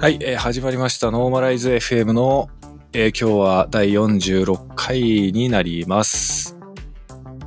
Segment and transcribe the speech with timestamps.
[0.00, 1.10] はい、えー始まりました。
[1.10, 2.48] ノーマライズ FM の、
[2.94, 6.56] えー今日は第46回になります。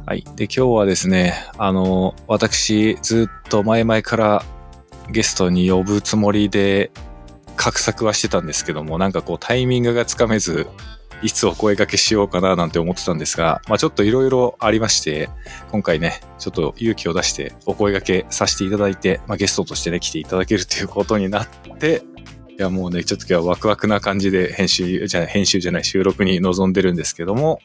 [0.05, 0.23] はい。
[0.36, 4.45] で、今日はですね、あの、私、ずっと前々から
[5.09, 6.92] ゲストに呼ぶつもりで、
[7.57, 10.67] 画策はしてたんですけども、なんかこうタイミングがつかめず、
[11.23, 15.28] いつお声掛けしようかななんて思ってたんですが、まあちょっといろいろありまして、
[15.71, 21.47] 今回ね、ちょっと勇気を出してお声掛けさせていただいて、まあゲストとしてね、来ていただけるということになっ
[21.79, 22.04] て、
[22.57, 27.60] いやもうね、ちょっと今日はワクワクな感じで編集、じゃない、編集じゃない、収録に臨んでるんですけども、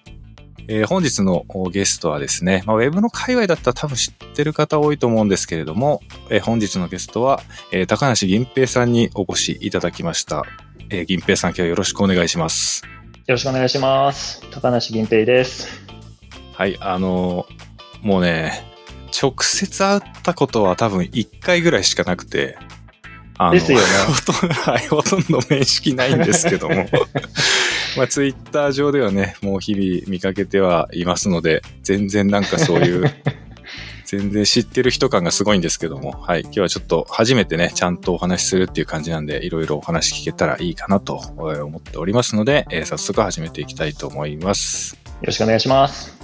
[0.66, 7.40] えー本日のおゲストはですね、まあ、ウェブの界隈だったら多分知ってる方多いと思うんですけれども、えー本日のゲストは、
[7.72, 10.44] えー高梨銀平さんにお越しいただきました。
[10.90, 12.82] えー銀平さん今日はよろしくお願いします。
[13.26, 14.42] よろしくお願いします。
[14.50, 15.68] 高梨銀平です。
[16.54, 18.62] はい、あのーもうね、
[19.20, 22.56] 直接会ったことは多分1回ぐらいしかなくて、
[23.38, 26.74] あのですよね ほとんどはい、ほとんど面識ないんですけども、
[27.96, 33.10] まあ、ツイッター上ではね、もう日々見かけてはいますので、全然なんかそういう、
[34.04, 44.94] 全然知ってる人感がすごいんですけども、はい、今日はちょっと初めてね、ちゃんとお話しするっていう感じなんで、いろいろお話聞けたらいいかなとえー思っておりますので、えー早速始めていきたいと思います。
[44.94, 46.18] よろしくお願いします。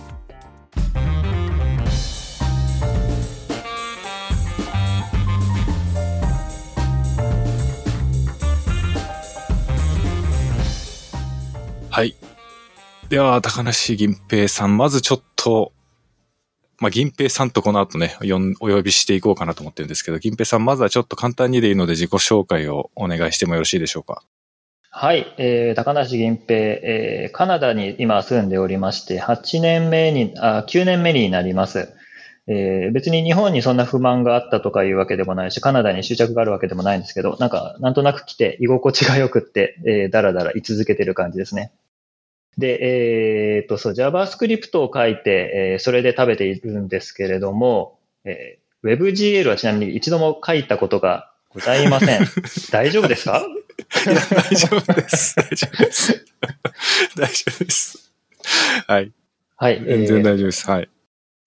[11.95, 12.17] はい。
[13.09, 15.71] では、高梨銀平さん、まずちょっと、
[16.81, 18.17] まあ、銀平さんとこの後ね、
[18.59, 24.25] お呼びしていこうかなと思ってるんですけど、銀平さん、まずはちょっと簡単にでいいので自己紹介をお願いしてもよろしいでしょうか？
[24.91, 31.95] はい、えー、高梨銀平、えー、カナダに今住んでおりまして、8年目に、あ、9年目になります。
[32.47, 41.73] えー、別に日本にそんな不満があったとかいうわけでもないし、カナダに執着があるわけでもないんですけど、なんか、なんとなく来て居心地が良くって、えー、だらだら居続けてる感じですね。
[42.59, 52.21] で、えー、と、そう、JavaScript を書いて、えーそれで食べているんですけれども、えー WebGL はちなみに一度も書いたことがございません。
[52.71, 53.43] 大丈夫ですか？
[54.05, 55.35] 大丈夫です。
[55.37, 56.25] 大丈夫です。
[57.17, 58.13] 大丈夫です。
[58.87, 59.13] はい。
[59.57, 59.83] はい。
[59.83, 60.71] 全然えー大丈夫です。
[60.71, 60.89] はい。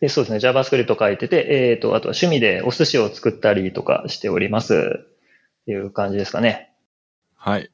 [0.01, 0.38] でそうですね。
[0.40, 4.73] JavaScript 書いてて、えっ、と、あとは趣味でお寿司を作ったりとかしております。
[4.73, 6.72] っていう感じですかね。
[7.35, 7.69] はい。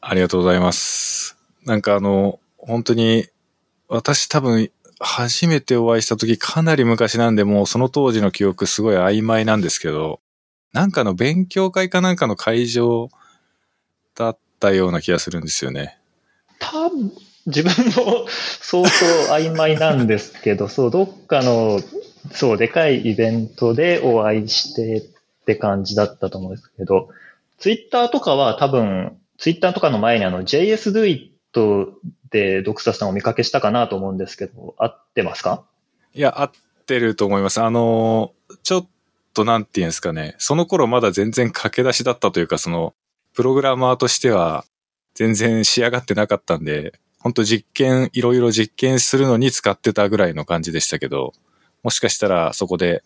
[0.00, 1.36] ありがとうございます。
[1.64, 3.26] なんかあの、本当に、
[3.88, 4.70] 私多分、
[5.02, 10.20] 初めてお会いした時かなり昔なんで、もうその当時の記憶すごい曖昧なんですけど、
[10.72, 13.08] なんかの勉強会かなんかの会場
[14.14, 15.98] だったような気がするんですよね。
[16.58, 17.12] 多分、
[17.46, 17.72] 自分
[18.04, 21.80] も相当曖昧なんですけど、 そう、どっかの、
[22.32, 27.08] そう、でかいイベントでお会いしてって感じだったと思うんですけど、
[27.58, 30.44] ツイッターとかは多分、ツイッターとかの前にあの
[31.54, 31.92] JSDoit
[32.30, 35.64] でドクサさんをお見かけしたかなと思うんですけど、合ってますか？
[36.14, 36.50] いや、合っ
[36.86, 37.60] てると思います。
[37.60, 38.88] あの、ちょっ
[39.34, 42.94] となんていうんですかね、その頃まだ全然駆け出しだったというか、その、
[43.34, 44.64] プログラマーとしては
[45.14, 51.32] 全然仕上がってなかったんで、本当実験、いろいろ実験するのに使ってたぐらいの感じでしたけど、
[51.82, 53.02] もしかしたらそこで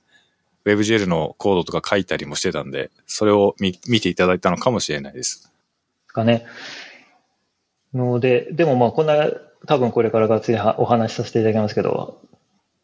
[0.65, 5.51] WebGL のコードとか書いたりもしてたんで、それを見見ていただいたのかもしれないです。
[6.07, 6.47] かね。
[7.95, 9.29] ので、でもまあこんな、
[9.67, 12.21] 多分これからがっつりはお話しさせていただきますけど、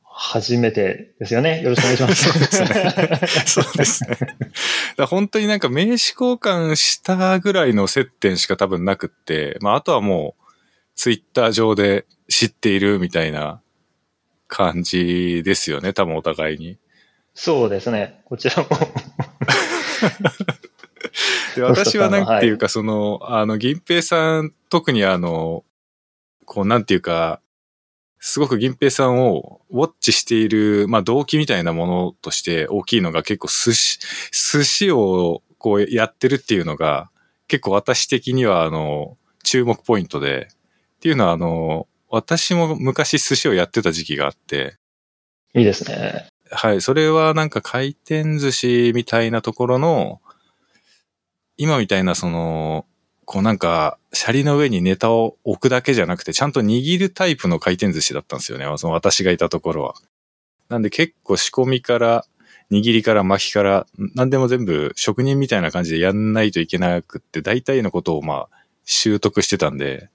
[0.02, 1.62] 初めてですよね。
[1.62, 2.24] よろしくお願いします。
[2.24, 3.44] そうですね。
[3.46, 4.18] そうですね。
[4.96, 10.42] だ本当になんか名刺交換したぐらいの接点しか多分なくって、まああとはもう
[10.94, 13.62] ツイッター上で知っているみたいな
[14.46, 16.76] 感じですよね、多分お互いに。
[17.34, 18.20] そうですね。
[18.26, 18.68] こちらも。
[21.54, 25.64] で、私はなんていうか、その、あの、銀平さん、特にあの、
[26.44, 27.40] こう、なんていうか、
[28.20, 33.98] すごく銀平さんをウォッチしている、まあ動機みたいなものとして大きいのが結構寿司、
[34.30, 37.10] 寿司をこうやってるっていうのが
[37.48, 44.76] 結構私的にはあの、注目ポイントで、っていうのはあの、私も昔寿司をやってた時期があって、
[45.54, 46.28] いいですね。
[46.50, 50.20] はい、それはなんか回転寿司みたいなところの、
[51.60, 52.86] 今みたいなその、
[53.26, 58.64] こうなんか、シャリの上にネタを置くだけじゃなくて、ちゃんと握るタイプの回転寿司だったんですよね。
[58.78, 59.94] その私がいたところは。
[60.70, 62.24] なんで結構仕込みから、
[62.70, 70.08] 握りから巻きから、何でも全部職人みたいな感じでやんないといけなくって、大体のことをまあ、習得してたんで、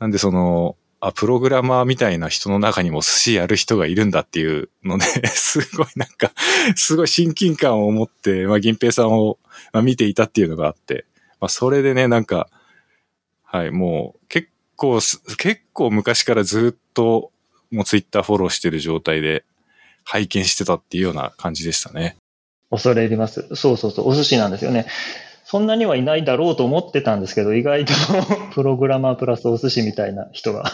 [0.00, 0.76] なんでその、
[1.08, 6.32] あ、プログラマーみたいな人の中にも寿司やる人がいるんだっていうので、 すごいなんか、
[6.76, 9.38] すごい親近感を持って、まあ、銀平さんを、
[9.82, 11.04] 見ていたっていうのがあって、
[11.40, 12.48] まあ、それでね、なんか、
[13.42, 15.00] はい、もう結構、
[15.36, 17.30] 結構昔からずっと、
[17.70, 19.44] もうツイッターフォローしてる状態で
[20.04, 22.16] 拝見してたっていうような感じでしたね。
[22.70, 23.46] 恐れ入ります。
[23.54, 24.86] そうそうそう、お寿司なんですよね。
[25.54, 27.92] そんなにはいないだろうと思ってたんですけど、意外と
[28.54, 30.64] プログラマープラスお寿司みたいな人が。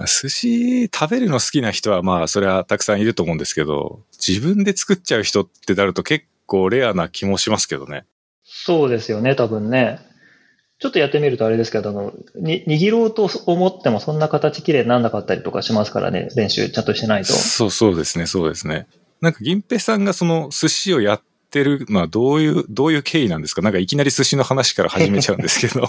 [0.00, 8.06] 寿司食べるの好きな人はまあそれはたくさんいると思うんですけど、自分で作っちゃう人ってなると結構レアな気もしますけどね。
[8.46, 9.98] そうですよね、多分ね。
[10.78, 17.34] ちょっとやってみるとあれですけど、あの、に、握ろうと思ってもそんな形綺麗にならなかったりとかしますからね、練習ちゃんとしてないと。
[17.34, 18.86] そうそうですね、そうですね。
[19.20, 21.22] なんか銀平さんがその寿司をやっ
[21.56, 23.62] てるのはどういう、どういう経緯なんですか？
[23.62, 25.88] なんかいきなり寿司の話から始めちゃうんですけど。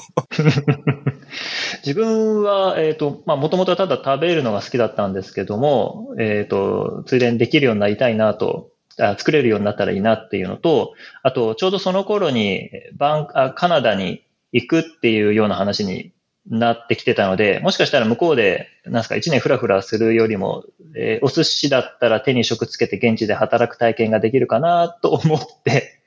[1.85, 8.69] 自分は、えっ、と、まあ、もともとただ食べるのが好きだったんですけども、えっ、と、ついでにできるようになりたいなと、
[9.17, 16.11] 作れるようになったらいいなっていうのと、あと、ちょうどその頃にバン、カナダに行くっていうような話に
[16.49, 20.63] なってきてたので、もしかしたら向こうで、なんすか、一年フラフラするよりも、
[20.95, 26.01] えーお寿司だったら手に職つけて現地で働く体験ができるかなと思って、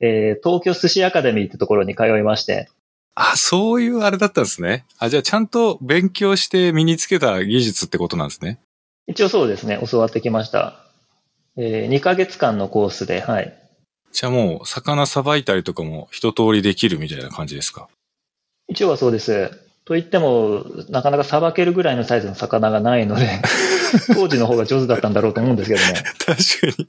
[0.00, 2.68] えー東京寿司アカデミーってところに通いまして、
[3.14, 4.86] あ、そういうあれだったんですね。
[4.98, 8.58] あ、じゃあちゃんと勉強して身につけた技術ってことなんですね。
[9.06, 10.78] 一応そうですね、教わってきました。
[11.58, 13.52] え2ヶ月間のコースで、はい。
[14.12, 17.88] じゃあもう魚さばいたりとかも一通りできるみたいな感じですか？
[18.68, 19.50] 一応はそうです。
[19.92, 23.28] と言っても、なかなかさばけるぐらいのサイズの魚がないので、
[24.14, 26.02] 当時の方が上手だったんだろうと思うんですけどね。
[26.18, 26.88] 確かに。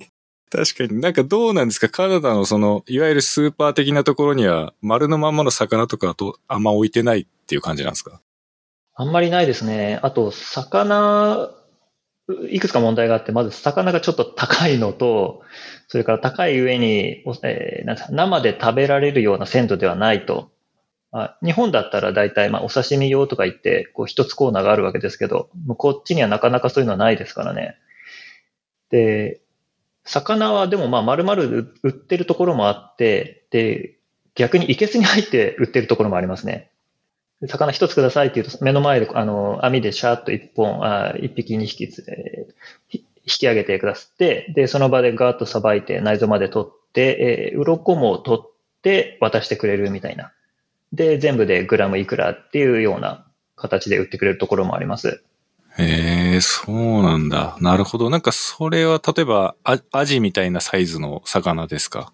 [0.50, 1.02] 確かに。
[1.02, 1.90] なんかどうなんですか？
[1.90, 8.22] カナダのその、いわゆるスーパー的なところには、丸のまんまの魚とかとあんま置いてないっていう感じなんですか？
[8.96, 10.00] あんまりないですね。
[10.02, 11.50] あと、魚、
[12.50, 15.42] いくつか問題があって、まず魚がちょっと高いのと、
[15.90, 20.50] それから高い上に、おえーなんですか生で食べられるような鮮度ではないと。
[21.14, 27.78] あ日本だったら大体、まあ、お刺身用とか言って、こう一つコーナーがあるわけですけど、もうこっちにはなかなかそういうのはないですからね。
[28.90, 29.42] で、
[30.06, 33.98] 魚はでもまあ丸々売ってるところもあって、で、
[34.36, 36.72] 逆にいけすに入って売ってるところもありますね。
[37.48, 48.52] 魚一つくださいって言うと、目の前で、あの、網でシャーッと一本、あ一匹二匹、えー引き上げてくださって、で、その場でガーッとさばいて内臓まで取って、えー、鱗も取っ
[48.82, 50.34] て渡してくれるみたいな。
[50.94, 53.26] で、全部でグラムいくらっていうような
[53.56, 55.24] 形で売ってくれるところもあります。
[55.78, 57.58] へえ、そうなんだ。
[57.60, 58.12] なるほど。
[58.12, 62.14] なんかそれは例えば、あアジみたいなサイズの魚ですか？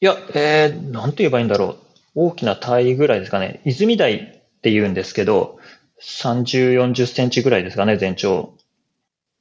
[0.00, 1.76] いや、えー、なんて言えばいいんだろう。
[2.14, 3.60] 大きな体ぐらいですかね。
[3.64, 5.58] 泉鯛って言うんですけど、
[6.02, 8.54] 30、40センチぐらいですかね、全長。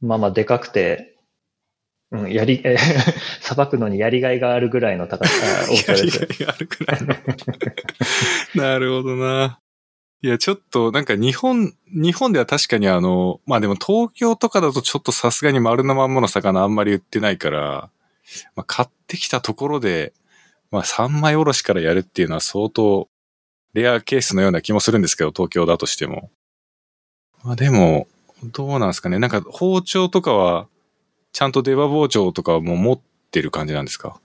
[0.02, 1.11] まあまあ、でかくて、
[2.12, 2.78] うん、やり、え、
[3.40, 6.20] さばくのにやりがいがあるぐらいの高さ、大きさです。
[6.20, 7.16] やりがいがあるくらいの。
[8.56, 9.60] なるほどな。
[10.24, 17.90] いや、ちょっと、なんか日本、日本では確かにあの、まあでも東京とかだとちょっとさすがに丸のまんまの魚あんまり売ってないから、
[18.56, 20.14] まあ買ってきたところで、
[20.70, 23.10] まあ3枚おろしからやるっていうのは相当
[23.74, 26.30] レアケースのような気もするんですけど、東京だとしても。
[27.44, 28.08] まあでも、
[28.44, 29.18] どうなんですかね。
[29.18, 30.68] なんか包丁とかは、
[31.34, 33.00] ちゃんと出刃包丁とかはもう持っ
[33.32, 34.20] てる感じなんですか？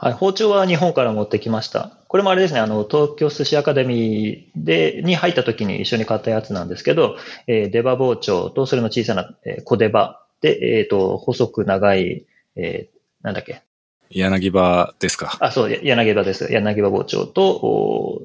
[0.00, 1.92] はい、包丁は日本から持ってきました。
[2.06, 7.16] これもあれですね、あの、東京寿司アカデミーで、に入った時に一緒に買ったやつなんですけど、
[7.48, 13.62] えー出刃包丁と、それの小さな、えー小出刃で、えっ、と、細く長い、えーなんだっけ？
[14.10, 15.36] 柳葉ですか？
[15.40, 16.46] あ、そう、や柳刃です。
[16.52, 18.20] 柳葉包丁と、お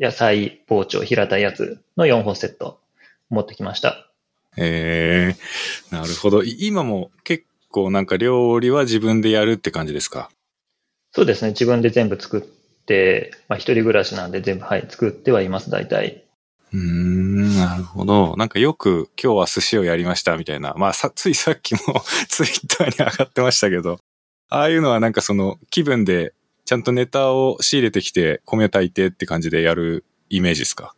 [0.00, 2.80] 野菜包丁、平たいやつの4本セット
[3.30, 4.08] 持ってきました。
[4.56, 5.34] え
[5.90, 6.42] えなるほど。
[6.42, 10.30] い今も結構なんか料理は自分でやるって感じですか？
[11.12, 16.24] そうですね、自分で全部作って、まあ一人暮らしなんで全部、はい、作ってはいます、大体。
[16.72, 18.34] うーん、なるほど。
[18.36, 20.74] なんかよく今日は寿司をやりましたみたいな。
[20.78, 21.80] まあさ、ついさっきも
[22.28, 24.00] ツイッターに上がってましたけど、
[24.48, 26.32] ああいうのはなんかその気分で
[26.64, 30.94] ちゃんとネタを仕入れてきて米炊いてって感じでやるイメージですか？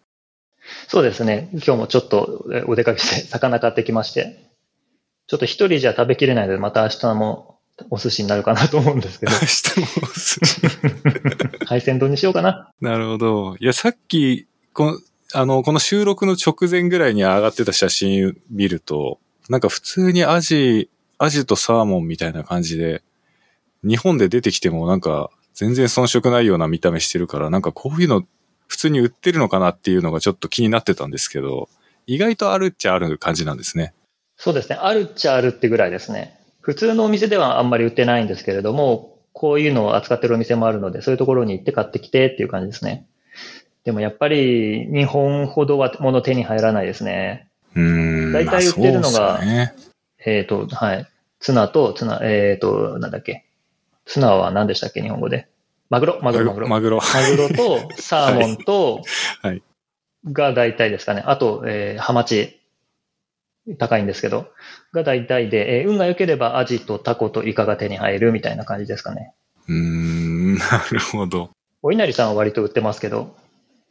[0.88, 1.48] そうですね。
[1.52, 4.44] 今日もちょっとえお出かけして 魚買ってきまして。
[5.26, 7.58] ちょっと一人じゃ食べきれないので、また明日も
[7.90, 12.70] お寿司になるかなと思うんですけど 明、日もお寿司海鮮丼にしようかな。
[12.80, 13.56] なるほど。
[13.58, 14.98] いや、さっき、この、
[15.32, 23.02] あの、この収録の直前ぐらいに上がってた写真見ると、なんか普通にアジ、アジとサーモンみたいな感じで、
[23.82, 28.24] 日本で出てきてもなんか全然遜色ないような見た目してるから、なんかこういうの
[28.66, 31.68] 普通に売ってるのかなっていうのがちょっと気になってたんですけど、
[32.06, 33.94] 意外とあるっちゃある感じなんですね。
[34.36, 34.76] そうですね。
[34.80, 36.38] あるっちゃあるってぐらいですね。
[36.60, 43.06] 普通のお店ではあんまり売ってないんですけれども、こういうのを扱ってるお店もあるので、そういうところに行って買ってきてっていう感じですね。
[43.84, 47.48] でもやっぱり日本ほどは物手に入らないですね。
[47.74, 48.32] うーん。
[48.32, 49.74] 大体売ってるのがね
[50.24, 51.06] えっ、と、はい。
[51.40, 53.44] ツナと、ツナ、えっ、と、なんだっけ。
[54.06, 55.48] ツナは何でしたっけ日本語で。
[55.94, 56.68] マグロ、マグロ、マグロ。
[56.68, 57.00] ママグロ。
[57.00, 59.02] グロと、サーモンと、
[59.42, 59.62] はい
[60.32, 61.22] が大体ですかね。
[61.24, 62.60] あと、えーハマチ。
[63.78, 64.48] 高いんですけど。
[64.92, 69.34] が大体で、えー運が良ければアジとタコとイカが手に入るみたいな感じですかね。
[69.68, 71.50] うーん、 なるほど。
[71.82, 73.36] お稲荷さんは割と売ってますけど。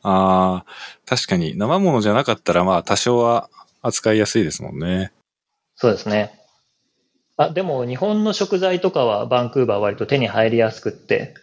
[0.02, 0.72] ああ、
[1.06, 3.50] 確かに生物じゃなかったらまあ多少は
[3.82, 5.14] 扱いやすいですもんね。
[5.76, 6.38] そうですね。
[7.38, 11.36] あ、でも日本の食材とかはバンクーバーは割と手に入りやすくって、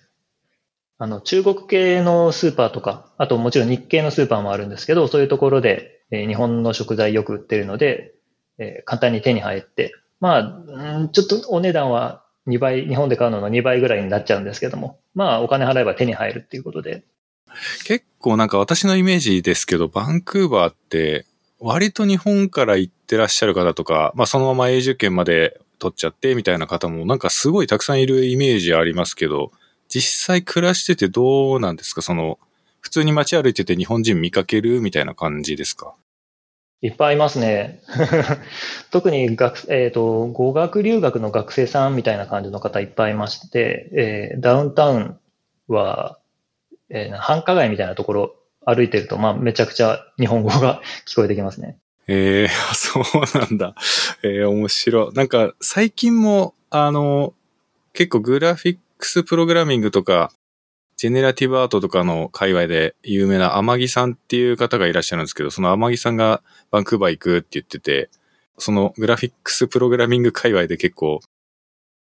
[1.02, 8.12] あの、中国系のスーパーとか、あともちろん日系のスーパーもあるんですけど、そういうところで、えー日本の食材よく売ってるので、
[8.58, 17.02] えー簡単に手に入って、まあ、んちょっとお値段は2倍、日本で買うのの2倍ぐらいになっちゃうんですけども、まあお金払えば手に入るっていうことで、
[17.86, 21.24] 結構なんか私のイメージですけど、バンクーバーって
[21.60, 29.50] 割と日本から行ってらっしゃる方とか、まあそのまま永住権まで取っちゃってみたいな方もなんかすごいたくさんいるイメージありますけど、
[29.90, 32.00] 実際暮らしててどうなんですか？
[32.00, 32.38] その、
[32.80, 35.94] 普通に街歩いてて日本人見かけるみたいな感じですか？
[36.82, 37.82] いっぱいいますね。
[38.90, 45.18] 特に学、えっ、と、語学留学の学生さんみたいな感じの方いっぱいいまして、えーダウンタウン
[45.68, 46.18] は、
[46.88, 51.76] えー繁華街みたいなところ歩いてると、まあ、めちゃくちゃ日本語が 聞こえてきますね。
[52.08, 53.04] ええあそう
[53.38, 53.74] なんだ。
[54.22, 55.14] ええ面白い。
[55.14, 57.34] なんか、最近も、あの、
[57.92, 60.30] 結構グラフィックスプログラミングとか、
[60.96, 68.10] ジェネラティブアートとかの界隈で有名な天木さんっていう方がいらっしゃるんですけど、その天木さんがバンクーバー行くって言ってて、
[68.58, 71.20] そのグラフィックスプログラミング界隈で結構、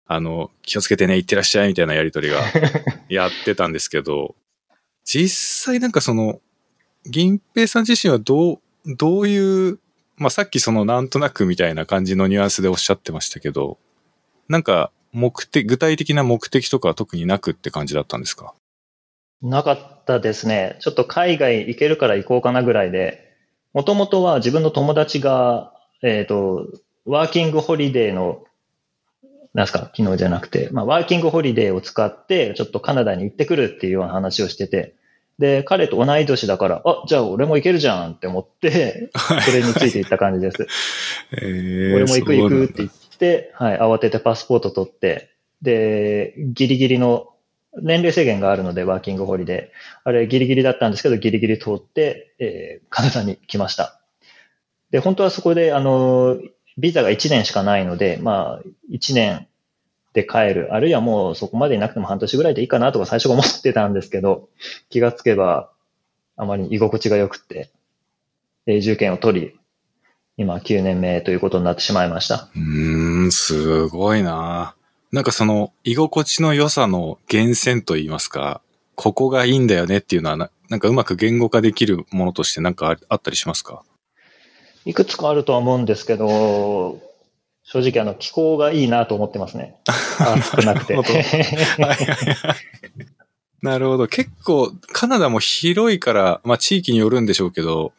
[0.05, 2.41] あの、気をつけてね、行ってらっしゃいみたいなやりとりが
[3.07, 4.35] やってたんですけど、
[5.05, 6.41] 実際なんかその、
[7.05, 9.79] 銀平さん自身はどう、どういう、
[10.17, 13.79] まあさっきそのなんとなくみたいな感じのニュアンスでおっしゃってましたけど、
[14.49, 18.53] なんか目的、具体的な目的とかは特になくって感じだったんですか？
[19.41, 20.77] なかったですね。
[20.81, 23.31] ちょっと海外行けるから行こうかなぐらいで、
[23.73, 26.67] もともとは自分の友達が、えっ、と、
[27.05, 28.43] ワーキングホリデーの、
[29.53, 34.95] なんですか、昨日じゃなくて、まあ、ワーキングホリデーを使って、ちょっとカナダに行ってくるっていうような話をしてて、
[35.39, 39.09] で、彼と同い年だから、あ、じゃあ俺も行けるじゃんって思って、
[39.43, 40.67] それについていった感じです。
[41.41, 43.00] え俺も行く行くって言っって、
[43.55, 45.29] はい、慌ててパスポート取って、
[45.61, 47.27] で、ギリギリの、
[47.81, 50.09] 年齢制限があるので、ワーキングホリデー。
[50.09, 54.01] あれ、ギリギリだったんですけど、ギリギリ通って、えーカナダに来ました。
[54.91, 56.37] で、本当はそこで、あの、
[56.77, 59.47] ビザが1年しかないので、まあ、1年
[60.13, 60.73] で帰る。
[60.73, 64.49] あるいはもうそこまでいなくても半年ぐらいでいいかなとか最初思ってたんですけど、
[64.89, 65.71] 気がつけば、
[66.35, 67.69] あまり居心地が良くて、
[68.65, 69.59] 永住権を取り、
[70.41, 72.49] 今9年目ということになってしまいました。
[72.55, 74.75] うーん、すごいな
[75.11, 78.61] なんかその、居心地の良さの源泉といいますか、
[78.95, 83.83] ここがいいんだよねっていうのはな、なんかうまく言語化できるものとしてなんかああったりしますか？
[84.85, 86.99] いくつかあるとは思うんですけど、
[87.63, 89.75] 正直あの気候がいいなと思ってますね。
[90.19, 90.97] 暑くなくて。
[93.61, 94.07] なるほど。
[94.07, 97.93] 結構、カナダも広いから、まあ地域によるんでしょうけど、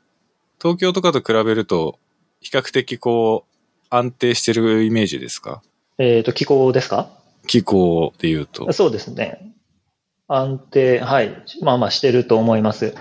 [0.60, 1.98] 東京とかと比べると、
[2.42, 3.56] 比較的こう、
[3.88, 5.62] 安定してるイメージですか？
[5.98, 7.08] えっと、気候ですか？
[7.46, 8.72] 気候で言うと。
[8.72, 9.52] そうですね。
[10.28, 11.44] 安定、はい。
[11.60, 12.94] まあまあしてると思います。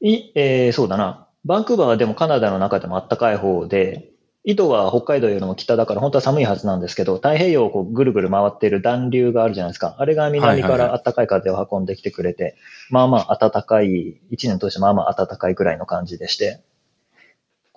[0.00, 1.26] い、えーそうだな。
[1.44, 4.10] バンクーバーはでもカナダの中でも暖かい方で、
[4.44, 9.96] 緯度は北海道よりも北だから本当は寒いはずなんですけど、太平洋をこうぐるぐる回っている暖流があるじゃないですか。
[9.98, 12.56] あれが南から暖かい風を運んできてくれて、
[12.90, 16.62] まあまあ暖かい、一年通してまあまあ暖かいぐらいの感じでして。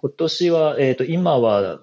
[0.03, 1.79] 今年は、えっ、と、今は、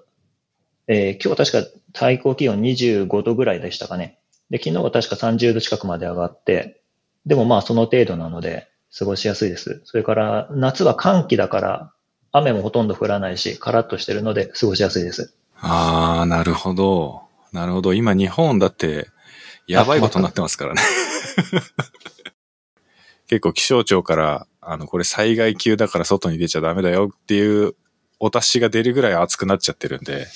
[0.87, 4.19] えー今日は確か最高気温25度ぐらいでしたかね。
[4.51, 6.83] で、昨日は確か30度近くまで上がって、
[7.25, 9.81] でもまあその程度なので、過ごしやすいです。
[9.85, 11.93] それから、夏は寒気だから、
[12.31, 15.33] 雨もほとんど降らないし、カラッとしてるので、過ごしやすいです。
[15.55, 17.23] ああ、なるほど。
[17.51, 17.95] なるほど。
[17.95, 19.07] 今日本だって、
[19.65, 20.81] やばいことになってますからね。
[23.27, 27.73] 結構気象庁から、あの、これ災害級だから外に出ちゃダメだよっていう
[28.23, 30.27] お達しが出るぐらい暑くなっちゃってるんで、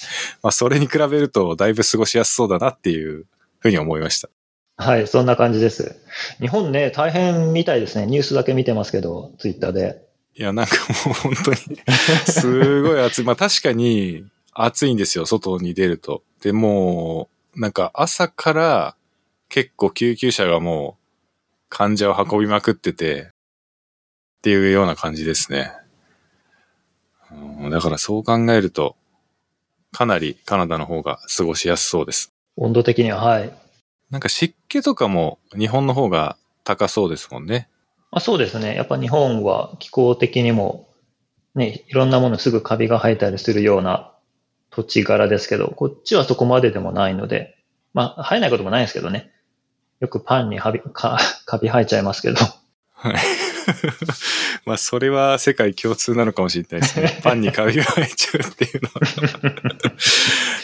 [0.41, 3.25] まあそれに比べるとだいぶ過ごしやすそうだなっていう
[3.59, 4.29] ふうに思いました。
[4.77, 5.95] はい、そんな感じです。
[6.39, 8.07] 日本ね、大変みたいですね。
[8.07, 10.01] ニュースだけ見てますけど、ツイッターで。
[10.35, 10.75] いや、なんか
[11.05, 11.57] もう本当に、
[12.25, 13.23] すごい暑い。
[13.23, 16.23] まあ確かに暑いんですよ、外に出ると。
[16.41, 18.95] で、もう、なんか朝から
[19.47, 23.29] 結構救急車がもう患者を運びまくってて、
[24.39, 25.71] っていうような感じですね。
[27.59, 28.95] うんだからそう考えると、
[29.91, 32.33] かなりカナダの方が過ごしやすそうです。
[32.57, 33.51] 温度的には、はい。
[34.11, 37.69] なんか湿気とかも日本の方が高そうですもんね。
[38.11, 38.75] まあ、そうですね。
[38.75, 40.87] やっぱ日本は気候的にも、
[41.53, 44.13] ね、いろんなものすぐカビが生えたりするような
[44.69, 47.57] 土地柄ですけど、こっちはそこまででもないので、
[47.93, 49.31] まあ、生えないこともないですけどね。
[50.01, 52.37] よくパンにはびかカビ生えちゃいますけど。
[52.93, 53.15] はい。
[54.65, 57.19] まあ、それは世界共通なのかもしれないですね。
[57.23, 59.95] パンにカビが生えちゃうっていうのは。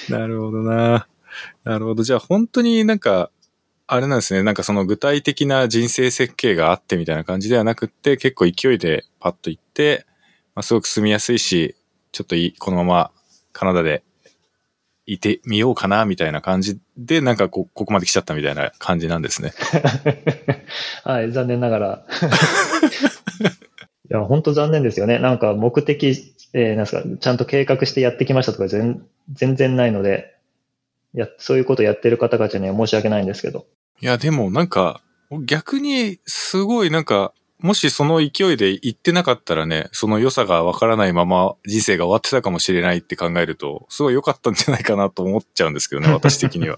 [0.20, 1.08] なるほどな。
[1.64, 2.04] なるほど。
[2.04, 3.32] じゃあ本当になんか、
[3.88, 4.44] あれなんですね。
[4.44, 10.06] なんかその具体的な人生設計があってみたいな感じではなくって、結構勢いでパッと行って、
[10.56, 11.76] まあ、すごく住みやすいし、
[12.12, 13.12] ちょっといい、このまま
[13.52, 14.04] カナダで
[15.06, 19.54] いてみようかな、みたいな感じで、なんかこここまで来ちゃったみたいな感じなんですね。
[21.04, 22.06] はい、残念ながら。
[24.10, 25.20] いや、本当残念ですよね。
[25.20, 30.36] なんか目的、えーなんですか、ちゃんと計画してやってきましたとか全全然ないので、
[31.14, 33.66] や、そういうことやってる方たちには申し訳ないんですけど。
[34.02, 35.02] いや、でもなんか、
[35.46, 46.78] 逆にすごいなんか、もしその勢いで行ってなかったらね、その良さがわからないまま人生が終わってたかもしれないって考えると、すごい良かったんじゃないかなと思っちゃうんですけどね、 私的には。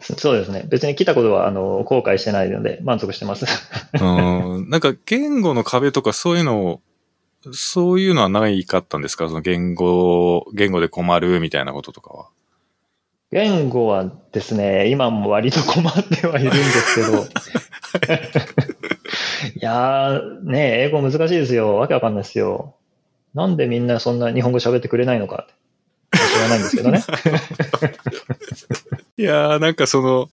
[0.00, 0.66] そそうですね。
[0.68, 3.46] 別に来たことは、あの、後悔してないので、満足してます。
[4.00, 4.68] うん。
[4.68, 6.80] なんか言語の壁とかそういうのを、
[7.52, 9.28] そういうのはないかったんですか？
[9.28, 12.26] その言語、言語で困るみたいなこととかは。
[13.32, 18.71] 言語はですね、今も割と困ってはいるんですけど。
[19.56, 21.76] いやー、ね英語難しいですよ。
[21.76, 22.74] わけわかんないですよ。
[23.34, 25.54] なんでみんなそんな日本語喋ってくれないのかって。
[26.34, 27.02] 知らないんですけどね。
[29.16, 30.28] いやー、なんかその、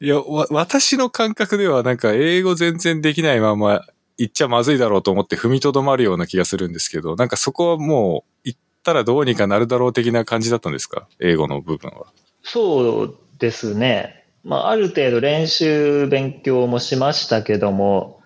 [0.00, 3.84] いや、わ、私の感覚ではなんか英語全然できないまま
[4.18, 11.08] 行っちゃまずいだろうと思って踏みとどまるような気がするんですけど、なんかそこはもう行ったらどうにかなるだろう的な感じだったんですか？
[11.20, 12.06] 英語の部分は。
[12.42, 14.24] そうですね。
[14.44, 18.21] まあ、ある程度練習、勉強もしましたけども、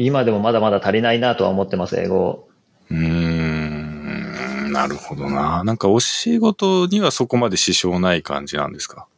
[0.00, 2.48] 今でもまだまだ足りないなとは思ってます、英語。
[2.90, 5.64] うーん、なるほどな。
[5.64, 9.08] なんかお仕事にはそこまで支障ない感じなんですか？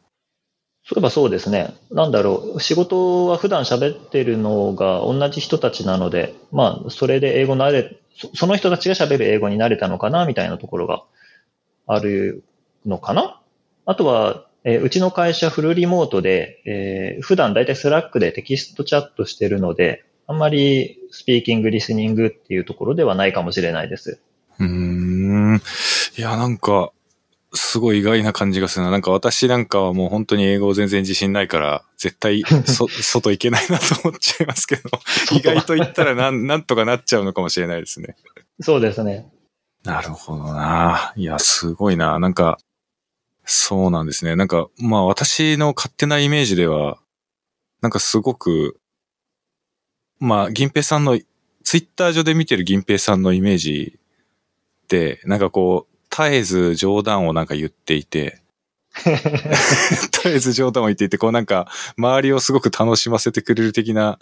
[0.83, 1.75] そういえばそうですね。
[1.91, 2.59] なんだろう。
[2.59, 11.03] 仕事は普段喋ってるのが同じ人たちなので、まあ、それで英語慣れ、そその人たちが喋る英語に慣れたのかな、みたいなところが
[11.85, 12.43] ある
[12.85, 13.39] のかな？
[13.85, 24.21] あとは、えーうちの会社フルリモートで、えー普段だいたい Slack でテキストチャットしてるので、あんまりスピーキング、リスニングっていうところではないかもしれないです。
[24.59, 25.61] うーん。
[26.17, 26.93] いや、なんか、
[27.53, 28.91] すごい意外な感じがするな。
[28.91, 34.83] なんか私なんかはもう本当に英語全然自信ないから、絶対そ 外行けないなと思っちゃいますけど、
[35.33, 38.15] 意外と言ったらなん なんとかなっちゃうのかもしれないですね。
[38.61, 39.29] そうですね。
[39.83, 41.11] なるほどな。
[41.17, 42.19] いや、すごいな。
[42.19, 42.57] なんか、
[43.43, 44.37] そうなんですね。
[44.37, 46.99] なんか、まあ私の勝手なイメージでは、
[47.81, 48.79] なんかすごく、
[50.21, 51.19] まあ、銀平さんの、
[51.63, 53.99] ツイッター上で見てる銀平さんのイメージ
[54.83, 58.39] って、なんかこう、絶えず冗談をなんか言っていて、
[58.93, 64.19] 絶えず冗談を言っていて、こうなんか、周りをすごく楽しませてくれる的な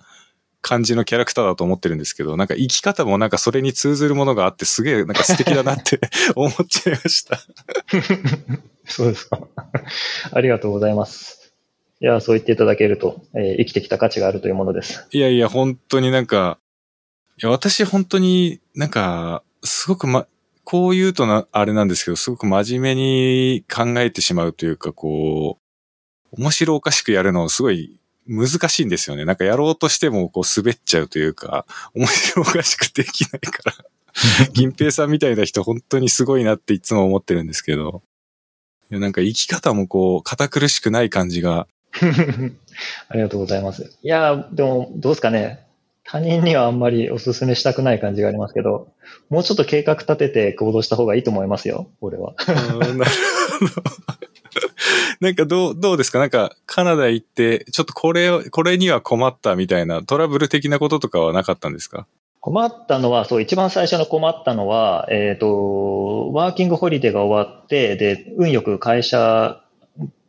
[0.61, 5.99] 感じのキャラクターだと思ってるんですけど、なんか生き方もなんかそれに通ずるものがあって、すげえなんか素敵だなって
[6.33, 7.37] 思っちゃいました。
[8.85, 9.41] そうですか。
[10.31, 11.38] ありがとうございます。
[12.01, 15.07] いや、そう言っていただけると、えー生きてきた価値があるというものです。
[15.11, 16.59] いやいや、本当になんか、
[17.41, 20.27] いや、私本当になんか、すごくま、
[20.63, 25.57] こう言うとな、あれなんですけど、すごく真面目に考えてしまうというか、こ
[26.31, 29.25] う、面白おかしくやるのすごい難しいんですよね。
[29.25, 33.73] なんかやろうとしてもこう滑っちゃうというか、面白おかしくできないから。
[34.53, 38.03] 銀平さんみたいな人本当にすごいなっていつも思ってるんですけど、
[38.91, 41.67] いやなんか生き方もこう、堅苦しくない感じが、
[43.09, 43.97] ありがとうございます。
[44.03, 45.65] いや、でも、どうですかね。
[46.05, 48.87] 他人にはあんまりお勧めしたくない感じがありますけど、
[49.29, 52.33] もうちょっと計画立てて行動した方がいいと思いますよ、俺は。
[52.47, 52.51] う
[52.93, 53.11] んなる
[53.59, 53.71] ほど。
[55.21, 56.17] なんかどう、どうですか？
[56.19, 62.07] なんかカナダ行って、ちょっとこれを、これには困ったみたいなトラブル的なこととかはなかったんですか？
[62.41, 69.61] 困ったのは、そう、一番最初の困ったのは、えっ、と、ワーキングホリデーが終わって、で、運よく会社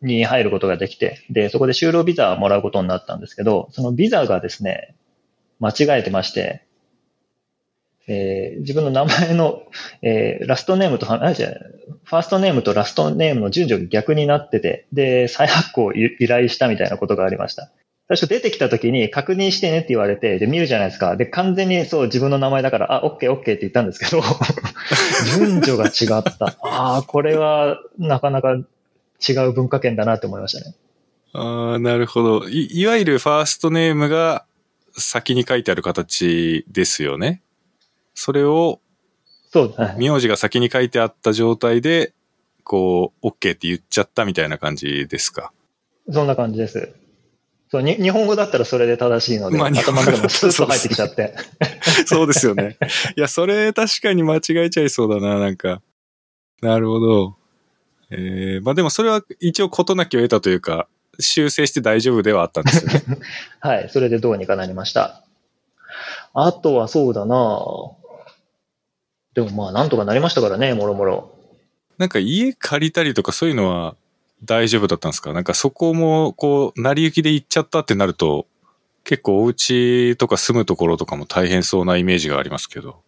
[0.02, 4.94] に入ることができて、で、そこで就労ビザをもらうことになったんですけど、そのビザがですね、
[5.58, 6.64] 間違えてまして、
[8.08, 9.62] えー自分の名前の、
[10.02, 11.48] えーラストネームとは、あ、じゃ
[12.04, 17.70] ファーストネームとラストネームの順序が逆になってて、で、再発行を依依頼したみたいなことがありました。
[18.08, 21.16] 最初出てきた時に確認してねって言われて、で、見るじゃないですか。
[21.16, 24.20] で、完全にそう自分の名前だから、あ、オッケーオッケーって言ったんですけど、
[25.38, 26.56] 順序が違った。
[26.62, 28.56] ああ、これはなかなか
[29.26, 30.74] 違う文化圏だなって思いましたね。
[31.32, 32.48] ああ、なるほど。
[32.48, 34.44] い、いわゆるファーストネームが
[34.96, 37.42] 先に書いてある形ですよね。
[38.14, 38.80] それを、
[39.52, 42.12] そう、はい名字が先に書いてあった状態で、
[42.64, 45.52] こう、OK って言っちゃったみたいな感じですか？
[46.10, 46.94] そんな感じです。
[47.70, 51.34] そうに日本語だったらそれで正しいので、まあ頭の中にスッと入ってきちゃって。
[52.04, 52.76] そうですよね。
[53.16, 55.80] いや、それ確かに間違えちゃいそうだな、なんか。
[56.62, 57.36] なるほど。
[58.10, 63.18] えー、まあでもそれは一応事なきを得たというか、修正して大丈夫ではあったんですよね。
[63.60, 65.22] はい、それでどうにかなりました。
[66.34, 67.36] あとはそうだな
[69.34, 71.30] でもまあなんとかなりましたからね、もろもろ。
[71.98, 73.94] なんか家借りたりとかそういうのは
[74.44, 75.32] 大丈夫だったんですか？
[75.32, 78.46] なんかそこもこう、成り行きで行っちゃったってなると、
[79.04, 83.02] 結構お家とか住むところとかも大変そうなイメージがありますけど。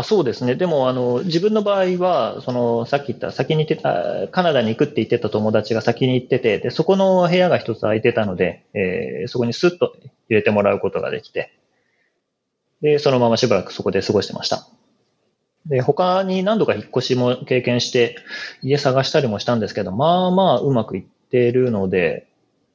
[0.00, 0.54] あそうですね。
[0.54, 9.94] でも、あの、自分の場合は、その、さっき言った、先に行ってた、カナダに行くって言ってた友達が先に行ってて、で、そこの部屋が一つ空いてたので、えーそこにスッと
[10.28, 11.52] 入れてもらうことができて、
[12.80, 14.66] で、そのまましばらくそこで過ごしてました。
[15.66, 18.16] で、他に何度か引っ越しも経験して、
[18.62, 22.28] 家探したりもしたんですけど、まあまあうまくいってるので、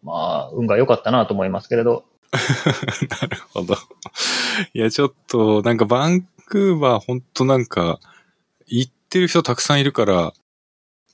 [0.04, 3.76] まあ、運が良かったなと思いますけれど、 なるほど。
[4.74, 8.00] いや、ちょっと、なんかバンクーバーほんとなんか、
[8.68, 10.34] 行ってる人たくさんいるから、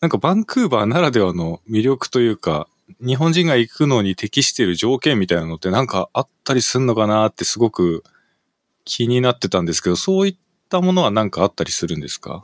[0.02, 2.68] なんかバンクーバーならではの魅力というか、
[3.00, 8.04] 日本人が行くのに適している条件みたいなのってなんかあったりすんのかなってすごく
[8.84, 10.36] 気になってたんですけど、そういっ
[10.68, 12.44] たものはなんかあったりするんですか？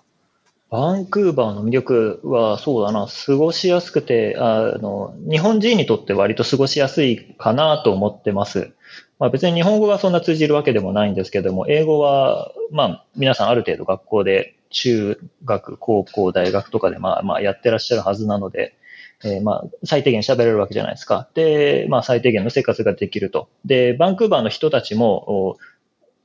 [0.70, 8.72] バンクーバーの魅力はそうだな、過ごしやすくて、あの、日本人にとって割と過ごしやすいかなと思ってます。
[9.20, 18.76] まあ別に日本語がそんな通じるわけでもないんですけども、英語は、まあ皆さんある程度学校で中学、高校、大学とかでまあまあやってらっしゃるはずなので、
[19.24, 21.30] えーまあ最低限喋れるわけじゃないですか。
[21.34, 23.48] で、まあ最低限の生活ができると。
[23.64, 25.58] で、バンクーバーの人たちも、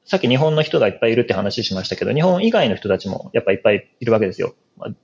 [0.04, 4.54] さっき日本の人がいっぱいいるって話しましたけど、日本以外の人たちもやっぱいっぱいいるわけですよ。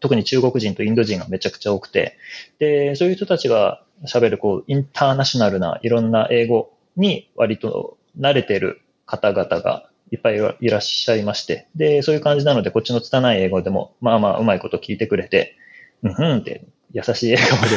[0.01, 2.17] 特に中国人とインド人がめちゃくちゃ多くて。
[2.59, 11.69] で、そういう人たちが喋るこう、インターナショナルないろんな英語に割と慣れてる方々がいっぱいいらっしゃいまして。
[11.75, 15.57] で、そういう感じなので、こっちの拙い英語でも、まあまあうまいこと聞いてくれて、
[16.03, 17.77] うんふんって優しい笑顔で、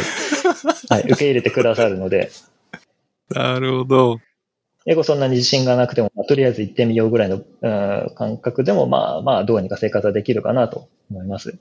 [0.89, 2.29] はい、受け入れてくださるので、
[3.29, 4.19] なるほど。
[4.86, 11.58] 英語そんなに自信がなくても、まあとりあえず行ってみようぐらいの、うん感覚でも、まあまあ、どうにか生活はできるかなと思います。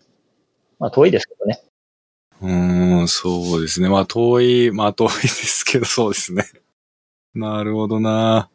[0.78, 1.60] まあ、遠いですけどね。
[2.40, 3.88] うーん、そうですね。
[3.88, 6.44] まあ遠い、まあ遠いですけど、そうですね。
[7.38, 8.50] なるほどな。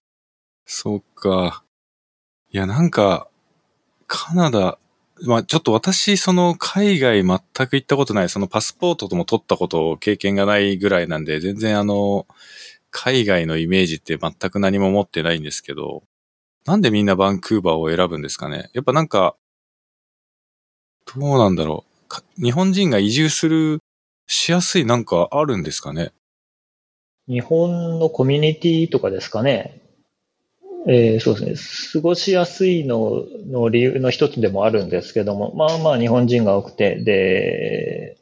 [0.65, 1.63] そっか。
[2.52, 3.30] いや、なんか、
[4.08, 4.80] カナダ、
[5.24, 12.28] まあちょっと私、その海外全く行ったことない、そのパスポートとも取ったこと、経験がないぐらいなんで、全然あの、
[12.91, 16.04] 海外のイメージって全く何も持ってないんですけど、
[16.65, 19.38] なんでみんなバンクーバーを選ぶんですかねやっぱなんか、
[21.15, 21.86] どうなんだろ
[22.39, 22.43] う。
[22.43, 23.80] 日本人が移住する、
[24.28, 26.12] しやすいなんかあるんですかね
[27.28, 29.80] 日本のコミュニティとかですかね。
[30.88, 32.02] えーそうですね。
[32.02, 38.18] 過ごしやすいのの理由の一つでもあるんですけども、まあまあ日本人が多くて、で、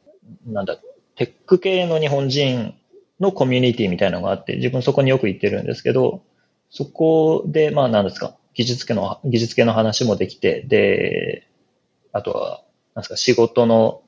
[0.46, 0.78] なんだ、
[1.16, 2.74] テック系の日本人
[3.18, 6.22] のコミュニティみたいなのがあって、自分そこによく行ってるんですけど、
[6.70, 11.48] そこで、まあ何ですか、技術系の、技術系の話もできて、で、
[12.12, 12.62] あとは、
[12.94, 14.02] なんですか、仕事の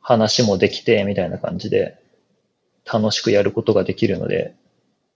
[0.00, 1.96] 話もできて、みたいな感じで、
[2.92, 4.54] 楽しくやることができるので、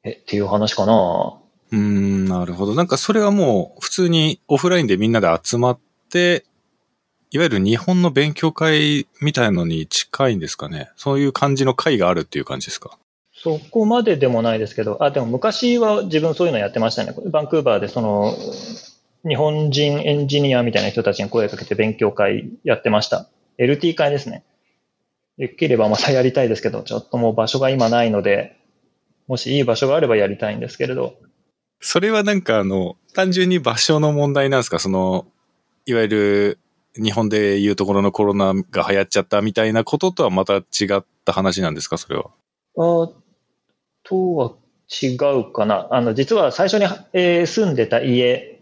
[0.02, 1.38] え、っていう話かな
[1.72, 2.74] うーん、なるほど。
[2.74, 5.78] なんかそれはもう普通にオフラインでみんなで集まっ
[6.10, 6.44] て、
[7.30, 12.96] いわゆる日本の勉強会みたいのに近いんですかねそういう感じの会があるっていう感じですか？
[13.36, 17.12] そこまででもないですけど、あ、でも昔は自分そういうのやってましたね。
[17.26, 18.32] バンクーバーでその、
[19.26, 23.28] 日本人エンジニアみたいな人たちに声かけて勉強会やってました。
[23.58, 24.44] LT 会ですね。
[25.38, 28.56] できればまたやりたいですけど、ちょっともう場所が今ないので、
[29.26, 31.16] もしいい場所があればやりたいんですけれど、
[31.80, 34.78] それはなんかあの、単純に場所の問題なんですか？
[34.78, 35.26] その、
[35.86, 36.58] いわゆる
[36.96, 40.62] 日本でいうところのコロナが流行っちゃったみたいなこととはまた違
[40.96, 41.98] った話なんですか？
[41.98, 42.30] それは。
[42.76, 43.10] あ
[44.04, 44.52] とは
[45.02, 45.88] 違うかな。
[45.90, 48.53] あの、実は最初に、えー住んでた家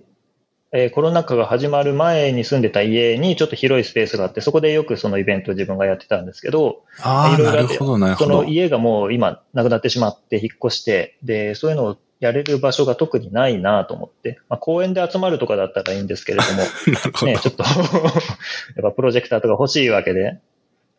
[0.75, 8.27] えーコロナ禍が始まる前に住んでた家にちょっと広いスペースがあって、そこでよくそのイベントを自分がやってたんですけど、ああ、いろいろあってそ。
[8.27, 16.63] の家がもう今なくなってしまって引っ越して、で、そういうのをやれる場所が特にないなと思って、まあ、公園で集まるとかだったらいいんですけれども。
[17.27, 20.39] ね、ちょっと やっぱプロジェクターとか欲しいわけで、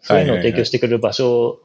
[0.01, 1.59] そういうのを提供してくれる場所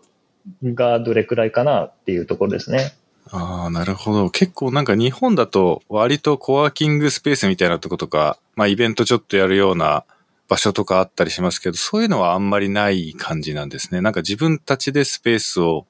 [0.62, 2.92] がどれくらいかなっていうところですね。
[3.30, 4.30] ああ、なるほど。
[4.30, 10.04] 結構なんか日本だと割とコワーキングスペースみたいなとことか、まあイベントちょっとやるような
[10.48, 14.00] 場所とかあったりしますけど、そういうのはあんまりない感じなんですね。
[14.00, 15.86] なんか自分たちでスペースを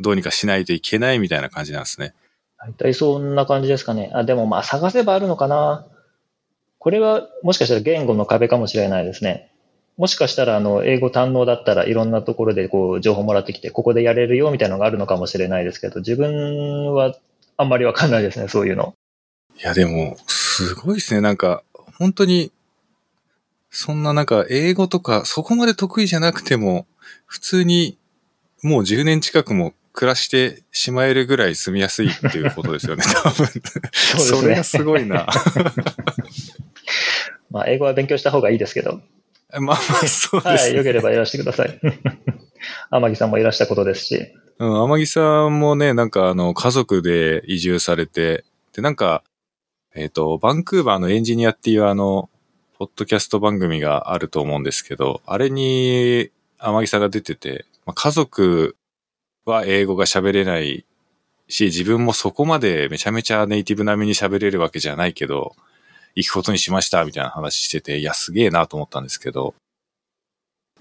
[0.00, 2.14] どうにかしないといけないみたいな感じなんですね。
[2.58, 4.10] 大体そんな感じですかね。
[4.12, 5.86] あ、でもまあ探せばあるのかな。
[6.78, 9.53] これはもしかしたら言語の壁かもしれないですね。
[9.96, 17.14] もしかしたらあの英語堪能だったらいろんなところでこう情報もらってきて、ここでやれるよみたいなのがあるのかもしれないですけど、自分は
[17.56, 18.94] あんまりわかんないですね、そういうの。
[19.56, 21.20] いやでも、すごいですね。
[21.20, 21.62] なんか、
[21.98, 22.50] 本当に、
[23.70, 26.86] そんななんか英語とかそこまで得意じゃなくても、
[27.26, 27.98] 普通に
[28.62, 33.46] もう10年近くも暮らしてしまえるぐらい住みやすいっていうことですよね、 多分。
[34.18, 35.26] そねれがすごいな。
[37.50, 39.00] まあ英語は勉強した方がいいですけど、
[39.60, 40.78] まあまあ、そうではい、すね。
[40.78, 41.80] よければいらしてください。
[42.90, 44.26] 天城さんもいらしたことですし。
[44.58, 49.22] うん、天城さんもね、なんかあの、家族で移住されて、で、なんか、
[49.94, 52.28] えっ、と、バンクーバーのエンジニアっていうあの、
[52.76, 58.76] ポッドキャスト番組があると思うんですけど、あれに天城さんが出てて、まあ、家族
[59.44, 60.84] は英語が喋れない
[61.48, 65.54] し、自分もそこまでめちゃめちゃネイティブ並みに喋れるわけじゃないけど、
[66.14, 69.54] 行くことにしましたみたいな話してて、いや、すげえなと思ったんですけど、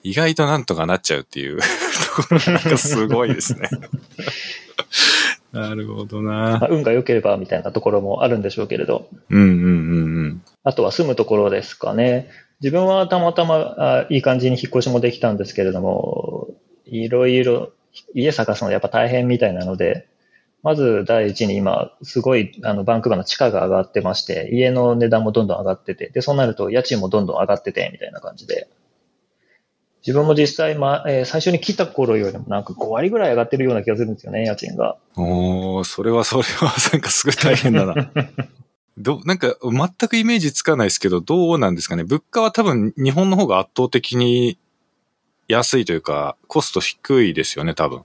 [0.04, 1.60] 意外となんとかなっちゃうっていう
[2.16, 3.70] ところがなんかすごいですね。
[5.54, 9.08] なるほどなまあ、運が良ければみたいなところもあるんでしょうけれど。
[9.30, 10.42] うんうんうんうん。
[10.64, 12.30] あとは住むところですかね。
[12.60, 16.48] 自分はたまたまあいい感じに引っ越しもできたんですけれども、
[16.86, 17.72] いろいろ
[18.16, 20.08] 家探すのやっぱ大変みたいなので、
[20.64, 28.68] まず第一に今、すごいあのバンクーバーの地価が上がってまして、家の値段もどんどん上がってて、で、そうなると家賃もどんどん上がってて、みたいな感じで。
[30.06, 34.98] 自分も実際、まあえー最初に来た頃よりもなんか5割ぐらい上がってるような気がするんですよね、家賃が。
[35.18, 38.12] おー、それはそれはなんかすごい大変だな。
[38.98, 42.04] ど、なんか全くイメージつかないですけど、どうなんですかね？
[42.04, 44.58] 物価は多分日本の方が圧倒的に
[45.48, 48.04] 安いというか、コスト低いですよね、多分。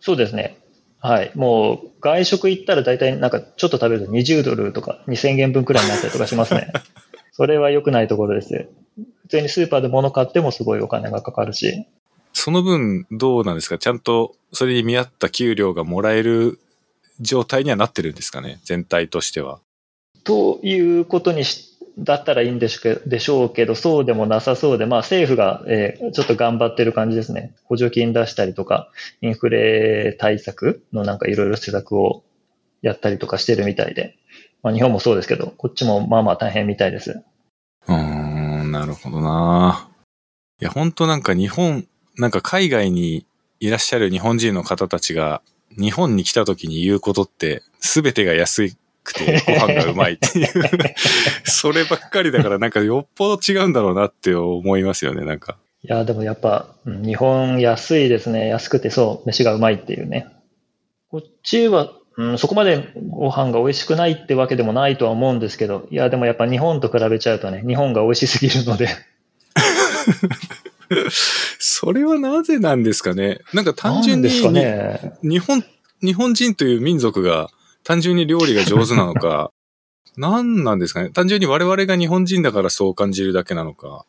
[0.00, 0.58] そうですね。
[1.04, 1.32] はい。
[1.34, 6.72] もう、外食行ったら大体なんかちょっと食べると20ドルとか2000円分くらいになったりとかしますね。
[7.32, 8.68] それは良くないところです。
[9.22, 11.84] 普通にスーパーで物買ってもすごいお金がかかるし。
[12.34, 13.78] その分どうなんですか？
[13.78, 16.58] ちゃんとそれに見合った給料がもらえる
[17.20, 18.60] 状態にはなってるんですかね？
[18.64, 19.58] 全体としては。
[20.24, 27.54] ということにし、だったらいいんでしょうけでしょうけど、そうでもなさそうで、まあ政府が、えーちょっと頑張ってる感じですね。
[27.64, 28.88] 補助金出したりとか、
[29.20, 32.22] インフレ対策のなんかいろいろ施策を
[32.80, 34.16] やったりとかしてるみたいで。
[34.62, 37.22] まあ日本もそうですけど、こっちもまあまあ大変みたいです。
[37.88, 39.88] うーん、なるほどな
[40.60, 43.26] いや、本当なんか日本、なんか海外に
[43.60, 45.42] いらっしゃる日本人の方たちが、
[45.78, 50.48] 日本に来た時に言うことって、すべてが安いくてご飯がうまいっていう、
[51.44, 55.56] そればっかりだからなんかよっぽど違うんだろうなって思いますよね、なんか。
[55.84, 58.48] いや、でもやっぱ、うん日本安いですね。
[58.48, 60.28] 安くてそう、飯がうまいっていうね。
[61.10, 68.88] こっちは、うん、そこまでご飯が美味しくないってわけでもないとは思うんですけど、いや、でもやっぱ日本と比べちゃうとね、日本が美味しすぎるので、
[71.58, 73.40] それはなぜなんですかね？
[73.52, 75.12] なんか単純に、なんですかね。
[75.22, 75.64] 日本、
[76.00, 77.48] 日本人という民族が
[77.84, 79.50] 単純に料理が上手なのか、
[80.16, 84.04] 何なんですかね単純に我々が日本人だからそう感じるだけなのか。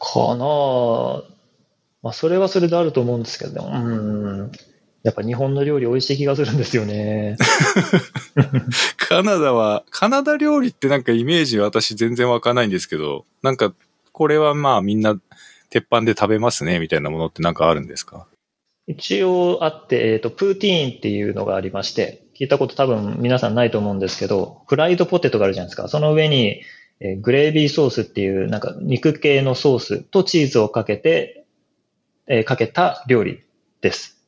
[0.00, 1.22] かなあ
[2.02, 4.50] まあ、それはそれであると思うんですけど、うん。
[5.04, 7.36] やっぱ日本の料理美味しい気がするんですよね。
[8.96, 13.72] カナダは、カナダ料理ってなんかイメージ私全然わかんないんですけど、なんか
[14.12, 15.20] これはまあみんな
[15.70, 18.26] 鉄板で食べますねみたいなものってなんかあるんですか？
[18.86, 25.86] 一応あって、えっ、と、プーティーンっていうのがありまして、聞いたこと多分皆さんないと思うんですけど、フライドポテトがあるじゃないですか。
[25.86, 26.62] その上に、
[26.98, 31.46] えーグレービーソースっていう、なんか肉系のソースとチーズをかけて、
[32.26, 33.44] えーかけた料理
[33.80, 34.20] です。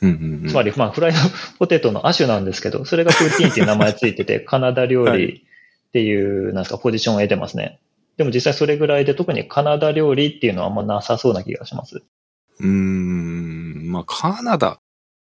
[0.00, 1.18] うんうんうんつまり、まあ、フライド
[1.58, 5.44] ポテトの亜種なんですけど、それがプーティーンっていう名前ついてて、 カナダ料理
[5.88, 7.80] っていう、なんですか、ポジションを得てますね。
[8.18, 12.04] でも実際それぐらいで特にカナダ料理っていうのはあんまなさそうな気がします。
[12.60, 14.80] うーん、まあカナダ、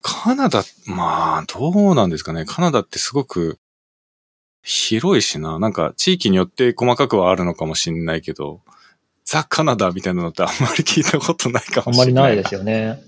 [0.03, 2.45] カナダ、まあどうなんですかね。
[2.45, 3.59] カナダってすごく
[4.63, 5.59] 広いしな。
[5.59, 8.61] なんか地域によって細かくはあるのかもしんないけど、
[9.25, 12.13] ザ・カナダみたいなのってあんまり聞いたことないかあもしれない。
[12.13, 13.03] んまりないですよね。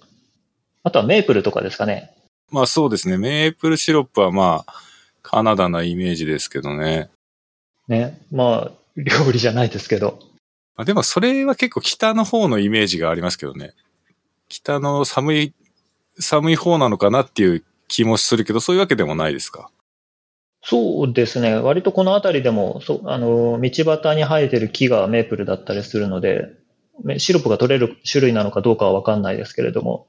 [0.82, 2.14] あとはメープルとかですかね。
[2.50, 3.18] まあそうですね。
[3.18, 4.74] メープルシロップはまあ、
[5.22, 7.10] カナダなイメージですけどね。
[7.86, 8.20] ね。
[8.32, 10.18] まあ、料理じゃないですけど。
[10.76, 13.74] まあ、でもそれは結構北の方のイメージがありますけどね。
[14.48, 15.54] 北の寒い、
[16.18, 19.70] 寒い方なのかなっていう気もするけど、そういうわけでもないですか？
[20.62, 21.54] そうですね。
[21.54, 26.48] 割とこの辺りでも、そう、あの、道端に生えてる木がメープルだったりするので、
[27.04, 30.06] めシロップが取れる種類なのかどうかはわかんないですけれども。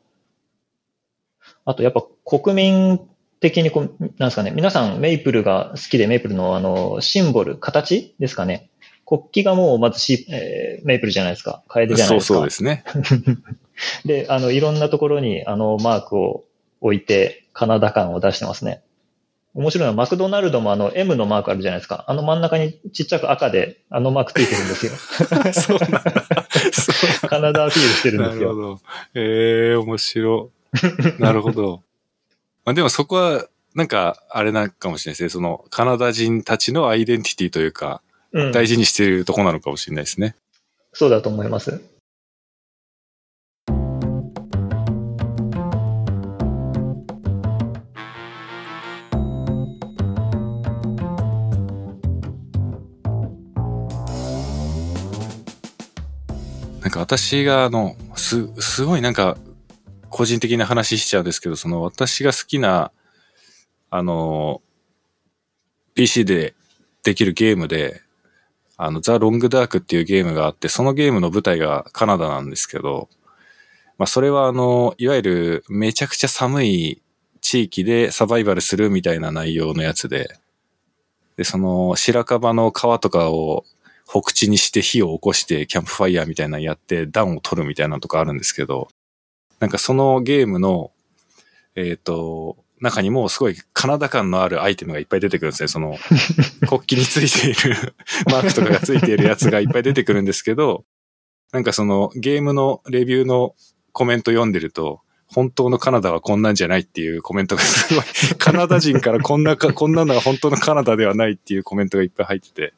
[1.65, 2.99] あとやっぱ国民
[3.39, 8.69] 的にこう、なんですかね、皆さんメイプルが好きでメイプルのあの、シンボル、形ですかね。
[9.05, 11.63] 国旗がもうまずシ、えーメイプルじゃないですか。
[11.67, 12.73] カエデじゃないそうですか。
[12.73, 13.37] そうですね。
[14.05, 16.45] で、あの、いろんなところにあのマークを
[16.81, 18.81] 置いて、カナダ感を出してますね。
[19.55, 22.05] 面白いのは、マクドナルドもあの M のマークあるじゃないですか。
[22.07, 24.91] あの真ん中にちっちゃく赤であのマークついてるんですよ。
[25.53, 26.01] そうなんだ。
[27.27, 28.49] カナダアピールしてるんですよ。
[28.49, 28.79] なるほど。
[29.15, 30.51] ええ面白
[31.17, 31.21] い。
[31.21, 31.83] なるほど。
[32.63, 35.29] まあでもそこは、なんか、あれなんかもしれないですね。
[35.29, 40.35] その、カナダ人たちのアイデンティティというか、うん、大事にしているとこなのかもしれないですね。
[40.93, 41.81] そうだと思います。
[56.89, 59.37] なんか私が、あの、す、すごいなんか、
[60.09, 62.91] 個人的な話しちゃうんですけど、その私が好きな、
[63.91, 64.63] あの、
[65.93, 66.55] PC で
[67.03, 68.01] できるゲームで、
[68.75, 73.07] あの、ザ・ロングダークっていうゲームがあって、そのゲームの舞台がカナダなんですけど、
[73.99, 77.03] まあそれはあの、いわゆるめちゃくちゃ寒い
[77.39, 80.39] 地域でサバイバルするみたいな内容のやつで、
[81.37, 83.63] で、その白樺の皮とかを
[84.09, 88.87] 北地にして火を起こしてキャンプファイヤーみたいなのやって暖を取るみたいなのとかあるんですけど、
[89.59, 90.91] なんかそのゲームの、
[91.75, 95.67] えっ、と、中にもすごいカナダ感のあるアイテムがいっぱい出てくるんですね。
[95.67, 95.97] その
[96.67, 97.93] 国旗についている
[98.31, 100.85] マークとかがついているやつがいっぱい出てくるんですけど、
[101.51, 103.53] なんかそのゲームのレビューの
[103.91, 108.03] コメント読んでると、本当のカナダはこんなんじゃないっていうコメントがすごい、
[108.39, 112.73] カナダ人からこんなか、こんなのが本当のカナダではないっていうコメントがいっぱい入ってて。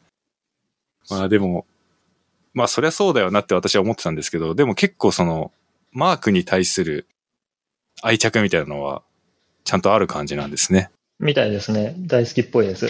[1.12, 1.66] まあでも、
[2.54, 5.52] まあそりゃそうだよなって私は思ってたんですけど、でも結構その、
[5.92, 7.08] マークに対する
[8.02, 9.04] 愛着みたいなのは、
[9.64, 10.90] ちゃんとある感じなんですね。
[11.20, 11.96] みたいですね。
[12.00, 12.88] 大好きっぽいです。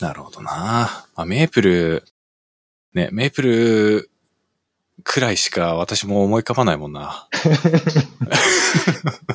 [0.00, 2.04] なるほどなまあ、メープル、
[2.94, 4.10] ね、メープル
[5.02, 7.28] くらいしか私も思い浮かばないもんな。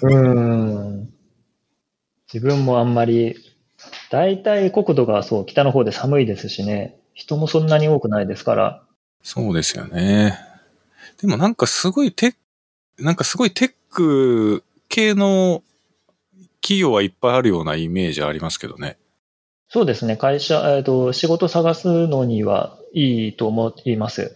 [0.01, 1.13] うーん。
[2.33, 3.35] 自分もあんまり、
[4.09, 6.97] 大体国土がそう、北の方で寒いですしね。
[7.13, 8.83] 人もそんなに多くないですから。
[9.23, 10.37] そうですよね。
[11.21, 12.35] でもなんかすごいテッ
[12.95, 15.63] ク、なんかすごいテック系の
[16.61, 18.97] 企業はいっぱいあるようなイメージありますけどね。
[19.69, 20.17] そうですね。
[20.17, 24.35] 会社、えっ、と、仕事探すのにはいいと思います。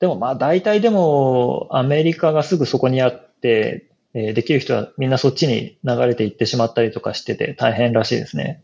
[0.00, 8.62] でもまあ大体でもアメリカがすぐそこにあって、えーできる人はみんなそっちに流れていってしまったりとかしてて大変らしいですね。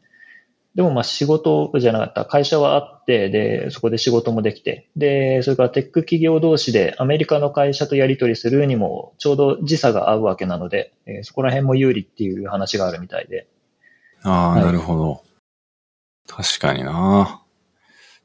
[0.74, 2.24] でもまあ仕事じゃなかった。
[2.24, 13.48] 会社はあって、で、そこで仕事もできて、で、それからテック企業同士でアメリカの会社とやり取りするにもちょうど時差が合うわけなので、えーそこら辺も有利っていう話があるみたいで。
[14.22, 15.22] ああ、はいなるほど。
[16.26, 17.42] 確かにな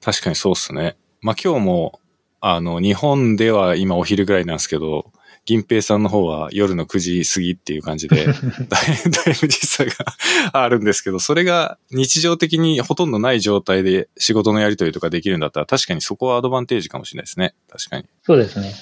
[0.01, 0.97] 確かにそうっすね。
[1.21, 1.99] まあ今日も、
[2.41, 5.13] あの、日本では今お昼ぐらいなんですけど、
[5.45, 8.35] 銀平さんの方は夜の9時過ぎっていう感じで、 だい
[9.41, 9.91] ぶ時差が
[10.53, 17.55] あるんですけど、それが日常的にほとんどない状態で仕事のやり取りとかできるんだったら、確かにそこはアドバンテージかもしれないですね。
[17.69, 18.05] 確かに。
[18.23, 18.73] そうですね。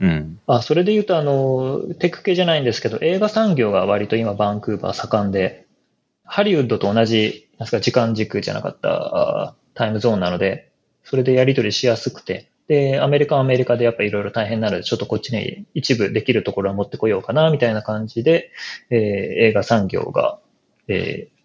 [0.00, 0.40] うん。
[0.46, 5.66] あ、それで言うと、あの、テック系じゃないんですけど、映画産業が割と今バンクーバー盛んで、
[6.24, 10.70] ハリウッドと同じ、なんですか、時間軸じゃなかったあタイムゾーンなので、
[11.04, 18.52] それでやり取りしやすくて、で、アメリカはアメリカでやっぱいろいろ大変なので、ちょっとこっちに一部できるところは持ってこようかな、みたいな感じで、
[18.90, 20.38] えー映画産業が、
[20.86, 21.40] えー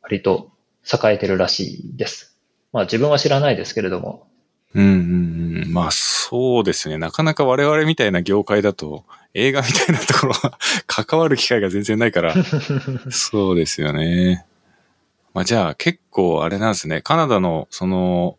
[0.00, 0.52] 割と
[0.90, 2.38] 栄えてるらしいです。
[2.72, 4.26] まあ自分は知らないですけれども、
[4.74, 5.72] うんうんうん。
[5.72, 6.96] まあそうですね。
[6.96, 9.04] なかなか我々みたいな業界だと
[9.34, 12.34] 映画みたいなところは 関わる機会が全然ないから。
[13.10, 14.46] そうですよね。
[15.34, 17.02] まあじゃあ結構あれなんですね。
[17.02, 18.38] カナダのその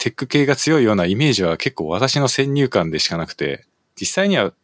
[0.00, 3.66] テック系が強いようなイメージは結構私の先入観でしかなくて、
[4.00, 4.54] 実際には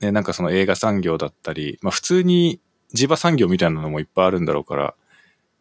[0.00, 2.60] ね、なんかその映画産業だったり、まあ普通に
[2.94, 4.94] 地場産業みたいなのもいっぱいあるんだろうから、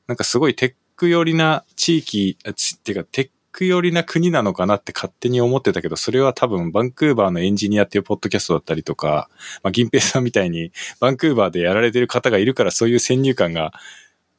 [0.06, 2.54] なんかすごいテック寄りな地域、っ
[2.84, 9.32] ていうかテック寄りな国なのかなって勝手に思ってたけど、それは多分バンクーバーのエンジニアっていうポッドキャストだったりとか、
[9.64, 13.74] まあ、銀平さんみたいにバンクーバーでやられてる方がいるからそういう先入観が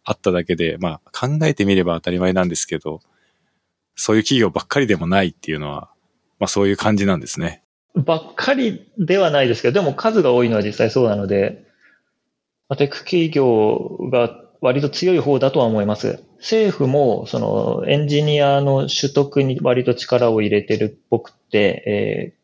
[0.05, 3.01] あっただけで、まあ考えてみれば当たり前なんですけど、
[3.99, 5.91] そういう企業ばっかりでもないっていうのは、
[6.39, 7.65] まあそういう感じなんですね。
[7.97, 11.67] ばっかりではないですけど、でも数が多いのは実際そうなので、
[12.69, 16.23] アテック企業が割と強い方だとは思います。
[16.37, 22.35] 政府も、その、エンジニアの取得に割と力を入れてるっぽくて、え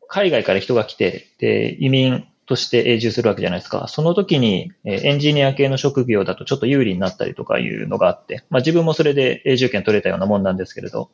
[0.00, 3.88] ー、海外から人が来て、で、移民として永住するわけじゃないですか。
[3.88, 11.10] その時に、えエンジニア系の職業だとちょっと有利になったりとかいうのがあって、まあ自分もそれで永住権取れたようなもんなんですけれど、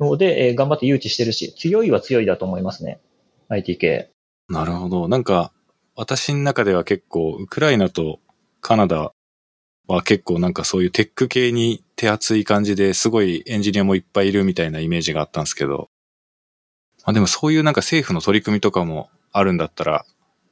[0.00, 3.00] ので、え、頑張って誘致してるし、強いは強いだと思いますね。
[3.48, 4.10] IT 系。
[4.48, 5.08] なるほど。
[5.08, 5.52] なんか、
[5.96, 8.20] 私の中では結構、ウクライナと
[8.60, 9.12] カナダ
[9.88, 15.88] は結構なんかそういうテック系に手厚い感じですごいエンジニアもいっぱいいるみたいなイメージがあったんですけど、
[17.04, 20.04] まあでもそういうなんか政府の取り組みとかもあるんだったら、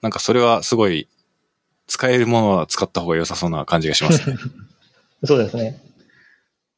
[0.03, 1.09] なんかそれはすごい
[1.87, 4.37] 使えるものは使った方が良さそうな感じがしますね。
[5.25, 5.81] そうですね。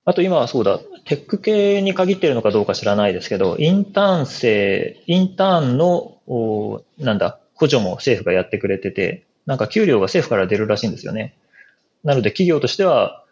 [0.04, 11.34] あと今はそうだ、テック系に限っているのかどうか知らないですけど、インターン生、インターンの、おなんだ、補助も政府がやってくれてて、なんか給料が政府から出るらしいんですよね。
[12.04, 13.24] なので企業としては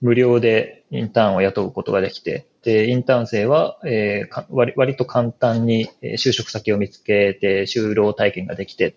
[0.00, 8.94] 無料でインターンを雇うことができて、で、インターン生は、えー、割割と簡単に就職先を見つけて就労体験ができて、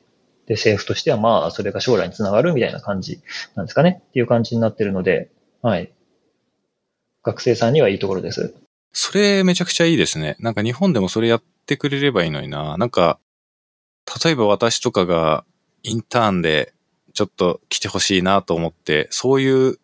[0.47, 3.21] で、政府としてはまあ、それが将来につながるみたいな感じ
[3.55, 5.29] なんですかねっていう感じになってるので、
[5.61, 5.91] はい。
[7.23, 8.53] 学生さんにはいいところです。
[8.93, 10.37] それめちゃくちゃいいですね。
[10.39, 12.77] なんか日本でもそれやってくれればいいのにな。
[12.77, 13.19] なんか、
[14.23, 15.43] 例えば私とかが
[15.83, 16.73] インターンで
[17.13, 19.79] ちょっと来てほしいなと思って、そういう、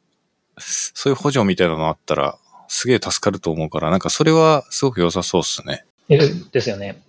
[0.57, 2.37] そういう補助みたいなのあったら、
[2.69, 5.85] すげえ助かると思うから、なんかそれはすごく良さそうっすね。
[6.07, 7.01] ですよね。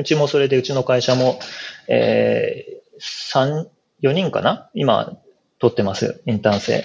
[0.00, 1.38] うちもそれで、うちの会社も、
[1.86, 3.66] えー、3、
[4.02, 4.70] 4人かな？
[4.74, 5.18] 今、
[5.58, 6.22] 取ってます。
[6.24, 6.84] インターン生。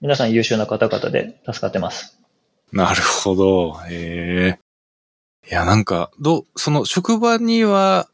[0.00, 2.18] 皆さん優秀な方々で助かってます。
[2.72, 3.74] なるほど。
[3.90, 4.58] へ
[5.46, 5.50] え。
[5.50, 8.08] いや、なんか、ど、その職場には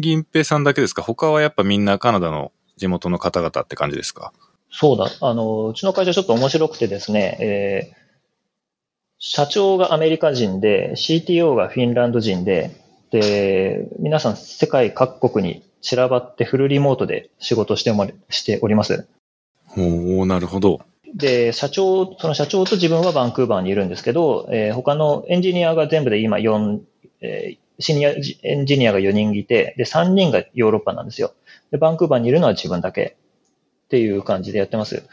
[0.00, 1.02] 銀平さんだけですか？
[1.02, 4.32] 他はやっぱみんなカナダの地元の方々って感じですか？
[4.70, 5.08] そうだ。
[5.20, 7.96] あの、うちの会社ちょっと面白くてですね、えー、
[9.18, 17.92] 社長がアメリカ人で、CTO がフィンランド人で、で、皆さん世界各国に散らばってフルリモートで仕事して
[18.28, 19.06] しております。
[19.76, 20.80] おおなるほど。
[21.14, 26.80] で、社長、その社長と自分はバンクーバーにいるんですけど、えー、他のエンジニアが全部で今4、
[27.20, 28.10] えー、シニア
[28.42, 31.32] エンジニアが4人いて、で、3人がヨーロッパなんですよ。
[31.70, 33.16] で、バンクーバーにいるのは自分だけ
[33.86, 35.04] っていう感じでやってます。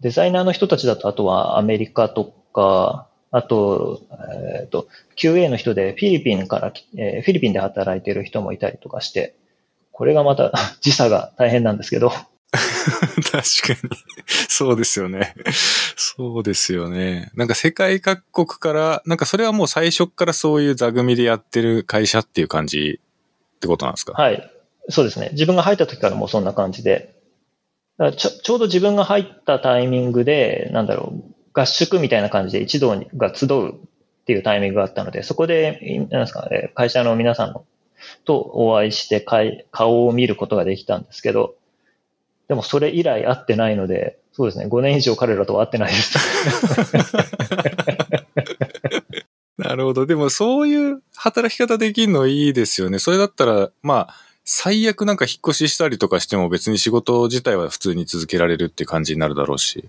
[0.00, 4.02] デザイナーの人たちだと、あとはアメリカとか、あと、
[4.54, 9.34] えっ、ー、と、QA の人でフィリピンから、えー、フィリピンで働いてる人もいたりとかして、
[9.90, 12.12] これがまた 時差が大変なんですけど、
[12.52, 13.40] 確か
[13.88, 13.96] に。
[14.26, 15.34] そうですよね。
[15.96, 17.30] そうですよね。
[17.34, 23.00] なんか世界各国から、なんかそれはもう最初からそういう座組でやってる会社っていう感じ
[23.56, 24.12] ってことなんですか？
[24.12, 24.50] はい。
[24.90, 25.30] そうですね。
[25.32, 27.14] 自分が入った時からもうそんな感じで。
[28.16, 37.54] ちょちょうど自分が入ったタイミングで、なんだろう、合宿みたいな感じで一同が集うっていうタイミングがあったので、そこで、なんですか、会社の皆さん
[38.24, 39.24] とお会いして
[39.70, 41.54] 顔を見ることができたんですけど、
[42.48, 46.18] でもそれ以来会ってないので、そうですね、5年以上彼らとは会ってないです。
[49.58, 50.06] なるほど。
[50.06, 52.98] でもそういう働き方できるのいいですよね。
[52.98, 59.88] それだったら、まあ、最悪なんか引っ越ししたりとかしても別に仕事自体は普通に続けられるって感じになるだろうし。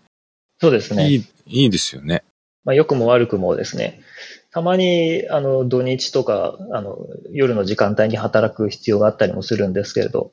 [0.64, 1.10] そうですね。
[1.10, 2.24] いい、いいですよね。
[2.64, 4.00] まあ、良くも悪くもですね。
[4.50, 7.00] たまに、あの、土日とか、あの、
[7.34, 10.32] 夜の時間帯に働く必要があったりもするんですけれど、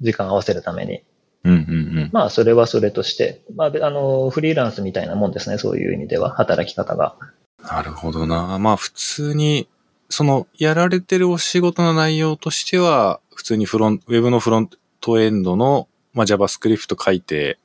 [0.00, 1.04] 時間合わせるために。
[1.44, 1.62] うんうんう
[2.06, 7.14] ん、まあ、それはそれとして、まあ、あの、フリーランスみたいなもんですね、そういう意味では、働き方が。
[7.62, 8.58] なるほどな。
[8.58, 9.68] まあ、普通に、
[10.08, 14.70] その、やられてるお仕事の内容としては、普通にフロン、ウェブのフロン
[15.00, 17.60] トエンドの、まあ、JavaScript 書いて、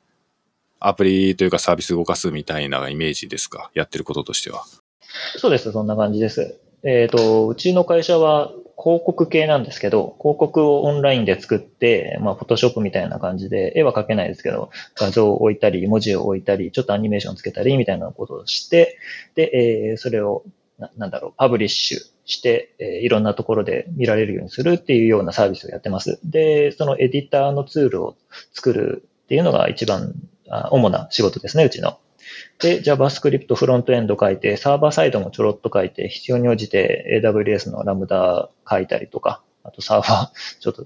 [0.88, 3.72] アプリというかサービス動かすみたいなイメージですか？
[3.74, 4.64] やってることとしては。
[5.38, 6.60] そうです、そんな感じです。
[6.84, 18.98] えっ、ー、と、うちの会社は広告系なんですけど、広告をオンラインで作って、まあ、フォトショップみたいな感じで、絵は描けないですけど、画像を置いたり、文字を置いたり、ちょっとアニメーションつけたり、みたいなことをして、
[19.36, 20.44] で、えー、それを
[20.80, 26.20] な、なんだろう、パブリッシュして、えー、いろんなところで見られるようにするっていうようなサービスをやってます。
[26.24, 28.16] で、そのエディターのツールを
[28.54, 30.14] 作るっていうのが一番、
[30.72, 32.00] 主な仕事ですね、うちの。
[32.60, 40.86] で、JavaScript フロントエンド書いて、サーバーサイドもちょろっと書いて、必要に応じて AWS のラムダ書いたりとか、あとサーバー ちょっと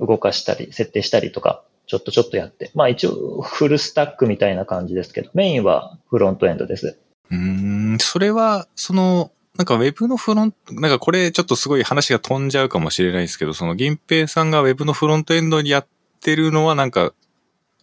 [0.00, 2.70] 動かしたり、設定したりとか、ちょっとちょっとやって。
[2.74, 6.98] まあ一応フルスタックみたいな感じですけど、メインはフロントエンドです。
[7.30, 15.86] うん、それは、その、なんか Web のフロント、なんかこれちょっとすごい話が飛んじゃうかもしれないですけど、その銀平さんが Web のフロントエンドにやっ
[16.20, 17.12] てるのはなんか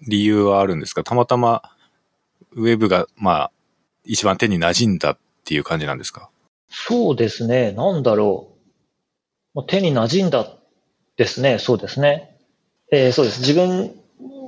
[0.08, 1.04] 理由はあるんですか？
[1.04, 1.64] たまたま
[2.56, 3.52] Web がまあ
[4.06, 6.30] 一番手に馴染んだっていう感じなんですか？
[6.70, 7.72] そうですね。
[7.74, 8.50] なんだろ
[9.56, 9.64] う。
[9.68, 10.48] 手に馴染んだ
[11.18, 11.60] ですね。
[11.60, 12.36] そうですね。
[12.92, 13.42] えー、そうです。
[13.42, 13.92] 自分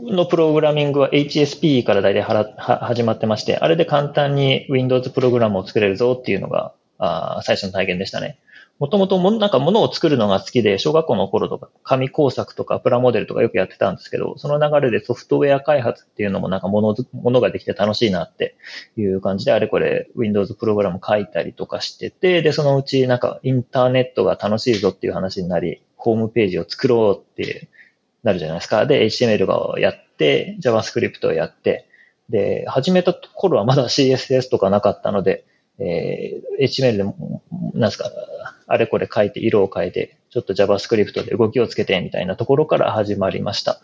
[0.03, 8.37] のプログラミングは HSP から大体はらは始まってまして、あれで簡単に Windows プログラムを作れるぞっていうのがあ最初の体験でしたね。
[8.79, 18.55] もともとも、なんか物を作るのが好きで、小学校の頃とか、紙工作とかプラモデルとかよくやってたんですけど、その流れでソフトウェア開発っていうのもなんか物、物ができて楽しいなって
[18.97, 27.69] いう感じで、あれこれ Windows プログラム書いたりとかしてて、で、そのうちなんかインターネットが楽しいぞっていう話になり、ホームページを作ろうって
[28.23, 28.87] なるじゃないですか。
[28.87, 31.87] で、HTML がやって、JavaScript をやって、
[32.29, 35.45] で、始めた頃はまだ CSS とかなかったので、
[35.79, 37.43] えー、HTML でも、
[37.73, 38.09] なんですか、
[38.71, 43.81] あれこれ書いて、色を変えて、ちょっと JavaScript で動きをつけて、みたいなところから始まりました。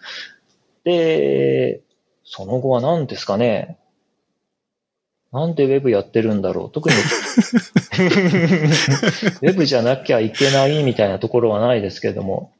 [0.83, 1.81] で、
[2.23, 3.77] その後は何ですかね。
[5.31, 6.95] なんで Web やってるんだろう特に
[9.41, 12.53] Web じゃなきゃいけないみたいなところはないですけれども、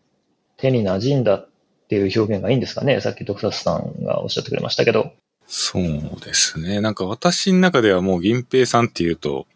[0.58, 1.48] 手に馴染んだっ
[1.88, 5.14] っていう表現がいいんですかねさっきドクタスさんがおっしゃってくれましたけど。
[5.48, 5.84] そう
[6.20, 6.82] ですね。
[6.82, 9.48] なんか私の中ではもう銀平さんっていうと、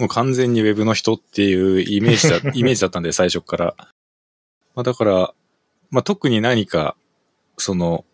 [0.00, 3.74] もう完全にウェブの人っていうイメージだ、 イメージだったんで、最初から。
[4.74, 5.34] まあだから、
[5.90, 6.96] まあ特に何か、
[7.58, 8.04] その、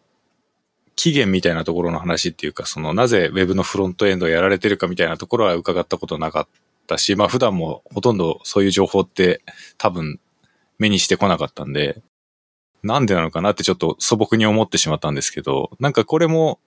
[0.97, 6.49] 期限みたいなところの話っていうか、その、なぜ Web のフロントエンドをやられてるかみたいなところは伺ったことなかっ
[6.89, 9.43] たし、まあ普段もほとんどそういう情報って
[9.79, 10.19] 多分
[10.79, 12.03] 目にしてこなかったんで、
[12.83, 16.59] なんでなのかなってちょっと素朴に思ってしまったんですけど、なんかこれも、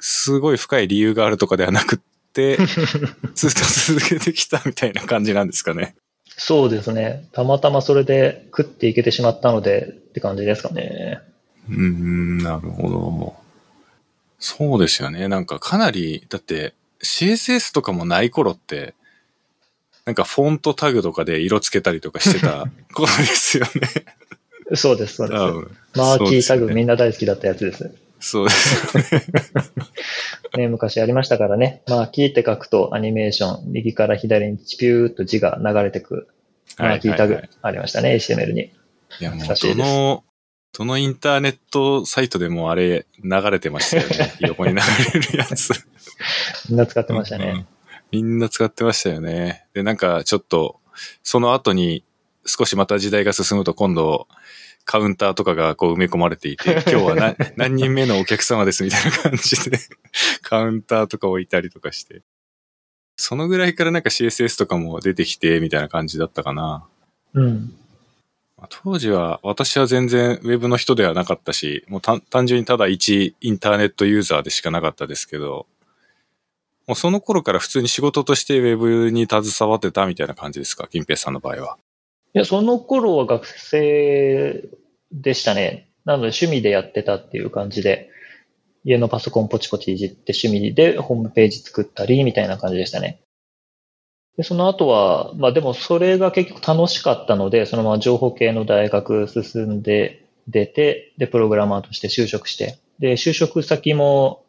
[0.00, 2.13] すごい深い理由があるとかではなくって、
[3.34, 3.60] ずっと
[3.94, 5.94] 続けてきたみたいな感じなんですかね。
[6.36, 7.28] そうですね。
[7.32, 11.20] たまたまそれで食っていけてしまったのでって感じですかね。
[11.68, 13.34] うん、なるほど。
[14.38, 15.28] そうですよね。
[15.28, 18.94] なんかかなり、だって CSS とかもない頃って、
[20.04, 23.88] なんかフォントタグとかで色つけたりとかしてた 頃ですよね。
[24.74, 25.40] そうです、そうです。
[25.98, 27.94] マーキータグ、みんな大好きだったやつです。
[28.24, 29.22] そうですね。
[30.56, 31.82] ね、昔ありましたからね。
[31.86, 36.28] マーキーって書くとアニメーション、右から左にチピューっと字が流れてく
[36.78, 38.60] マーキータグありましたね、はいはいはい、HTML に。
[39.20, 40.24] いや、もうどの、
[40.72, 44.32] どのインターネットサイトでもあれ流れてましたよね。
[44.40, 44.80] 横に流
[45.12, 45.72] れるやつ。
[46.70, 47.66] みんな使ってましたね、うん、
[48.10, 49.66] みんな使ってましたよね。
[49.74, 50.80] で、なんかちょっと、
[51.22, 52.04] その後に
[52.46, 54.28] 少しまた時代が進むと今度、
[54.84, 59.78] カウンターとかがこう埋め込まれていて、 今日は何何人目のお客様ですみたいな感じで
[60.42, 62.22] カウンターとか置いたりとかして。
[63.16, 66.84] そのぐらいからなんか CSS とかも出てきてみたいな感じだったかな。
[67.34, 67.74] うん。
[68.70, 75.66] 当時は私は全然 Web の人ではなかったし、もう単純にただ一インターネットユーザーでしかなかったですけど、
[76.86, 81.78] もうその頃から普通に仕事として Web に携わってたみたいな感じですか、金平さんの場合は。
[82.34, 84.64] いや、その頃は学生
[85.12, 85.88] でしたね。
[86.04, 88.10] なので趣味でやってたっていう感じで、
[88.84, 93.20] 家のパソコンポチポチいじって趣味でホームページ作ったりみたいな感じでしたね。
[94.36, 104.44] で、その後は、まあでもそれが結局楽しかったので、そのまま情報系の大学進んで出て、で、プログラマーとして就職して、で、就職先も、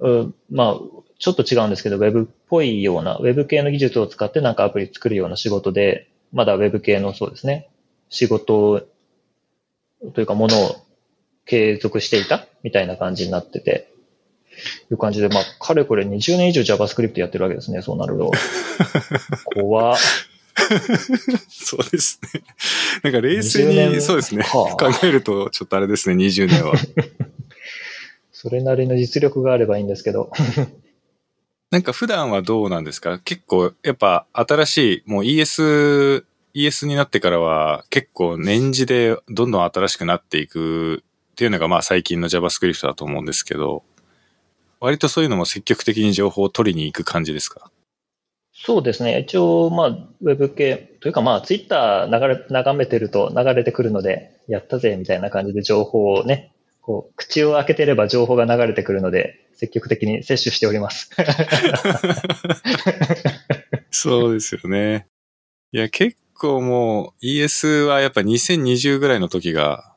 [0.00, 0.80] うまあ、
[1.18, 7.68] ちょっと違うんですけど、ウェブっぽいような、ウェブ系の技術を使ってなんかアプリ作るような仕事で、まだウェブ系のそうですね、
[8.08, 8.86] 仕事
[10.14, 10.76] というかものを
[11.44, 13.90] 継続していたみたいな感じになってて、
[14.90, 18.30] いう感じで、まあ、かれこれ20年以上 JavaScript やってるわけですね、そうなると。
[19.54, 19.96] 怖
[21.48, 22.42] そうですね。
[23.02, 24.44] なんか冷静に、そうですね。
[24.44, 26.74] 考えると、ちょっとあれですね、20年は。
[28.32, 30.30] それなりの実力があればいいんですけど。
[31.70, 33.20] なんか普段はどうなんですか？
[33.20, 43.84] 結構、やっぱ新しい、もう ES、ES になってからは結構年次でどんどん新しくなっていくっていうのがまあ最近の JavaScript だと思うんですけど、
[44.80, 47.70] 割とそういうのも積極的に情報を取りに行く感じですか？
[48.52, 49.20] そうですね。
[49.20, 61.10] 一応、まあ、ウェブ系、というかまあ、ツイッター流れ、眺めてると流れてくるので、やったぜ、みたいな感じで情報をね、こう、口を開けてれば情報が流れてくるので、積極的に摂取しております。
[63.90, 65.06] そうですよね。
[65.72, 69.94] いや、結構もう ES はやっぱ2020ぐらいの時が、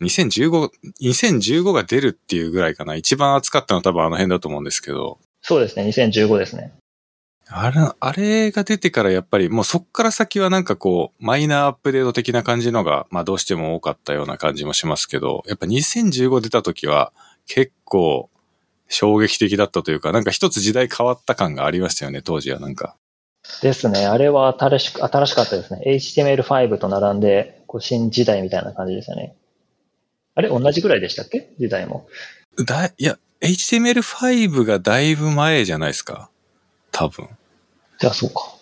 [0.00, 0.70] 2015、
[1.02, 2.94] 2015が出るっていうぐらいかな。
[2.94, 5.18] 一番熱かったのは多分あの辺だと思うんですけど。
[5.42, 6.72] そうですね、2015ですね。
[7.46, 17.12] あれ、あれが出てからやっぱりもうそっから先はなんかこう、マイナーアップデート的な感じのが、まあどうしても多かったような感じもしますけど、やっぱ2015出た時は
[17.46, 18.30] 結構
[18.88, 22.96] 衝撃的だったというか、なんか一つ時代変わった感がありましたよね、当時はなんか。
[23.60, 24.06] ですね。
[24.06, 25.82] あれは新しく、新しかったですね。
[25.86, 29.36] HTML5 と並んで、こう新時代みたいな感じですよね。
[30.34, 31.52] あれ同じぐらいでしたっけ？
[31.58, 32.08] 時代も。
[32.64, 36.30] だ、いや、HTML5 がだいぶ前じゃないですか。
[36.94, 37.28] 多分。
[37.98, 38.54] じゃあそうか。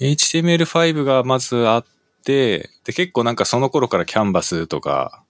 [0.00, 1.84] HTML5 がまずあっ
[2.24, 5.22] て、で、結構なんかその頃からキャンバスとか、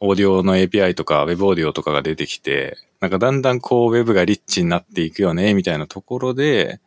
[0.00, 6.80] オーディオの API とか、ウェブオーディオとかが出てきて、なんかだんだんこう、ウェブがリッチになっていくよね、みたいなところで、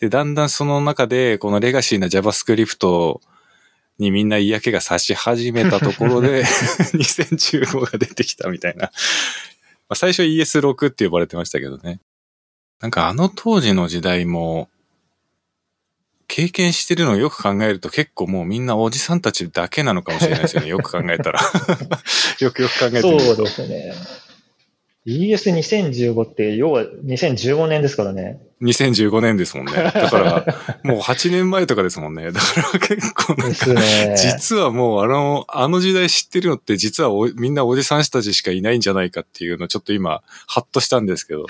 [0.00, 3.20] で、だんだんその中で、このレガシーな JavaScript
[3.98, 6.44] にみんな嫌気がさし始めたところで、
[6.94, 8.84] 2015が出てきたみたいな。
[8.84, 8.90] ま
[9.90, 12.00] あ、最初 ES6 って呼ばれてましたけどね。
[12.80, 14.68] なんかあの当時の時代も、
[16.28, 20.68] 経験してるのをよく考えると結構もうみんなおじさんたちだけなのかもしれないですよね。
[20.68, 21.40] よく考えたら。
[22.40, 23.20] よくよく考えてみると。
[23.20, 23.94] そうですね。
[25.06, 28.40] ES2015 って、要は2015年ですからね。
[28.60, 29.72] 2015年ですもんね。
[29.72, 30.46] だから、
[30.82, 32.32] もう8年前とかですもんね。
[32.32, 34.16] だから結構なんか、ね。
[34.18, 41.46] 実はもうあの、あの時代知ってるのって実はおみんなおじさんたちしかいないんじゃないかっていうのちょっと今、ハッとしたんですけど。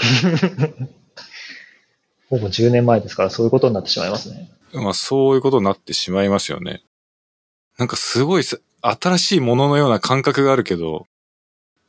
[2.29, 4.51] ほぼ10年前ですから、そういうことになってしまいますね。
[4.73, 6.83] まあそういうことになってしまいますよね。
[7.79, 11.07] なんかすごいす新しいもののような感覚があるけど、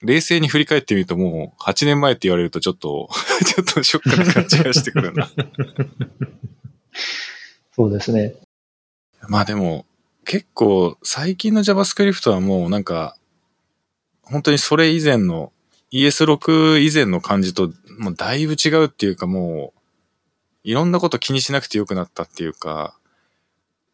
[0.01, 3.09] 冷静に振り返ってみるともう8年前って言われるとちょっと、
[3.45, 5.29] ちょっとショックな感じがしてくるな。
[7.75, 8.35] そうですね。
[9.27, 9.85] まあでも、
[10.25, 13.17] 結構最近の JavaScript はもうなんか、
[14.21, 15.51] 本当にそれ以前の
[15.91, 19.76] ES6 以前の感じともうだいぶ違うっていうかもう、
[20.67, 22.93] いろんなこと気にしなくてよくなったっていうか、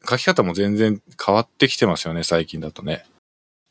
[0.09, 3.05] 書き方も全然変わってきてますよね、最近だとね。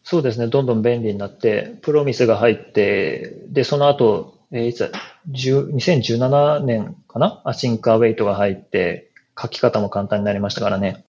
[0.04, 0.46] そうですね。
[0.46, 4.90] どんどん便利になって、 Promise が入って、で、その後、えーいつだ、
[5.32, 7.42] 10 2017年かな？
[7.44, 11.04] async await が入って、書き方も簡単になりましたからね。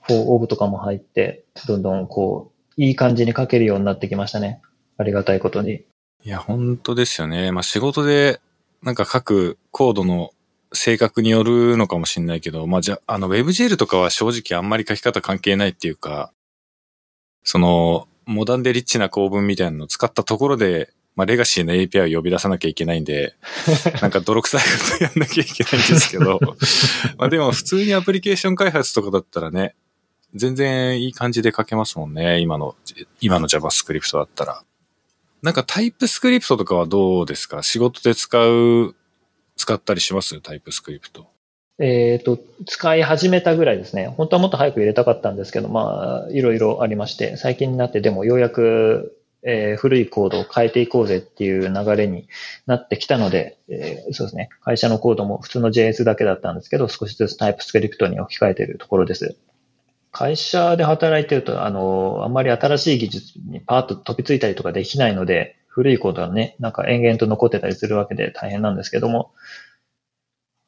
[0.00, 4.62] フォーオブとかも入って、どんどんこう、いい感じに書けるようになってきましたね。
[4.96, 5.84] ありがたいことに。
[6.24, 7.52] いや、本当ですよね。
[7.52, 8.40] まあ仕事で
[8.82, 10.32] なんか書くコードの
[10.72, 16.32] 性格によるのかもしれないけど、まあじゃあ、あの WebGL とかは正直あんまり書き方関係ないっていうか、
[17.44, 23.34] その、モダンでリッチな構文みたいなのを使ったところで、まあレガシーの API を呼び出さなきゃいけないんで、
[24.00, 26.40] なんか泥臭いことやんなきゃいけないんですけど、
[27.18, 29.74] まあでも普通にアプリケーション開発とかだったらね、
[30.34, 32.40] 全然いい感じで書けますもんね。
[32.40, 32.74] 今の、
[33.20, 34.62] 今の JavaScript だったら。
[35.42, 37.62] なんかタイプスクリプトとかはどうですか？
[37.62, 38.94] 仕事で使う、
[39.56, 40.40] 使ったりします？
[40.40, 41.26] タイプスクリプト。
[41.78, 44.06] えっ、と、使い始めたぐらいですね。
[44.06, 52.28] 本当はもっと早く入れたかったんですけど、まあ、いろいろありまして、最近になってでもようやく、えー古いコードを変えていこうぜっていう流れに
[52.66, 54.50] なってきたので、えーそうですね。
[54.60, 59.36] 会社のコードも普通の JS だけだったんですけど、少しずつタイプスクリプトに置き換えているところです。
[60.12, 69.32] 会社で働いてると、あの、あんまり新しい技術にパーッと飛びついたりとかできないので、古いコードはね、なんか延々と残ってたりするわけで大変なんですけども、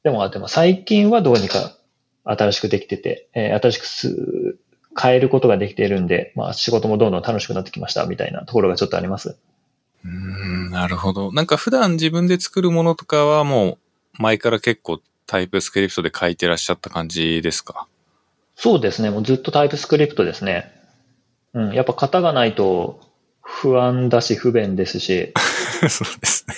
[0.03, 1.77] でも、でも最近はどうにか
[2.25, 4.57] 新しくできてて、えー新しくす
[4.99, 9.37] 変えることができているんで、まあ仕事もどんどん楽しくなってきましたみたいなところがちょっとあります。
[10.05, 11.33] うーん、なるほど。
[11.33, 13.79] なんか普段自分で作るものとかはも
[14.19, 17.87] う前から結構タイプスクリプトで書いてらっしゃった感じですか？
[18.57, 19.11] そうですね。
[19.11, 20.73] もうずっとタイプスクリプトですね。
[21.55, 21.73] うん。
[21.73, 23.01] やっぱ型がないと
[23.45, 25.33] 不安だし不便ですし、
[25.89, 26.55] そうですね。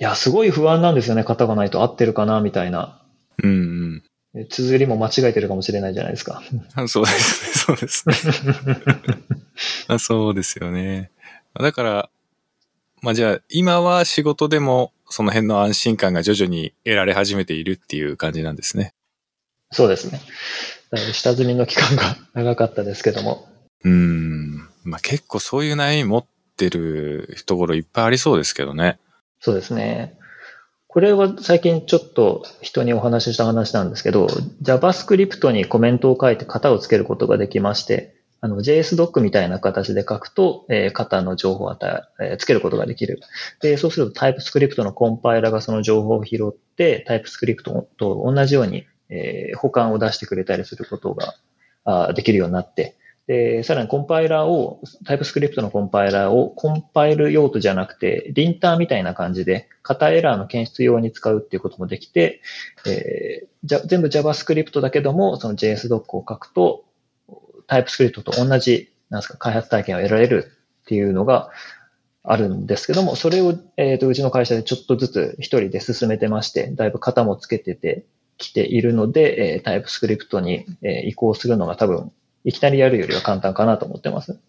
[0.00, 1.24] いや、すごい不安なんですよね。
[1.24, 3.02] 型がないと合ってるかなみたいな。
[3.42, 4.02] うん
[4.34, 6.42] え綴りも間違えてるかもしれないじゃないですか。
[6.78, 6.88] うん。
[6.88, 7.52] そうですね。
[7.52, 8.14] そうですね。
[9.88, 11.10] あそうですよね。
[11.58, 12.10] だから、
[13.02, 18.94] まあじゃあ今は仕事でもその辺の安心感が徐々に得られ始めているっていう感じなんですね。
[19.72, 20.20] そうですね。
[20.90, 23.48] だいぶ下積みの期間が長かったですけども。
[23.84, 24.69] うーん。
[24.84, 26.24] まあ結構そういう悩み持っ
[26.56, 28.98] てるところいっぱいありそうですけどね。
[29.40, 30.18] そうですね。
[30.92, 34.26] これは最近ちょっと人にお話しした話なんですけど、
[34.62, 43.20] JavaScript にコメントを書いて型をつけることができまして、あの JS ドックみたいな形で書くと、えー、型の情報をえ、えー、つけることができる。
[43.60, 51.34] で、そうするとタイプスクリプトのコンパイラがその情報を拾って、タイプスクリプトと同じように、えー、保管を出してくれたりすることが
[51.84, 52.96] あできるようになって、
[53.26, 62.40] で、さらにコンパイラーを、タイプスクリプトのコンパイラーをコンパイル用途じゃなくて、リンターみたいな感じで、型エラーの検出用に使うっていうこともできて、
[62.86, 66.84] えー、じゃ全部 JavaScript だけども、その JS ドックを書くと、
[67.66, 70.50] タイプスクリプトと同じ、なんですか、開発体験を得られる
[70.82, 71.50] っていうのが
[72.24, 78.04] あるんですけども、それを、えっ、ー、と、うちの会社でちょっとずつ一人で進めてまして、だいぶ型もつけてて
[78.38, 82.12] きているので、えー、タイプスクリプトに、えー、移行するのが多分
[82.44, 84.40] いきなりやるよりは簡単かなと思ってます。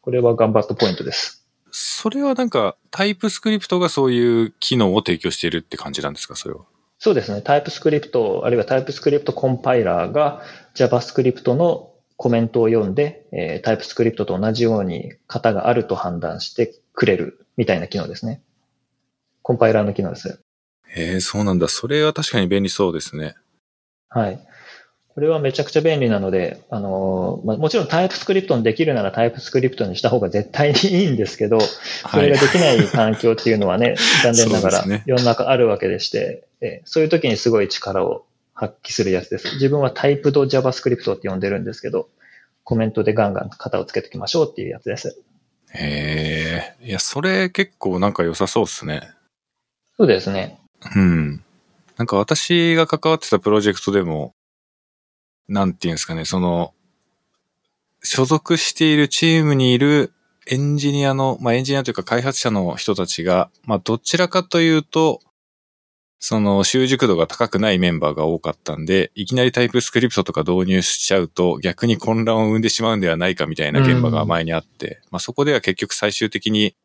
[0.00, 1.46] これは頑張ったポイントです。
[1.70, 6.62] それはなんかタイプスクリプトがそういう機能を提供しているって感じなんですか、それは？
[6.98, 7.42] そうですね。
[7.42, 10.42] タイプスクリプト、あるいはタイプスクリプトコンパイラーが
[10.74, 18.42] JavaScript のコメントを読んで、えー、タイプスクリプトと同じように型があると判断してくれるみたいな機能ですね。
[19.42, 20.40] コンパイラーの機能です。
[20.88, 21.68] へえ、そうなんだ。
[21.68, 23.34] それは確かに便利そうですね。
[24.08, 24.46] はい。
[25.14, 39.54] これはめちゃくちゃ便利なので、あの、まあ、もちろんタイプスクリプトにできるならタイプスクリプトにした方が絶対にいいんですけど、それができない環境っていうのはね、 残念ながら世の中あるわけでして、えそういう時にすごい力を発揮するやつです。
[39.54, 42.08] 自分はタイプド JavaScript って呼んでるんですけど、
[42.64, 45.20] コメントでガンガン型をつけておきましょうっていうやつです。
[45.74, 46.86] へえ。
[46.86, 49.10] いや、それ結構なんか良さそうですね。
[49.96, 50.58] そうですね。
[50.96, 51.44] うん。
[51.96, 54.34] なんか私が関わってたプロジェクトでも、
[55.52, 56.72] なんていうんですかね、その、
[58.02, 60.12] 所属しているチームにいる
[60.46, 65.20] エンジニアの、まあ、エンジニアというか開発者の人たちが、まあ、どちらかというと、
[66.24, 76.76] その習熟度が高くないメンバーが多かったんで、いきなりタイプスクリプトとか導入しちゃうと逆に混乱を生んでしまうんではないかみたいな現場が前にあって、まあそこでは結局最終的に、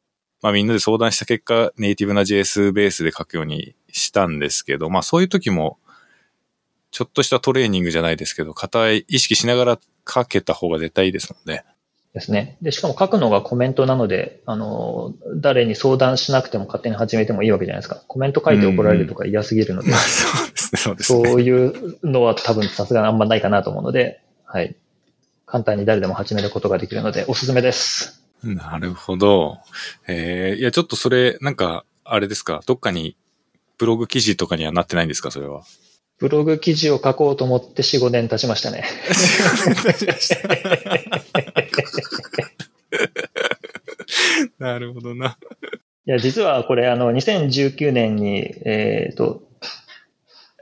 [0.42, 5.78] まあみんなで相談した結果、ネイティブな JS ベースで書くようにしたんですけど、まあそういう時も、
[6.92, 11.66] ちょっとしたトレーニングじゃないですけど、硬い意識しながら書けた方が絶対いいですもんね。
[12.14, 12.58] ですね。
[12.62, 18.02] で、しかも書くのがコメントなので、あの、誰に相談しなくても勝手に始めてもいいわけじゃないですか。
[18.08, 21.30] コメント書いて怒られるとか嫌すぎるので、そうですね、そうですね。
[21.30, 24.76] そういうのは多分さすがにあんまないかなと思うので、はい。
[25.46, 28.24] 簡単に誰でも始めることができるので、おすすめです。
[28.44, 29.60] なるほど。
[30.08, 33.16] えー、いや、ちょっとそれ、なんか、あれですか、どっかに、
[33.78, 35.64] ブログ記事とかにはなってないんですか、それは。
[36.20, 38.84] ブログ記事を書こうと思って4、5年経ちましたね。
[44.58, 45.38] なるほどな。
[46.08, 49.44] いや、実はこれ、あの、2019年に、えっ、ー、と、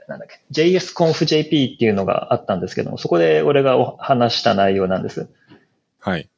[0.08, 5.28] なんだっけ、JSConfJP っていうのがあったんですけども、そこで俺が話した内容なんです。
[5.98, 6.28] はい。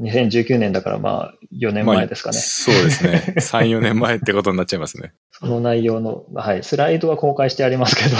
[0.00, 2.36] 2019年だからまあ4年前ですかね。
[2.36, 3.34] まあ、そうですね。
[3.40, 5.12] 3、4年前ってことになっちゃいますね。
[5.32, 8.16] その内容の、はい、スライドは公開してありますけど、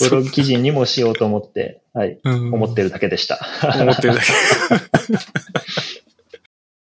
[0.08, 3.40] ブログ記事にもしようと思って、はい、思ってるだけでした。
[3.62, 4.26] 思ってるだけ。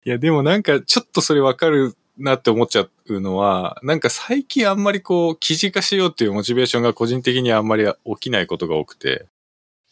[0.06, 9.28] いや、でもなんかちょっとそれわかるなって思っちゃうのは、なんか最近あんまりこう、記事化しようっていうモチベーションが個人的にあんまり起きないことが多くて。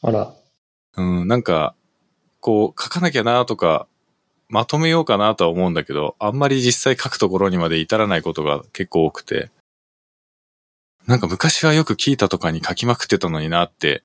[0.01, 0.33] あら。
[0.97, 1.75] うん、なんか、
[2.47, 3.87] こう書かなきゃなとか、
[4.47, 9.51] まとめようかなとは思うんだけど、あんまり実際書くところにまで至らないことが結構多くて、
[11.07, 14.01] なんか昔はよく聞いたとかに書きまくってたのになって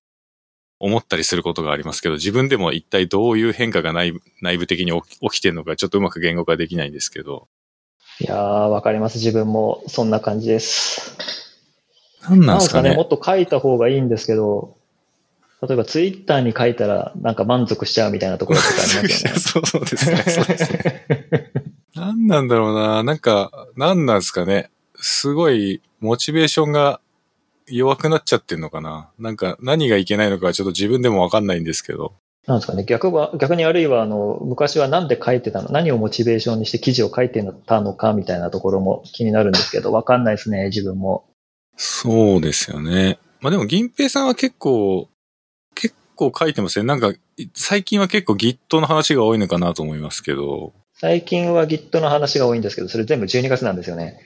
[0.80, 7.46] 思ったりすることがありますけど、自分でも一体どういう変化が内内部的に起きてるのかちょっとうまく言語化できないんですけど。
[8.18, 9.18] いやー、わかります。
[9.18, 11.16] 自分もそんな感じです。
[12.22, 12.88] 何なんですかね。
[12.88, 14.81] かね、もっと書いた方がいいんですけど、
[15.62, 19.38] 例えばツイッターに書いたらなんか満足しちゃうみたいなところとかありますよね。
[19.38, 20.16] そうそうですね。
[20.16, 21.06] そうですね。
[21.94, 23.04] 何なんだろうな。
[23.04, 24.70] なんか、何なんですかね。
[24.96, 27.00] すごい、モチベーションが
[27.68, 29.10] 弱くなっちゃってんのかな。
[29.20, 32.14] なんか、何がいけないのかちょっと自分でもわかんないんですけど。
[32.46, 32.84] なんですかね。
[32.84, 35.68] 逆は、逆にあるいは、あの、昔は何で書いてたの？
[35.70, 41.24] 何をモチベーションにして記事を書いてたのかみたいなところも気になるんですけど、わかんないですね、自分も。
[41.76, 43.18] そうですよね。
[43.40, 45.08] まあでも、銀平さんは結構、
[46.30, 46.84] 構書いてますね。
[46.84, 47.12] なんか、
[47.54, 50.72] 最近は結構 Git の話が多いのかなと思いますけど。
[50.94, 54.20] 最近は Git の話が多いんですけど、それ全部12月なんですよね。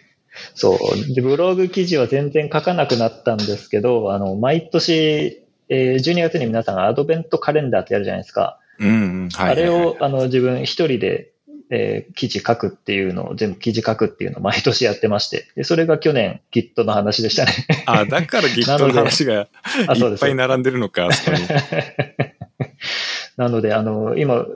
[0.55, 1.15] そう。
[1.15, 8.61] で、ブログ記事は全然書かなくなったんですけど、あの、毎年、えー、12月に皆さんアドベントカレンダーってやるじゃないですか。
[8.79, 11.33] うん、はい、あれを、あの、自分一人で
[11.71, 17.53] えー、記事書くっていうのを、全部記事書くっていうのを毎年やってまして、でそれが去年 Git の話でしたね。
[17.87, 21.43] あ、だから Git の話がいっぱい並んでるのか、そこに。
[23.37, 24.47] なので、あの、今、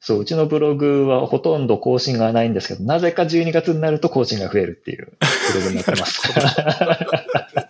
[0.00, 5.12] そう、うちのブログはほとんど更新がないんですけど、なぜか12月になると更新が増えるっていう
[5.52, 6.22] ブログになってます。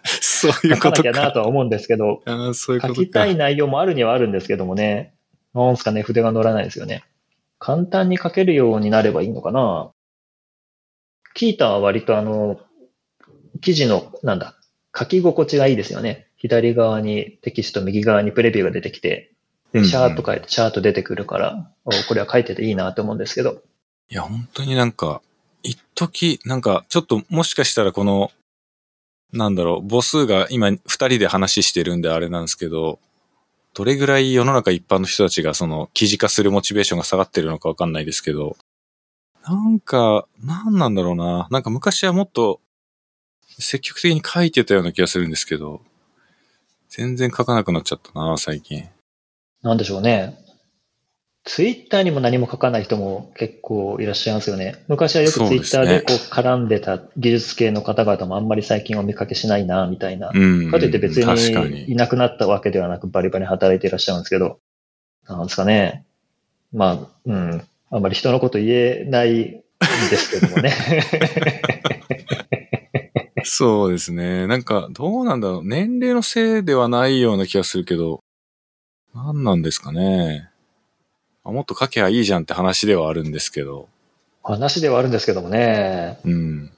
[0.21, 1.03] そういう書かなことか。
[1.03, 3.01] きゃなとは思うんですけど、ああ、そういうことか。
[3.01, 5.15] 書きたい内容もあるにはあるんですけどもね、
[5.55, 7.05] なんすかね、筆が乗らないですよね。
[7.59, 9.91] 簡単に書けるようになればいいのかな？
[11.35, 12.61] キータは割とあの、
[13.61, 14.55] 記事の、なんだ、
[14.97, 16.29] 書き心地がいいですよね。
[16.37, 19.33] 左側にテキスト、右側にプレビューが出てきて、
[19.73, 23.63] で、シャーッと書いて、シャーッと出てくるから、おこれは書いてていいなと思うんですけど。
[24.09, 25.21] いや、本当になんか、
[25.63, 28.31] 一時なんか、ちょっともしかしたらこの、
[29.33, 33.01] なんだろう、母数が今二人で話してるんであれなんですけど、
[33.77, 38.57] どれぐらい世の中一般の人たちがその記事化するモチベーションが下がってるのかわかんないですけど、
[39.47, 41.47] なんか、なんなんだろうな。
[41.51, 42.63] なんか昔はもっと
[43.59, 45.83] 積極的に書いてたような気がするんですけど、
[46.89, 48.89] 全然書かなくなっちゃったな、最近。
[49.61, 50.39] なんでしょうね。
[51.47, 54.85] ツイッターにも何も書かない人も結構いらっしゃいますよね。
[54.89, 60.33] 昔はよくツイッターでこう絡んでた技術系の方々もあんまり最近お見かけしないな、みたいな。
[60.35, 60.71] うん。
[60.73, 61.95] かといって別にいに。
[61.95, 64.59] なくなったわけではなくバリバリ働いていらっしゃるんですけど、
[65.29, 66.05] なんですかね。
[66.73, 67.63] まあ、うん。
[67.91, 69.63] あんまり人のこと言えないん
[70.11, 70.73] ですけどもね。
[73.45, 74.49] そうですね。
[74.49, 75.63] なんか、どうなんだろう。
[75.65, 78.21] 年齢のせいではないような気がするけど、
[79.15, 80.51] 何なんですかね。
[81.47, 83.89] あもっと書けばいいじゃんって話ではあるんですけど、
[84.43, 86.19] 話ではあるんですけどもね。
[86.25, 86.71] うん。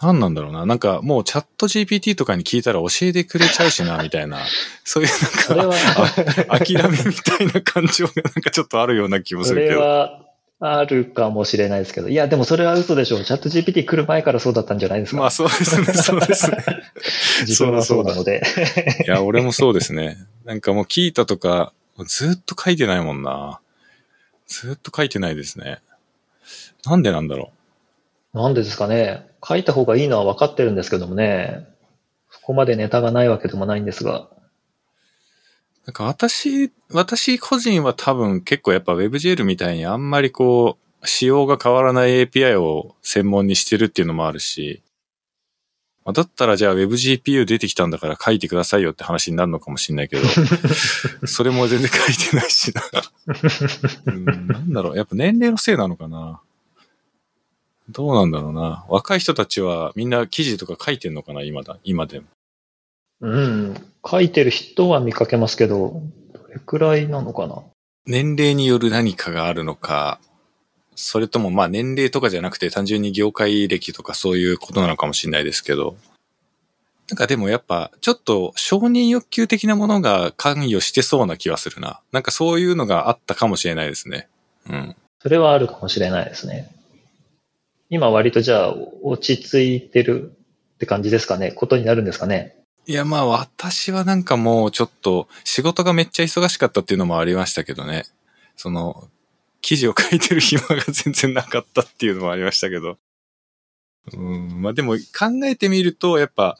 [0.00, 0.66] 何なんだろうな。
[0.66, 4.38] なんかもうチャット GPT とかに聞いたら教えてくれちゃうしな、みたいな。
[4.84, 9.80] そういうそれなんか、は、諦めみたいな感情が なんかちょっとあるような気もすそれるけど。
[9.80, 10.18] は
[10.64, 12.08] あるかもしれないですけど。
[12.08, 13.24] いや、でもそれは嘘でしょう。
[13.24, 15.20] チャット GPT 来る前からそうだったんじゃないですか。
[15.20, 16.64] まあそうですね、そうですね。
[17.46, 18.42] 自分はそうなので。
[19.04, 20.18] いや、俺もそうですね。
[20.44, 21.72] なんかもう聞いたとか、
[22.06, 23.60] ずっと書いてないもんな。
[24.46, 25.80] ずっと書いてないですね。
[26.84, 27.52] なんでなんだろ
[28.34, 29.28] なんでですかね。
[29.46, 31.66] 書いた方がいいのは分かってるんですけどもね。
[32.30, 34.20] そこまでネタがないわけでもないんですが。
[34.20, 34.28] う。
[35.86, 44.81] なんか私、私個人は多分結構やっぱ WebGL みたいにあんまりこう、仕様が変わらない API を専門にしてるっていうのもあるし、
[46.04, 50.22] まあだったらじゃあ WebGPU 出てきたんだから書いてくださいよって話になるのかもしれないけど、
[51.26, 52.82] それも全然書いてないしな。
[54.06, 56.40] うん、なんだろう、やっぱ年齢のせいなのかな。
[57.88, 58.84] どうなんだろうな。
[58.88, 62.26] 若い人たちはみんな記事とか書いてんのかな、今だ、今でも。
[63.20, 63.74] うん。
[64.04, 67.62] 書いてる人は見かけますけど、どれくらいなのかな。
[68.06, 70.20] 年齢による何かがあるのか、
[70.94, 75.96] それともまあ年齢とかじゃなくて単純に業界歴とかそういうことなのかもしれないですけど、
[77.08, 82.00] なんかでもやっぱちょっと承認欲求的なものが関与してそうな気はするな。
[82.12, 84.28] なんかそういうのがあったかもしれないですね。
[84.68, 84.96] うん。
[85.20, 86.70] それはあるかもしれないですね。
[87.90, 90.32] 今割とじゃあ落ち着いてる
[90.74, 91.52] って感じですかね。
[91.52, 92.56] ことになるんですかね。
[92.86, 98.04] いやまあ私はなんかもうちょっと仕事がめっちゃ忙しかったっていうのもありましたけどね。
[98.56, 99.08] その、
[99.62, 102.98] 記事を書いてる暇が全然なかったっていうのもありましたけど。
[104.12, 106.58] うん、まあでも考えてみると、やっぱ、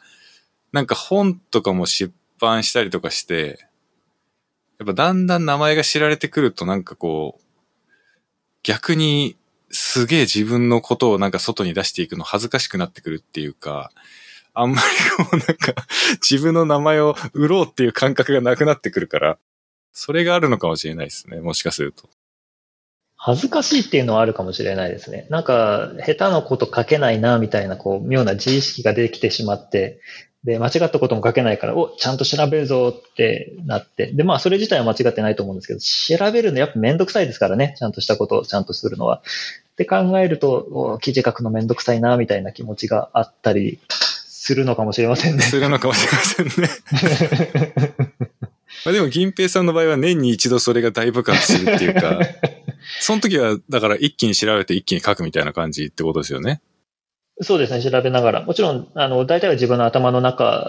[0.71, 3.59] なんか本とかも出版したりとかして、
[4.79, 7.43] やっぱだんだん名前が知られてくるとなんかこう、
[8.63, 9.37] 逆に
[9.71, 13.91] すげえ自分のことをなんか外に出していくの恥ずかしくなってくるっていうか、
[14.55, 15.75] あんまりこうなんか
[16.21, 19.39] 自分の名前を売ろうっていう感覚がなくなってくるから、
[19.93, 21.41] それがあるのかもしれないですね。
[21.41, 22.09] もしかすると。
[23.25, 25.29] 恥ずかしいっていうのはあるかもしれないですね。
[25.31, 30.01] なんか、下手なこと書けないな、みたいな、こう、妙な自意識ができてしまって、
[30.43, 34.11] で、間違ったことも書けないから、お、ちゃんと調べるぞってなって。
[34.13, 37.77] で、まあ、それ自体は間違ってないと思うんですけど、調べるのやっぱめんどくさいですからね。
[37.79, 39.19] ちゃんとしたことをちゃんとするのは。
[39.19, 45.43] って考えると、お記事書くのめんどくさいな、みたいな気持ちがあったりするのかもしれませんね。
[45.45, 46.69] するのかもしれませんね。
[48.85, 52.19] まあでも、銀平さんの場合は年に一度それが大爆発するっていうか、
[53.01, 56.61] その時は、だから一気に調べて一気に書くみたいな感じってことですよね。
[57.41, 58.43] そうですね、調べながら。
[58.43, 60.67] もちろん、あの、大体は自分の頭の中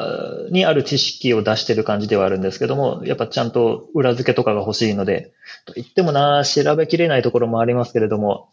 [0.49, 5.33] にある知識を出してる感じではあるんですけども、やっぱちゃんと裏付けとかが欲しいので、
[5.65, 8.49] と言ってもな、調べきれないところもありますけれども、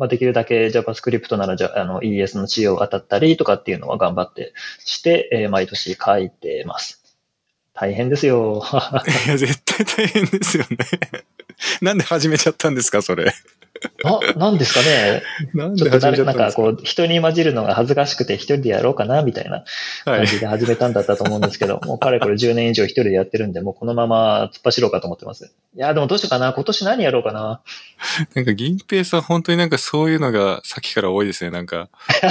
[0.00, 6.99] まあ、できるだけ JavaScript ならじゃあの ES の仕様当たったりとかっていうのは頑張ってして、えー毎年書いてます。
[7.74, 8.62] 大変ですよ。
[9.26, 10.76] いや、絶対大変ですよね。
[11.80, 13.32] なんで始めちゃったんですか、それ。
[14.04, 15.22] あ、なんですかね。
[15.54, 16.62] なんちょっとで始めちゃ誰なんかったんですか？
[16.62, 19.64] こう、人に混じるのが恥ずかしくて一人でやろうかな、みたいな
[20.04, 20.18] はい。
[20.18, 25.52] 感じで始めたんだったと思うんですけど、 もうかれこれ10年以上一人でやってるんで、もうこのまま突っ走ろうかと思ってます。
[25.76, 26.52] いや、でもどうしようかな。
[26.52, 27.60] 今年何やろうかな。
[28.34, 31.50] なんか銀平さん本当になんかそういうのがさっきから多いですね。
[31.50, 31.88] なんか、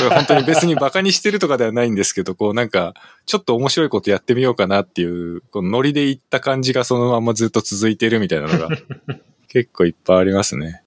[0.09, 2.93] 本当に別にバカにしてるとかではないんですけど、こうなんか、
[3.25, 8.69] ちょっと面白いことやってみようかなっていう、このノリでいった感じがそのままずっと続いてるみたいなのが
[9.47, 10.83] 結構いっぱいありますね。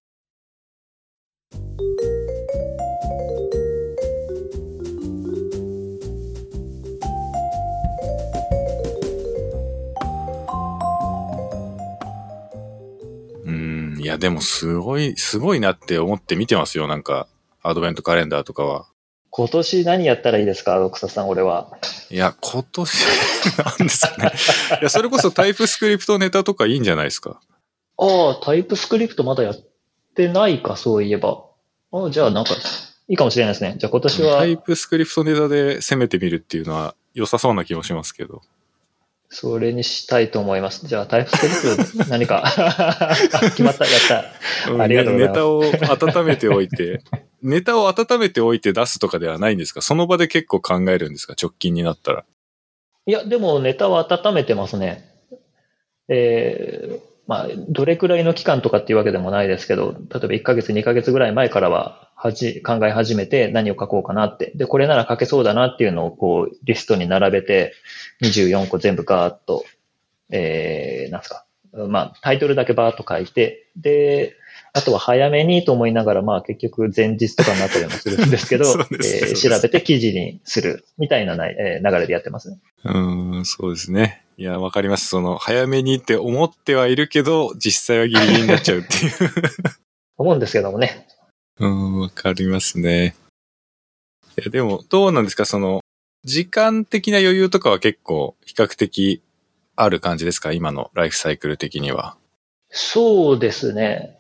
[14.03, 16.89] いやでもすごい、すごいなって思って見てますよ。
[16.89, 17.29] なんか、
[17.63, 18.89] アドベントカレンダーとかは。
[19.31, 21.79] 今年何やったらいいですか、草さん、俺は。
[22.11, 22.93] いや、今年、
[23.65, 24.33] なんですかね。
[24.81, 27.41] いや、それこそタイプスクリプトネタとかいいんじゃないですか。
[27.97, 29.57] ああ、タイプスクリプトまだやっ
[30.17, 31.45] てないか、そういえば。
[31.93, 32.55] ああ、じゃあなんか、
[33.09, 33.77] いいかもしれないですね。
[33.79, 38.43] じゃあ今年はタ、イプスクリプトネタで攻めてみるっていうのは良さそうな気もしますけど。
[39.35, 40.87] それにしたいと思います。
[40.87, 41.41] じゃあタイプス
[41.77, 42.45] クリプト何か、
[43.57, 44.83] 決まった、やった。
[44.83, 45.63] ありがとうございますネタを
[46.21, 47.01] 温めておいて、
[47.43, 49.81] ネタを温めておいて出すとかではないんですか？
[49.81, 51.35] その場で結構考えるんですか？
[51.41, 52.25] 直近になったら。
[53.07, 55.09] いや、でもネタは温めてますね。
[56.09, 64.53] えー、まあ、どれくらいの期間とかっていうわけでもないですけど、例えば1ヶ月、2ヶ月ぐらい前からは、はじ、考え始めて何を書こうかなって。
[64.55, 67.73] で、これなら書けそうだなっていうのをこう、リストに並べて、
[68.23, 69.65] 24個全部ガーッと、
[70.31, 71.45] えー、なんすか。
[71.89, 74.37] まあ、タイトルだけバーッと書いて、で、
[74.75, 82.51] あとは早めにと思いながら、まあ結局前日とかになったりもするんですけど、 えー調べて記事にするみたいなな、えー流れでやってます。
[82.85, 84.25] うーん、そうですね。
[84.39, 85.09] いや、わかります。
[85.09, 89.13] その、早めにって思ってはいるけど、実際はギリギリになっちゃうっていう。
[90.17, 91.07] 思うんですけどもね。
[91.59, 93.15] うーん、わかりますね。
[94.39, 95.45] いや、でも、どうなんですか？
[95.45, 95.82] その、
[96.25, 99.23] 時間的な余裕とかは結構、比較的
[99.75, 100.53] ある感じですか？
[100.53, 102.17] 今のライフサイクル的には。
[102.71, 104.19] そうですね。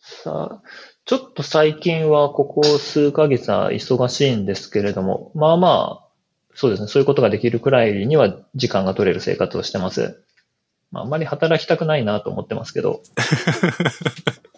[0.00, 0.62] さあ、
[1.04, 6.08] ちょっと最近はここ数ヶ月は忙しいんですけれども、まあまあ、
[6.54, 6.88] そうですね。
[6.88, 10.22] そういうことができるくらいには時間が取れる生活をしてます。
[10.90, 13.02] まあ、あんまり働きたくないなと思ってますけど。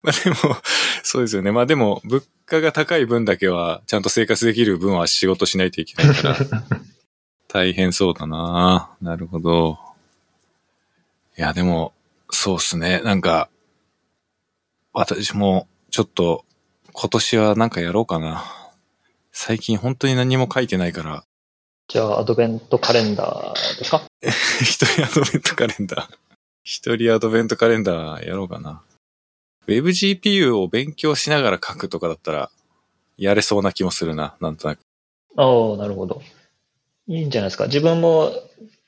[0.02, 0.36] まあでも、
[1.02, 1.52] そうですよね。
[1.52, 6.36] まあでも、物価が高い分だけは、ちゃんと生活できる分は仕事しないといけないから、
[7.48, 9.78] 大変そうだななるほど。
[11.36, 11.92] いや、でも、
[12.30, 13.00] そうっすね。
[13.00, 13.48] なんか、
[14.92, 16.44] 私も、ちょっと、
[16.92, 18.44] 今年はなんかやろうかな。
[19.32, 21.24] 最近本当に何も書いてないから、
[21.88, 24.02] じゃあ、アドベントカレンダーですか？
[24.62, 26.14] 一人アドベントカレンダー。
[26.62, 28.82] 一人アドベントカレンダーやろうかな。
[29.66, 32.50] WebGPU を勉強しながら書くとかだったら、
[33.16, 34.80] やれそうな気もするな、なんとなく。
[35.36, 36.22] ああ、なるほど。
[37.06, 37.66] いいんじゃないですか。
[37.66, 38.32] 自分も、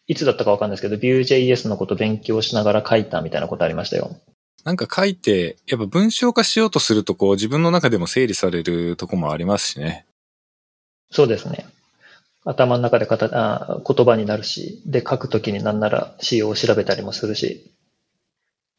[0.06, 4.16] いつだったかわかんないですけど、Vue.js のこと勉強しながら書いたみたいなことありましたよ。
[4.64, 10.06] なんか書いて、やっぱ文章化しようとすると、こう自分の中でも整理されるとこもありますしね。
[11.10, 11.66] そうですね。
[12.44, 17.72] 頭の中でかたあ言葉になるし、で、書くときになんなら仕様を調べたりもするし、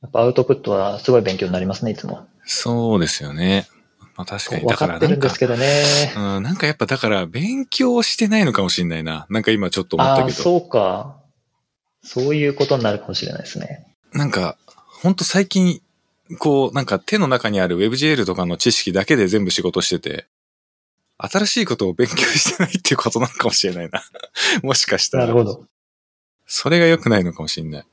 [0.03, 2.27] やっぱアウトプットはすごい勉強になりますね、いつも。
[2.45, 3.67] そうですよね。
[4.15, 4.61] まあ確かに。
[4.61, 5.65] 分だかからってるんですけどね。
[6.15, 9.25] うん、なんかやっぱだから勉強してないのかもしれないな。
[9.29, 10.37] なんか今ちょっと思っああ、たけど。
[10.37, 11.17] そうか。
[12.03, 13.87] そういうことになるかもしれないですね。
[14.11, 14.57] なんか、
[15.01, 15.81] ほんと最近、
[16.37, 20.27] こう、なんか手の中にある WebGL とかの知識だけで全部仕事してて、
[21.17, 24.03] 新しいことを勉強してないっていうことなのかもしれないな。
[24.61, 25.27] もしかしたら。
[25.27, 25.65] なるほど。
[26.45, 27.85] それが良くないのかもしれない。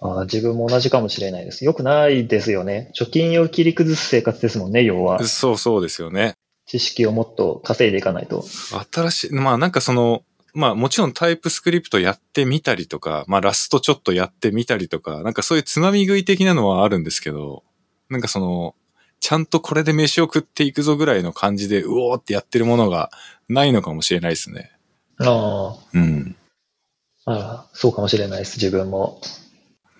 [0.00, 1.64] ああ自分も同じかもしれないです。
[1.64, 2.90] よくないですよね。
[2.98, 5.22] 貯金を切り崩す生活ですもんね、要は。
[5.24, 6.34] そうそうですよね。
[6.66, 8.44] 知識をもっと稼いでいかないと。
[8.92, 10.22] 新しい、まあなんかその、
[10.54, 17.62] まあもちろんタイプスクリプトやってみたりとか、まあラストちょっとやってみたりとか、なんかそういうつまみ食い的なのはあるんですけど、
[18.08, 18.74] なんかその、
[19.20, 23.10] ちゃんとこれで飯を食っていくぞぐらいの感じで、うおーってやってるものが
[23.48, 24.70] ないのかもしれないですね。
[25.18, 26.36] あうん。
[27.24, 29.20] あ、ああそうかもしれないです、自分も。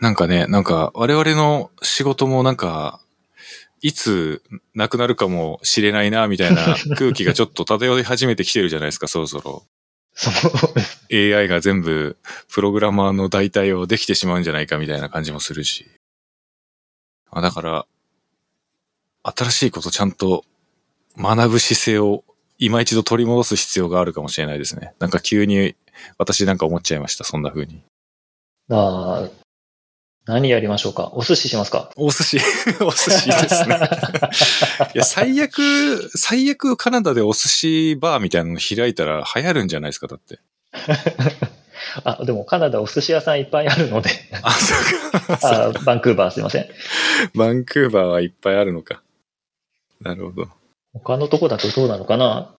[0.05, 3.01] なんかね、なんか我々の仕事もなんか、
[3.81, 4.43] いつ
[4.75, 9.65] なくなるかもしれないな、みたいな 空気がちょっと漂い始めてきてるじゃないですか、そろそろ。
[10.13, 10.31] そ。
[11.11, 12.19] AI が全部
[12.53, 15.87] プログラマーの代替をできてしまうんじゃないかみたいな感じもするし。
[17.31, 17.87] あだから、
[19.23, 20.45] 新しいことちゃんと
[21.17, 22.25] 学ぶ姿勢を
[22.59, 24.93] 今一度取り戻す必要があるかもしれないですね。
[24.99, 25.77] なんか急に
[26.19, 27.83] 私なんか思っちゃいました、そんな風に。
[28.71, 29.44] ああ、
[30.27, 31.11] 何やりましょうか？
[31.13, 31.91] お寿司しますか？
[31.97, 32.39] お寿司、
[32.81, 33.77] お寿司ですね。
[34.95, 40.39] いや、最悪、最悪カナダでお寿司バーみたいなの開いたら流行るんじゃないですか、だって。
[42.05, 44.11] あ、でもカナダお寿司屋さんいっぱいあるので。
[44.43, 45.39] あ、そうか。
[45.43, 46.69] あバンクーバーすいません。
[47.35, 49.03] バンクーバーはいっぱいあるのか。
[50.01, 50.49] なるほど。
[50.95, 52.55] 他のとこだとどうなのかな？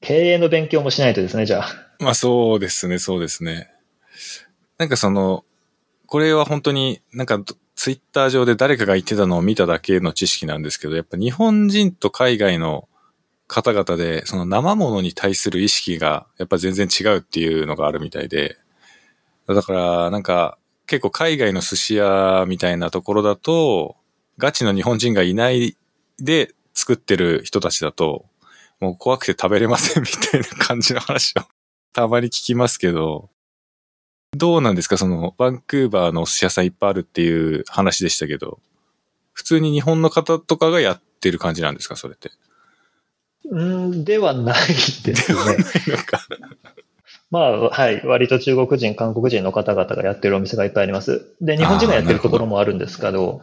[0.00, 1.68] 経営の勉強もしないとですね、じゃあ。
[1.98, 3.68] まあそうですね、そうですね。
[4.78, 5.44] なんかその、
[6.06, 7.40] これは本当になんか
[7.74, 12.88] ツイッター上で誰かが言ってたのを見ただけの知識なんですけど、やっぱ日本人と海外の
[13.48, 18.56] 方々で、その生物に対する意識がやっぱ全然違うっていうのがあるみたいで、
[19.46, 23.96] だからなんか結構海外の寿司屋みたいなところだと、
[24.38, 25.76] ガチの日本人がいない
[26.18, 28.26] で作ってる人たちだと、
[28.80, 31.42] もう怖くて食べれませんみたいな感じの話を
[31.92, 33.30] たまに聞きますけど、
[34.36, 34.96] どうなんですか？
[34.96, 38.58] その、バンクーバーのお寿司屋さんいっぱいあるっていう話でしたけど、
[39.32, 41.96] 普通に日本の方とかがやってる感じなんですか？
[41.96, 42.30] それって。
[43.48, 45.14] うん、ではないですね。
[47.30, 48.06] まあ、はい。
[48.06, 51.34] 割と中国人、韓国人の方々がやってるお店がいっぱいあります。
[51.40, 53.42] で、日本人がやってるところもあるんですけど、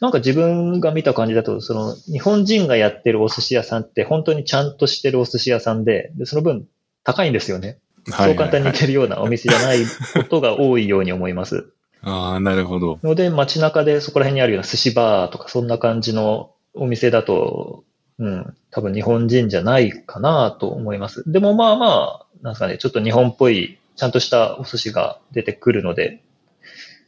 [0.00, 6.66] なんか自分が見た感じだと、その、日本人がやってるお寿司屋さんって本当にちゃんとしてるお寿司屋さんで、でその分
[7.04, 7.78] 高いんですよね。
[8.06, 9.78] そう簡単に行けるようなお店じゃない
[10.14, 11.66] ことが多いように思います。
[12.02, 12.98] ああ、なるほど。
[13.02, 17.84] ので、街中でそこら辺にあるような寿司バーとかそんな感じのお店だと、
[18.18, 21.22] うん、多分日本人じゃないかなと思います。
[21.30, 21.86] でもまあま
[22.22, 26.22] あ、なんですかね、ちょっと日本っぽい、ちゃんとしたお寿司が出てくるので、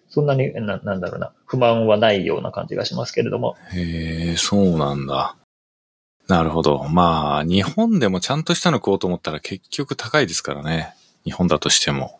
[0.09, 3.57] そんなに、ななんだろうな、不満はないような感じがしますけれども。
[3.73, 5.35] へえ、そうなんだ。
[6.29, 6.85] なるほど。
[6.89, 10.95] まあ、日本でもちゃんとしたの食おうと思ったら結局高いですからね。
[11.25, 12.19] 日本だとしても。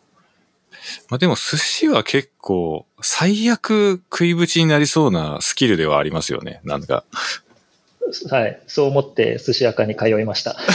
[1.09, 6.61] まあでも寿司は結構最悪食いぶちになりそうなスキルではありますよね。
[6.63, 7.03] なんか。
[8.29, 8.61] はい。
[8.67, 10.55] そう思って寿司屋かに通いました。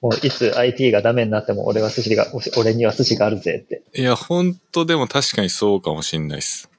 [0.00, 3.82] もういつ IT がダメになっても俺は寿司が、俺には寿司があるぜって。
[3.94, 6.70] いや、本当でも確かにそうかもしんないです。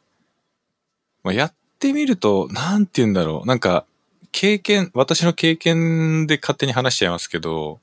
[1.23, 3.47] まあ、やってみると、なんて言うんだろう。
[3.47, 3.85] なんか、
[4.31, 7.79] 経験、私の経験で勝手に話しちゃいますけど、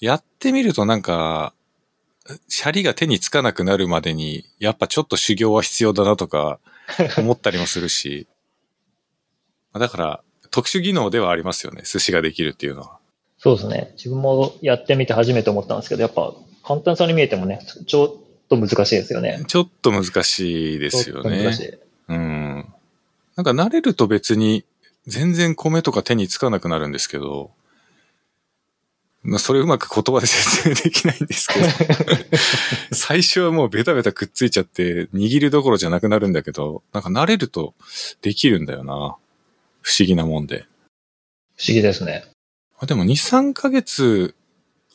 [0.00, 1.52] やってみるとなんか、
[2.48, 6.58] シャリが手につかなくなるまでに、やっぱちょっと修行は必要だなとか
[7.18, 8.26] 思ったりもするし、
[9.72, 11.82] まあだから特殊技能ではありますよね。
[11.84, 12.98] 寿司ができるっていうのは。
[13.38, 13.92] そうですね。
[13.96, 16.34] 自分もやってみて初めて思ったんですけど、やっぱ
[16.64, 19.44] 簡単さに見えてもね、ちょっと難しいですよね。
[19.46, 21.60] ちょっと難しいですよね難し。
[21.60, 21.78] い。
[22.08, 22.74] うん。
[23.36, 24.64] なんか慣れると別に
[25.06, 27.50] 全然米とか手につかなくなるんですけど、
[29.22, 31.66] まあそれうまく言葉で説明できないんですけど、
[32.96, 37.74] 最初はもうベタベタくっついちゃって握るどころじゃなくなるんだけど、なんか慣れると
[38.22, 39.16] できるんだよな。
[39.82, 40.66] 不思議なもんで。
[41.56, 42.24] 不思議ですね。
[42.78, 44.34] あでも2、3ヶ月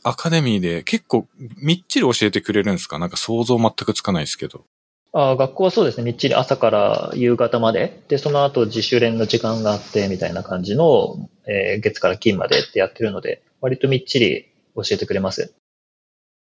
[0.03, 1.27] アカデミーで結構
[1.57, 2.99] みっちり教えてくれるんですか？
[2.99, 4.65] なんか想像全くつかないですけど。
[5.13, 6.03] あ学校はそうですね。
[6.05, 8.01] みっちり朝から夕方まで。
[8.07, 15.53] で、その後自主練の時間があって、みたいな感じの、えー月から金までってやってるので、割とみっちり教えてくれます。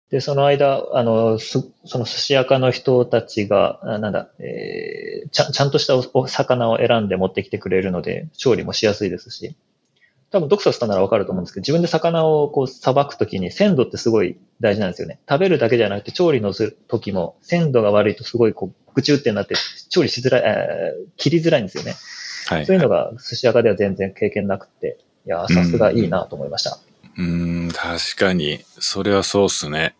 [0.10, 9.56] で、その間、あの、すその寿司屋家の人たちが、あなんだ、えーちゃ、ちゃんとしたおお魚を選んで持ってきてくれるので、調理もしやすいですし、
[10.32, 15.20] 多分ドクサスさんならわかると思うんですけど、自分で魚をこう、さばくときに鮮度ってすごい大事なんですよね。
[15.28, 19.56] 食べるだけじゃなくて、調理のするときも、鮮度が悪いとすごいこう、ぐちゅってなって、
[19.90, 21.96] 調理しづらい、えー切りづらいんですよね。
[22.48, 22.66] はい。
[22.66, 26.78] そういうのが寿司屋家では全然経験なくて、いやー、さすがいいなと思いました。
[27.18, 28.60] うーん、確かに。
[28.80, 29.96] それはそうっすね。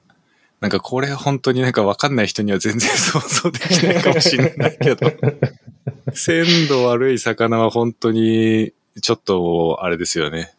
[0.62, 5.12] なんかこれ本当になんかわかんない人には全然想像できないかもしれないけど。
[6.14, 10.54] 鮮度悪い魚は本当にちょっとあれですよね。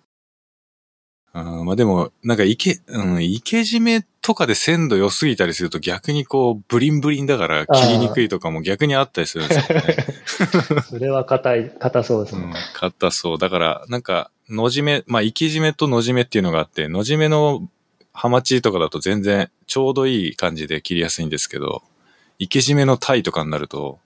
[1.32, 10.82] うん、まあでも、なんか池、うん、池締めとかで鮮度良すぎたりすると逆にこうブリンブリンだから切りにくいとかも逆にあったりするんですよね。
[10.82, 12.42] それは硬い、硬そうですね。
[12.42, 13.38] うん、硬そう。
[13.38, 17.68] だから、なんか、のじめ、まあ、生締めとのじめっていうのがあって、のじめの
[18.12, 21.82] ハマチとかだと全然ちょうどいい感じで切りやすいんですけど、
[22.40, 24.00] 生締めのタイとかになると、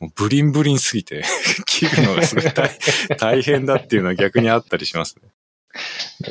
[0.00, 1.22] もうブリンブリンすぎて、
[1.66, 2.70] 切るのがすごい大
[3.18, 5.28] 大変だっていうのは逆にあったりしますね。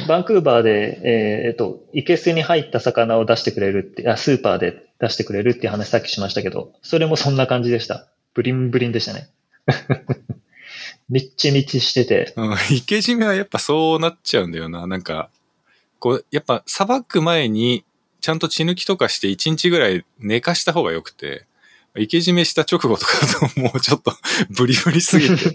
[0.07, 8.07] バンクーバーで、えーえっと、いけすに入った魚を出してくれるって、あ、スーパーで出してくれるっていう話さっきしましたけど、それもそんな感じでした。
[8.33, 9.29] ブリンブリンでしたね。
[11.09, 14.85] みっちみちしてて、うん、生締めはやっぱそうなっちゃうんだよな。
[14.87, 15.29] なんか、
[15.99, 17.83] こう、やっぱ、さばく前に、
[18.21, 21.45] ちゃんと血抜きとかして1日ぐらい寝かした方が良くて、
[21.95, 24.13] 生け締めした直後とかだともうちょっと
[24.49, 25.35] ブリブリすぎて。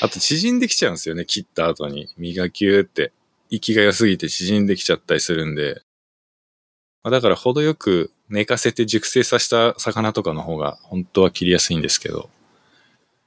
[0.00, 2.08] あと縮んできちゃうんですよね、切った後に。
[2.16, 3.12] 身がキューって、
[3.50, 5.82] 息が良すぎて縮んできちゃったりするんで。
[7.02, 12.30] まあだから程よく寝かせて熟成させた魚とかの方が本当は切りやすいんですけど。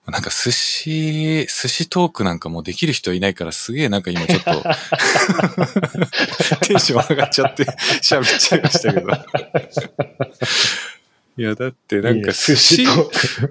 [0.06, 4.52] なんか寿司、寿司トークなんかもうできる人いないからすげえなんか今ちょっと
[6.68, 7.64] テンション上がっちゃって
[8.04, 9.08] 喋っちゃいましたけど。
[11.36, 12.84] いや、だってなんか寿司、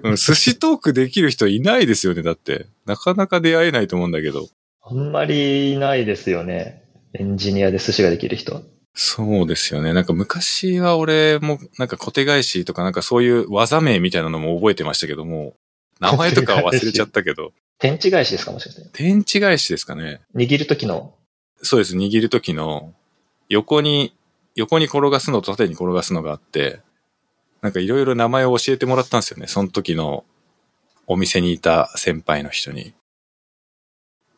[0.02, 2.66] うん寿司トークできる人いないですよね、だって。
[2.86, 4.48] なかなか出会えないと思うんだけど。
[4.82, 6.84] あんまりいないですよね。
[7.14, 8.62] エンジニアで寿司ができる人。
[8.94, 9.94] そうですよね。
[9.94, 15.54] なんか昔は俺もなんか小手返しとかなんかそういう技名みたいなのも覚えてましたけども、
[15.98, 18.88] 名前とかは忘れちゃったけど、天地返しですかもしかして。
[18.92, 20.20] 天地返しですかね。
[20.34, 21.14] 握るときの。
[21.62, 21.96] そうです。
[21.96, 22.92] 握るときの
[23.48, 24.14] 横に、
[24.54, 26.80] 横に転がすのと縦に転がすのがあって、
[27.62, 29.46] なんかいろいろ名前を教えてもらったんですよね。
[29.46, 30.24] その時の
[31.06, 32.92] お店にいた先輩の人に。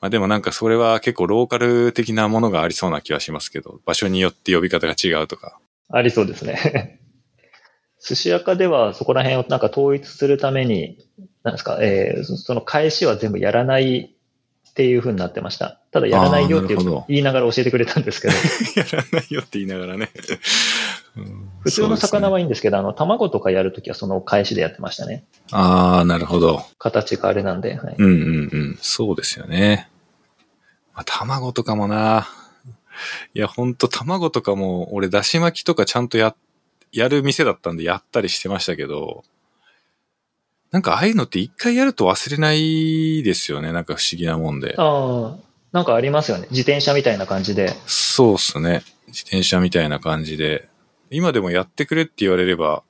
[0.01, 5.59] まあでもなんかそれは結構ローカル的なものがありそうな気はしますけど、場所によって呼び方が違うとか。
[5.89, 7.01] ありそうですね。
[8.07, 10.99] 寿司屋家ではそこら辺をなんか統一するために、
[11.43, 14.14] なんですか、えーその返しは全部やらない
[14.75, 15.81] っていう風になってました。
[15.93, 18.35] ただやらないよって言いながら教えてくれたんですけど、
[18.75, 20.11] やらないよって言いながらね。
[21.17, 25.25] うん普通の魚はいいんですけど、あの、卵とかやるときはその返しでやってましたね。
[25.51, 26.63] ああ、なるほど。
[26.79, 27.77] 形があれなんで。
[27.77, 28.79] はい、うんうんうん。
[28.83, 29.89] そうですよね。
[30.93, 32.29] まあ、卵とかもな。
[33.33, 36.35] いや、ほんと卵とかも、俺、だし巻きとかちゃんとや、
[36.93, 39.25] やる店だったんでやったりしてましたけど、
[40.75, 43.71] なんかああいうのって一回やると忘れないですよね。
[43.71, 44.75] なんか不思議なもんで。
[44.77, 45.37] ああ、
[45.71, 46.49] なんかありますよね。
[46.51, 47.73] 自転車みたいな感じで。
[47.87, 48.83] そうっすね。
[49.07, 50.69] 自転車みたいな感じで。
[51.11, 52.83] 今でもやってくれって言われれば、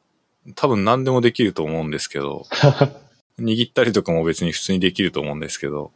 [0.54, 2.46] 多分何でもできると思うんですけど、
[3.38, 5.92] 握ったりとかも別に普通にできると思うんですけど、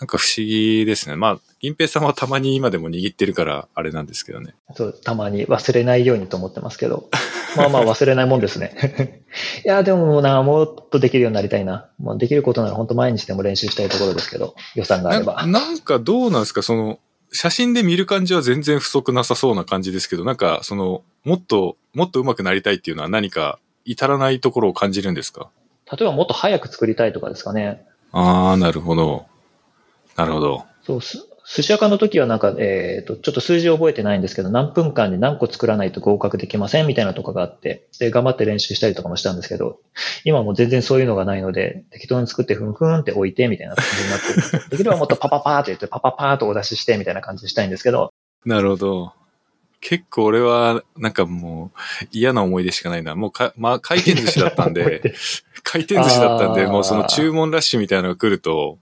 [0.00, 1.16] なんか不思議ですね。
[1.16, 4.54] まあ、銀平さんはたまに今でも握ってるからあれなんですけどね。
[4.74, 7.08] そう、たまに忘れないようにと思ってますけど。
[7.56, 9.22] まあまあ忘れないもんですね。
[9.64, 11.86] いや、でもな、もっとできるようになりたいな。
[11.98, 15.60] もうできることなら本当毎日でも練習したいところですけど、予算があればな。
[15.60, 16.62] なんかどうなんですか？
[16.62, 16.98] その、
[17.32, 25.48] 写真で見る感じは全然不足なさそうな感じですけど、なんかその、もっと、もっと上手くなりたいっていうのは何か至らないところを感じるんですか？
[25.92, 27.84] 例えばもっと早く作りたいとかですかね。
[28.12, 29.26] ああ、なるほど。
[30.20, 30.64] なるほど。
[30.82, 39.80] そう、す寿司屋の時はなんか、えっ、と、ちょっと数字覚えてないんですけど、何分間に何個作らないと合格できませんみたいなとかがあって、で、頑張って練習したりとかもしたんですけど、
[40.24, 44.68] 今もう全然そういうのがないので、適当に作ってふんふんって置いてみたいな感じになってる。
[44.70, 48.12] できればもっとパパパーって言って、パパパーとお出ししてみたいな感じにしたいんですけど、
[48.44, 49.12] なるほど。
[49.80, 53.16] 結構俺は、なんかもう、嫌な思い出しかないな。
[53.16, 55.02] もうか、まあ、回転寿司だったんで、
[55.64, 58.78] 回転寿司だったんで、もうその注文ラッシュみたいなのが来ると、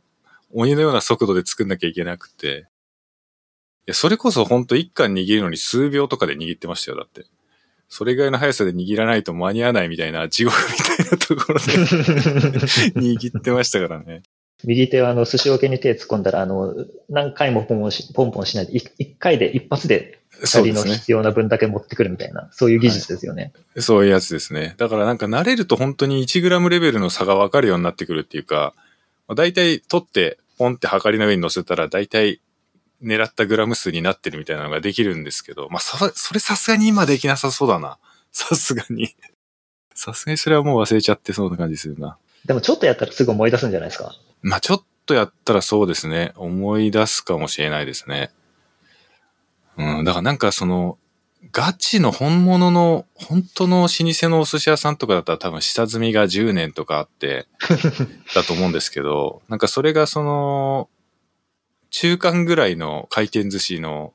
[0.53, 2.67] 鬼のような速度で作んなきゃいけなくて。
[3.87, 7.25] いや、それこそ本当一貫握るのに数秒とかで握ってましたよ、だって。
[7.89, 11.65] それぐらいの速さで握らないと間に合わないみたいな地獄みたいなところで
[13.01, 14.23] 握ってましたからね。
[14.65, 16.75] 右手はあの寿司桶に手突っ込んだら、あの、
[17.09, 20.85] 何回もポンポンしポンポンしないで、い一回で一発で二人の。
[20.85, 23.53] 必要な分だけ持ってくるみたいな、そういう技術ですよね。
[23.79, 24.75] そういうやつですね。
[24.77, 28.75] だからなんか慣れると本当に 1g レベルの差が分かるようになってくるっていうか、
[29.29, 32.41] まあ大体取ってポンって測りの上に乗せたら大体
[33.03, 37.99] 狙ったグラム数になってるみたいなのができるんですけど、まあそそれさすがに今できなさそうだな。
[38.33, 39.15] さすがに。
[39.95, 42.19] さすがにそれはもう忘れちゃってそうな感じするな。
[42.45, 44.15] でもちょっとやったらすぐ思い出すんじゃないですか？
[44.43, 46.33] まあちょっとやったらそうですね。
[46.37, 48.31] 思い出すかもしれないですね。
[49.77, 50.99] うん、だからなんかその、
[51.53, 57.47] ガチの本物の、本当の老舗のお寿司屋さんとかだったら多分下積みが10年とかあって、
[58.35, 60.89] だと思うんですけど、なんかそれがその、
[61.91, 64.13] 中間ぐらいの回転寿司の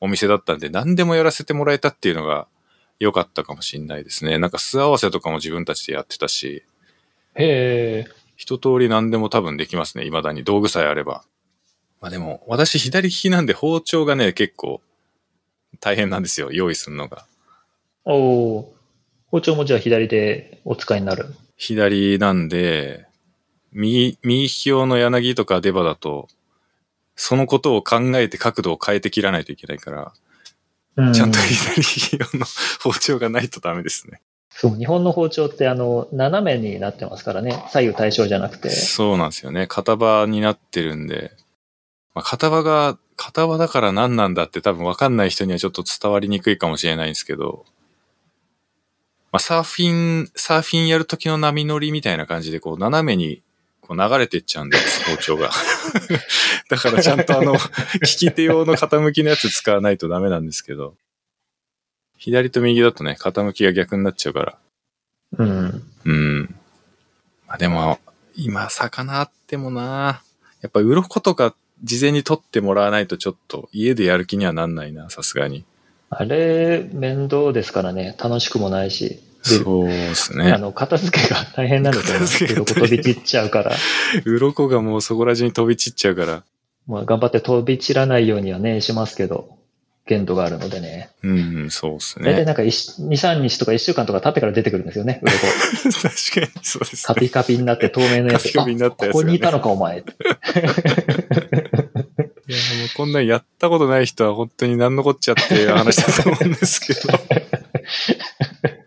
[0.00, 2.48] お店だったんで何でもやらせてもらえたっていうのが
[2.98, 4.38] 良かったかもしれないですね。
[4.38, 6.64] なんか素合わせとかも自分たちでやってたし、
[7.34, 8.10] へえ。
[8.36, 10.04] 一通り何でも多分できますね。
[10.04, 11.24] 未だに道具さえあれば。
[12.00, 14.80] まあでも、私左利きなんで包丁がね、結構
[15.80, 16.52] 大変なんですよ。
[16.52, 17.26] 用意するのが。
[18.04, 18.74] おお。
[19.28, 21.26] 包丁もじゃあ左でお使いになる？
[21.56, 23.06] 左なんで、
[23.72, 26.28] 右、右利き用の柳とか出刃だと、
[27.16, 30.12] そのことを考えて角度を変えて切らないといけないから、
[30.96, 32.44] うんちゃんと左利き用の
[32.82, 34.20] 包丁がないとダメですね。
[34.50, 37.64] そう、日本の包丁ってあの、斜めになってますからね。
[37.70, 38.68] 左右対称じゃなくて。
[38.70, 39.66] そうなんですよね。
[39.68, 41.30] 片刃になってるんで、
[42.14, 47.66] まあ、片刃が片場だから何なんだって多分分かんない人にはちょっと伝わりにくいかもしれないんですけど、
[49.30, 49.92] まあ、サーフィ
[50.22, 53.42] ン、サーフィンやる時の波乗りみたいな感じで、こう、斜めに
[53.82, 55.50] こう流れてっちゃうんです、包丁が。
[56.70, 57.52] だからちゃんとあの、
[58.00, 60.96] 利き手用の傾きのやつ使わないとダメなんですけど、
[62.16, 64.58] 左と右だとね、傾きが逆になっちゃうから。
[65.36, 65.92] うん。
[66.06, 66.54] うん。
[67.46, 68.00] まあでも、
[68.34, 70.22] 今、魚あってもな、
[70.62, 75.64] やっぱ鱗とか事前に取ってもらわないとちょっと家でやる気にはなんないな、さすがに。
[76.10, 78.16] あれ、面倒ですからね。
[78.22, 79.20] 楽しくもないし。
[79.42, 80.52] でそうですね。
[80.52, 82.26] あの、片付けが大変なんですよね。
[82.26, 83.72] 片付けが大変鱗飛び散っちゃうから。
[84.24, 86.42] 鱗がもうそこら中に飛び散っちゃうから。
[86.86, 89.56] まあ、頑張って飛び散らないようにはね、しますけど、
[90.06, 91.10] 限度があるのでね。
[91.22, 92.32] うん、うん、そうですね。
[92.32, 95.38] 大体なんか2、3日とか1週間とか経ってから出てくるんですよね、鱗。
[96.02, 97.20] 確かにそうですカね。
[97.20, 98.42] ピカピになって透明のやつ。
[98.44, 100.02] カピカピになったやつがねあここにいたのか、お前。
[102.50, 107.00] いや、もうこんなんやったことない人は本当に何のこっちゃっていう話だと思うんですけど。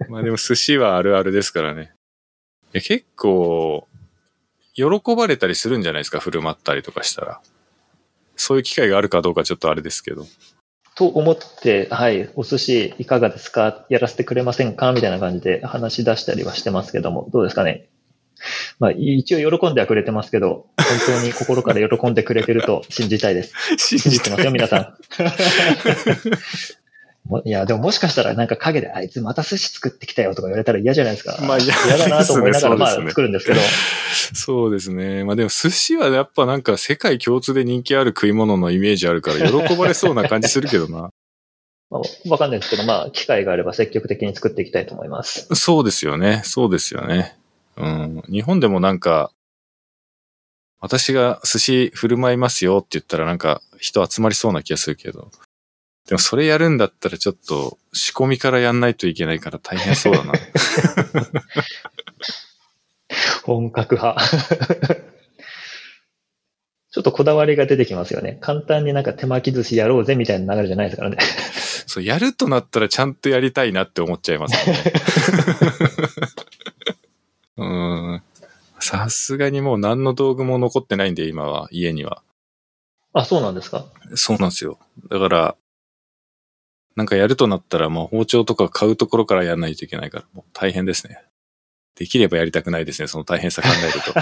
[0.12, 1.94] まあでも寿司はあるあるですからね。
[2.74, 3.88] いや結構、
[4.74, 4.86] 喜
[5.16, 7.40] ばれたりするんじゃないですか、振る舞ったりとかしたら。
[8.36, 10.28] そういう機会があるかどうかちょっとあれですけど。
[10.96, 17.88] と思って、はい、お寿司いかがですかやらせてくれませんかみたいな感じで話し出したりはしてますけども、どうですかね
[18.80, 23.54] まあ、一応喜んではくれてますけど、本当に心から喜んでくれてると信じたいです。
[23.78, 24.94] 信 信じてますよ、皆さん。
[27.26, 31.38] もいや、でももしかしたらなんか陰で、あいつまた寿司作ってきたよとか言われたら嫌じゃないですか。
[31.42, 33.60] まあ嫌嫌だなと思いながら、まあ作るんですけど、
[34.34, 35.24] そうですね。
[35.24, 41.12] まあでも寿司はやっぱなんか世界共通で人気ある食い物のイメージあるから喜ばれそうな感じするけどな。
[41.90, 45.48] まあ、わかんないですけど、まあ、機会があれば積極的に作っていきたいと思います。
[45.54, 46.42] そうですよね。
[46.44, 47.38] そうですよね。
[47.78, 48.24] うん。
[48.30, 49.32] 日本でもなんか、
[50.80, 55.32] 私が寿司振る舞いますよって言ったらなんか人集まりそうな気がするけど。
[56.08, 60.34] でもそれやるんだったらちょっと仕込みからやんないといけないから大変そうだな。
[63.46, 64.22] 本格派。
[66.92, 68.38] ちょっとこだわりが出てきますよね。
[68.42, 71.18] 簡単になんか手巻き寿司やろうぜみたいな流れじゃないですからね。
[71.88, 74.84] そう、やるとなったらちゃんとやりたいなって思っちゃいます、ね。
[77.58, 78.24] うん。
[78.80, 82.22] さすがにもう何の道具も残ってないんで今は、家には。
[83.14, 83.86] あ、そうなんですか？
[84.16, 84.80] そうなんですよ。
[85.10, 85.56] だから、
[86.96, 91.24] なんかやるとなったらもう包丁とか買うところからやらないといけないから、もう大変ですね。
[91.96, 94.14] できればやりたくないですね、その大変さ考えると。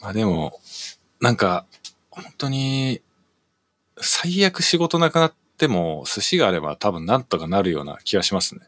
[0.02, 0.60] まあでも、
[1.20, 1.66] なんか、
[2.10, 3.00] 本当に、
[4.00, 8.62] 最悪仕事なくなっても、寿司があれば多分なんとかなるような気がしますね。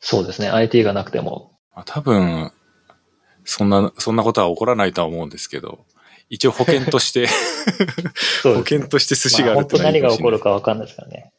[0.00, 0.48] そうですね。
[0.48, 1.52] IT がなくても。
[1.74, 2.52] まあ、多分、
[3.44, 5.84] そんな、そんなことは起こらないとは思うんですけど、
[6.28, 7.28] 一応保険として、 ね
[8.58, 11.32] 険として寿司があるまあ、本当何が起こるかかわかんないですからね。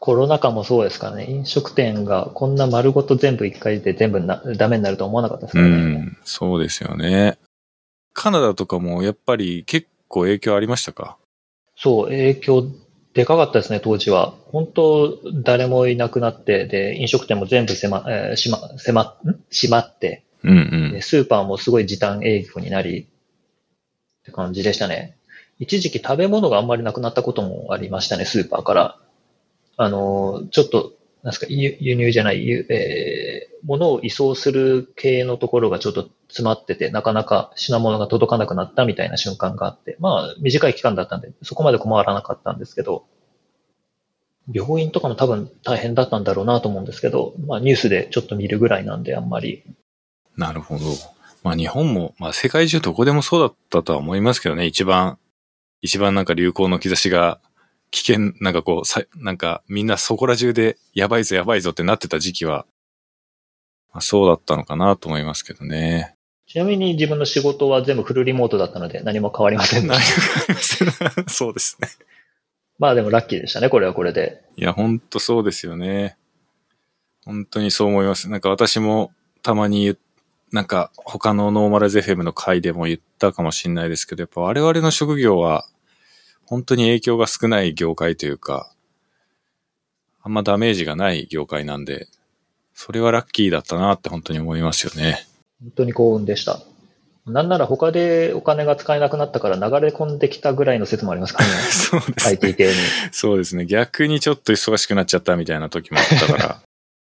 [0.00, 1.30] コロナ禍もそうですからね。
[1.30, 5.76] 飲食店がこんな丸ごと全部一回で全部なダメになると思わなかったですかうらね。
[5.76, 7.38] ん、そうですよね。
[8.12, 11.18] カナダとかもやっぱり結構影響ありましたか？
[11.76, 12.66] そう、影響
[13.14, 14.34] でかかったですね、当時は。
[14.46, 19.38] 本当、誰もいなくなって、で、飲食店も全部狭、えー、しま、狭、ん？
[19.50, 21.02] 閉まって、うんうんで。
[21.02, 23.06] スーパーもすごい時短営業になり、っ
[24.24, 25.16] て感じでしたね。
[25.58, 28.98] 一時期食べ物があんまりなくなったこともありましたね、スーパーから。
[29.76, 43.04] あの、ちょっと、なんですか、輸入じゃない、えー、物を移送する系のところがちょっと詰まってて、なかなか品物が届かなくなったみたいな瞬間があって、まあ、短い期間だったんで、そこまで困らなかったんですけど、
[44.52, 49.62] 病院とかも多分大変だったんだろうなと思うんですけど、まあニュースでちょっと見るぐらいなんであんまり
[50.36, 50.84] なるほど。
[51.42, 55.18] まあ日本も、まあ世界中どこでもそうだったとは思いますけどね、一番、
[55.80, 57.40] 一番なんか流行の兆しが
[57.92, 62.66] 危険、なんかこう、さなんかみんなそこら中でやばいぞやばいぞってなってた時期は、
[63.92, 66.16] まあ、そうだったのかなと思いますけどね。
[66.48, 71.04] ちなみに自分の仕事は全部フルリモートだったので何も変わりませんで何した。
[71.22, 71.88] が そうですね。
[72.78, 74.42] まあでもラッキーでしたね、これはこれで。
[74.56, 76.16] いや、ほんとそうですよね。
[77.24, 78.28] 本当にそう思います。
[78.28, 79.12] なんか私も
[79.42, 79.96] たまに言っ
[80.52, 85.66] なんか他のノーマライズ FM の回でも言ったかもしれないですけど、やっぱ我々の職業は
[86.52, 88.70] 本当に影響が少ない業界というか、
[90.20, 92.08] あんまダメージがない業界なんで、
[92.74, 95.26] それはラッキーだったなって本当に思いますよね。
[95.62, 96.60] 本当に幸運でした。
[97.24, 101.54] なんなら他でお金が使えなくなったから流れ込んできたぐらいの説もありますからね。
[101.72, 102.38] そうですね。
[102.42, 102.72] IT 系に。
[103.12, 103.64] そうですね。
[103.64, 106.62] 逆にちょっと忙しくなっちゃったみたいな時もあったから。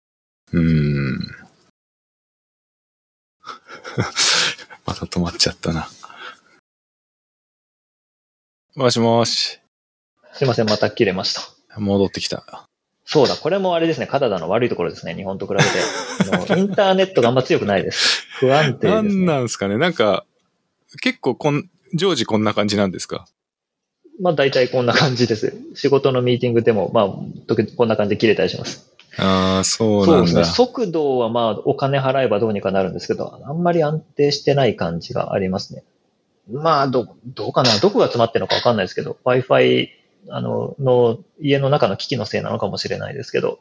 [0.51, 1.17] うーん。
[4.85, 5.87] また止まっちゃったな。
[8.75, 9.59] もしもし。
[10.33, 11.41] すいません、また切れました。
[11.79, 12.67] 戻ってきた。
[13.05, 15.65] そうだ、これもあれですね、カナダの悪いところですね、日本と比べて。
[16.59, 18.27] インターネットがあんま強くないです。
[18.39, 19.25] 不安定なんです、ね。
[19.25, 20.25] なんですかねなんか、
[21.01, 23.25] 結構こん、常時こんな感じなんですか？
[24.21, 25.57] まあ大体こんな感じです。
[25.73, 27.07] 仕事のミーティングでも、まあ、
[27.47, 28.91] 時々こんな感じで切れたりします。
[29.17, 30.13] ああ、そうなんだ。
[30.13, 30.43] そうですね。
[30.43, 35.83] 速度はまあ、お金払えばどうにかなるんですけど、あんまり安定してない感じがありますね。
[36.51, 37.77] まあ、ど、どうかな？
[37.79, 39.89] どこが詰まってるのかわかんないですけど、Wi-Fi、
[40.29, 43.59] あの、の、家の中の機器のせいなのかもしれないですけど、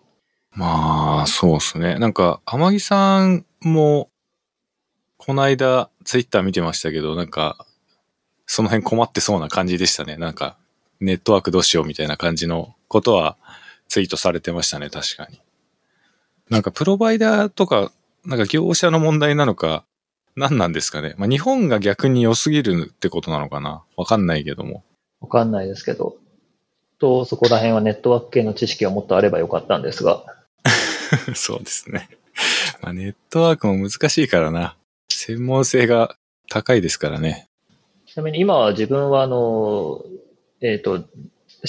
[0.52, 1.98] まあ、そうっすね。
[1.98, 4.10] なんか、天木さんも、
[5.18, 7.66] この間、ツイッター見てましたけど、なんか、
[8.46, 10.16] その辺困ってそうな感じでしたね。
[10.16, 10.56] なんか、
[11.00, 13.36] ネットワークどうしようみたいな感じのことは
[13.88, 15.40] ツイートされてましたね、確かに。
[16.48, 17.92] なんか、プロバイダーとか、
[18.24, 19.84] なんか業者の問題なのか、
[20.38, 21.14] 何なんですかね。
[21.18, 23.82] まあ、日本が逆に良すぎるってことなのかな。
[23.96, 24.84] わかんないけども。
[25.20, 26.16] わかんないですけど、
[26.98, 30.24] と、そこら辺はネットワーク系の知識がもっとあればよかったんですが、
[31.34, 32.08] そうですね。
[32.82, 34.76] まあ、ネットワークも難しいからな。
[35.08, 36.16] 専門性が
[36.48, 37.48] 高いですからね。
[38.06, 40.04] ちなみに今は自分はあの、
[40.60, 41.04] えっ、と、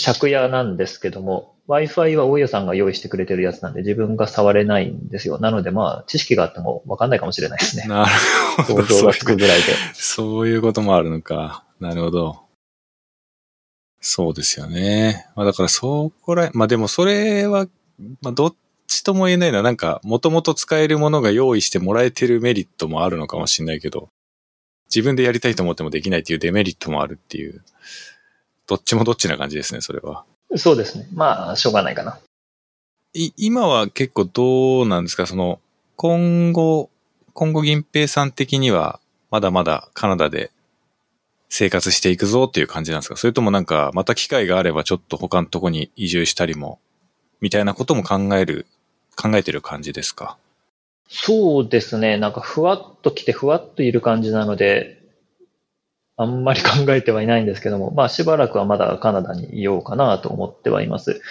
[0.04, 5.38] 借家なんですけども、Wi-Fi は大家さんが用意してくれてるやつなんで自分が触れないんですよ。
[5.38, 7.86] なのでまあ、知識があってもわかんないかもしれないですね。
[7.88, 8.84] なるほど。
[8.88, 9.64] 想像がつくぐらいで。
[9.94, 11.64] そういうこともあるのか。
[11.80, 12.40] なるほど。
[14.02, 15.28] そうですよね。
[15.36, 17.68] まあだからそこら、まあでもそれは、
[18.22, 18.56] まあどっ
[18.88, 24.10] ちとも言えないのはなんか、もともと使えるものが用意してもらえてるメリットもあるのかもしれないけど、
[24.88, 27.64] 自分でやりたいと思ってもできないっていうデメリットもあるっていう、
[28.66, 30.26] どっちもどっちな感じですね、それは。
[30.56, 31.08] そうですね。
[31.14, 32.20] まあ、しょうがないかな。
[33.14, 35.26] い、今は結構どうなんですか？
[35.26, 35.60] その、
[35.96, 36.90] 今後、
[37.34, 39.00] 今後銀平さん的には、
[39.32, 40.52] まだまだカナダで
[41.50, 43.16] 生活していくぞっていう感じなんですか？
[43.16, 46.80] それともなんか、また機会があればちょっと他のとこに移住したりも、
[47.42, 48.66] みたいなことも考える、
[49.16, 50.38] 考えてる感じですか？
[51.08, 52.18] そうですね。
[52.18, 54.99] なんかふわっと来てふわっといる感じなので、
[56.20, 61.22] あんまり考えてはいないんですけども、まあしばらくはまだカナダにいようかなと思ってはいます。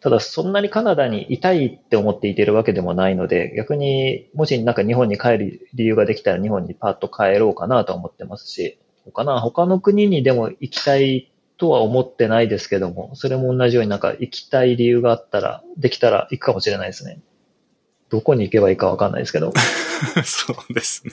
[0.00, 17.20] ただそんなにカナダにいたいって思っていてるわけでもないので、逆にもしなんか日本に帰る理由ができたら日本にパッと帰ろうかなと思ってますし、他な、他の国にでも行きたいとは思ってないですけども、それも同じようになんか行きたい理由があったら、できたら行くかもしれないですね。
[18.10, 19.52] どこに行けばいいかわかんないですけど。
[20.26, 21.12] そうですね。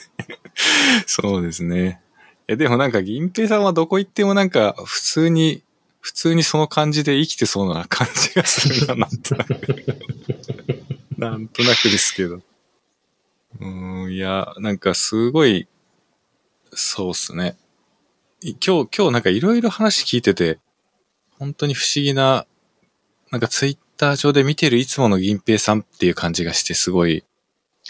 [1.06, 2.00] そうですね。
[2.50, 5.62] え、でもなんか銀平さんはどこ行ってもなんか普通に、
[6.00, 9.54] 普通にその感じで生きてそうな感じがするな、なんとなく。
[11.16, 12.36] なんとなくですけど。
[12.36, 15.68] うーん、いや、なんかすごい、
[16.72, 17.56] そうっすね。
[18.40, 20.58] い今日、今日なんかいろいろ話聞いてて、
[21.38, 22.46] 本当に不思議な、
[23.30, 27.22] なんかツイッター上で見てるいつもの銀平さんっていう感じがしてすごい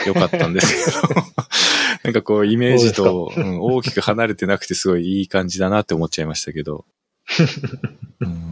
[0.07, 1.15] 良かったんですけど、
[2.05, 6.85] なんかこうイメージと、うん大きく離れてなくてすごいいい感じだなって思っちゃいましたけど。
[8.21, 8.51] うん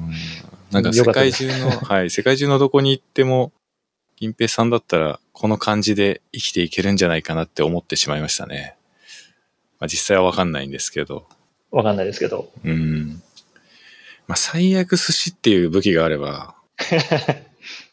[0.70, 3.52] なんか世界中の、 はい、世界中のどこに行っても、
[4.16, 8.76] 銀平さんだったらこの感じで生きていけるんじゃないかなって思ってしまいましたね。
[9.78, 11.26] まあ実際はわかんないんですけど。
[11.70, 12.52] わかんないですけど。
[12.64, 13.22] うん。
[14.26, 16.56] まあ最悪寿司っていう武器があれば、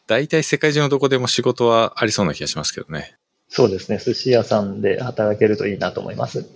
[0.07, 3.15] 大体世界中のどこでも仕事はありそうな気がしますけどね。
[3.47, 3.97] そうですね。
[3.97, 6.45] 寿司屋さんで働けるといいなと思います。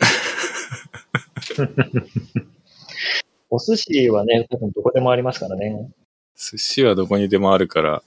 [3.49, 5.91] お寿司はね、多分どこでもありますからね。
[6.35, 8.03] 寿司はどこにでもあるから、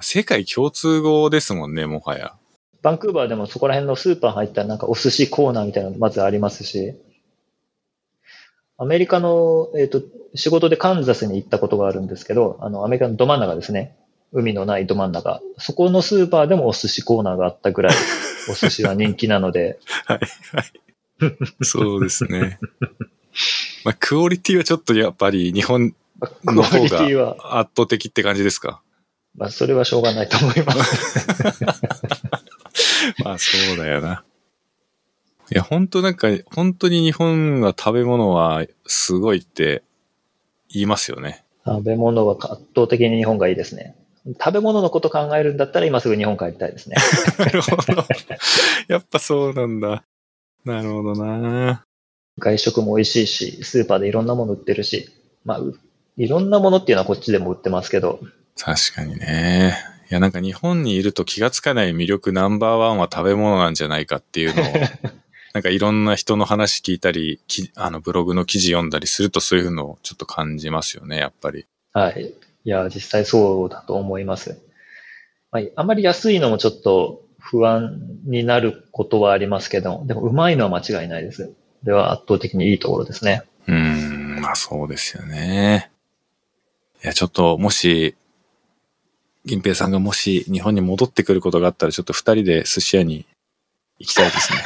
[0.00, 2.34] 世界共通語ですもんね、もはや。
[2.82, 6.94] バンクーバーでもそこら辺のスーパー入ったらなんかお寿司コーナーみたいなのまずありますし、
[8.78, 10.02] アメリカの、えっ、と、
[10.34, 13.96] 仕事でカンザスに行ったことがあるんですけど、あの、アメリカのど真ん中ですね。
[14.32, 15.40] 海のないど真ん中。
[15.58, 17.94] そこのスーパーでもお寿司コーナーがあったぐらい、
[18.50, 20.20] お寿司は人気なので、はい、
[20.52, 20.72] はい。
[21.62, 22.58] そうですね。
[23.84, 25.94] まあ、クオリティはちょっとやっぱり日本
[26.44, 28.82] の方が圧倒的って感じですか？
[29.36, 31.64] まあ、それはしょうがないと思います。
[33.22, 34.24] まあそうだよな。
[35.52, 39.84] いや、本当なんか、本当に日本は食べ物はすごいって
[40.68, 41.44] 言いますよね。
[41.64, 43.94] 食べ物は圧倒的に日本がいいですね。
[44.40, 46.96] 食べ物のこと考えるんだったら今すぐ日本帰りたいですね。
[47.38, 48.04] なるほど。
[48.88, 50.04] やっぱそうなんだ。
[50.64, 51.84] なるほどな。
[52.38, 55.08] 外食も美味しいし、スーパーでいろんなもの売ってるし、
[55.44, 55.78] まあ、う
[56.16, 58.20] いろんなものっていうのはこっちでも売ってますけど、
[58.58, 59.76] 確かにね。
[60.10, 64.64] いや、なんか日本にいると気がつかない魅力ナンバーワンは食べ物なんじゃないかっていうのを、
[65.52, 71.66] なんかいろんな人の話聞いたり、きあのブログの記事読んだりするとそういうのをちょっと感じますよね、やっぱり。
[71.92, 72.32] はい。
[72.66, 74.60] いや、実際そうだと思います。
[75.52, 81.52] まあ、あまり安いのもちょっと不安になることはありますけど、でもうまいのは間違いないです。
[81.84, 83.44] では圧倒的にいいところですね。
[83.68, 85.92] うん、まあそうですよね。
[87.04, 88.16] いや、ちょっともし、
[89.44, 93.26] 銀平さんがもし日本に戻ってくることがあったら、ちょっと二人で寿司屋に
[93.98, 94.58] 行きたいですね。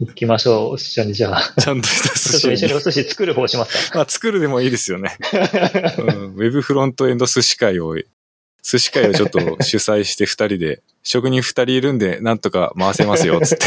[0.00, 0.76] 行きましょう。
[0.76, 1.54] 一緒にじゃあ。
[1.60, 2.64] ちゃんとしたちょっと寿司。
[2.64, 3.98] 一緒にお寿司作る方しますか？
[3.98, 5.16] まあ作るでもいいですよね。
[5.98, 7.96] うん、ウェブフロントエンド寿司会を、
[8.62, 13.66] 寿司会をちょっと主催して二人で、職人二人いるんで、なんとか回せますよ、つって。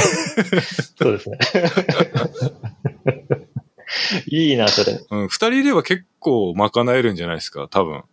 [0.97, 1.37] そうですね。
[4.27, 4.99] いいな、それ。
[5.09, 8.03] うん、二人いれば結構賄えるんじゃないですか、多分。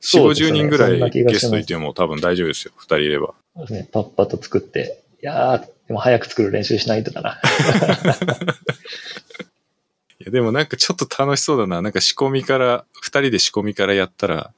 [0.00, 3.34] 四五そうですね十人ぐらいゲストいても多分大丈夫ですよ、二人いれば。
[3.56, 3.88] そうですね。
[3.90, 5.02] パッパと作って。
[5.20, 7.40] いやー、でも早く作る練習しないとだな。
[10.20, 11.82] いや、でもなんかちょっと楽しそうだな。
[11.82, 14.52] なんか仕込みから、二人で仕込みからやったら、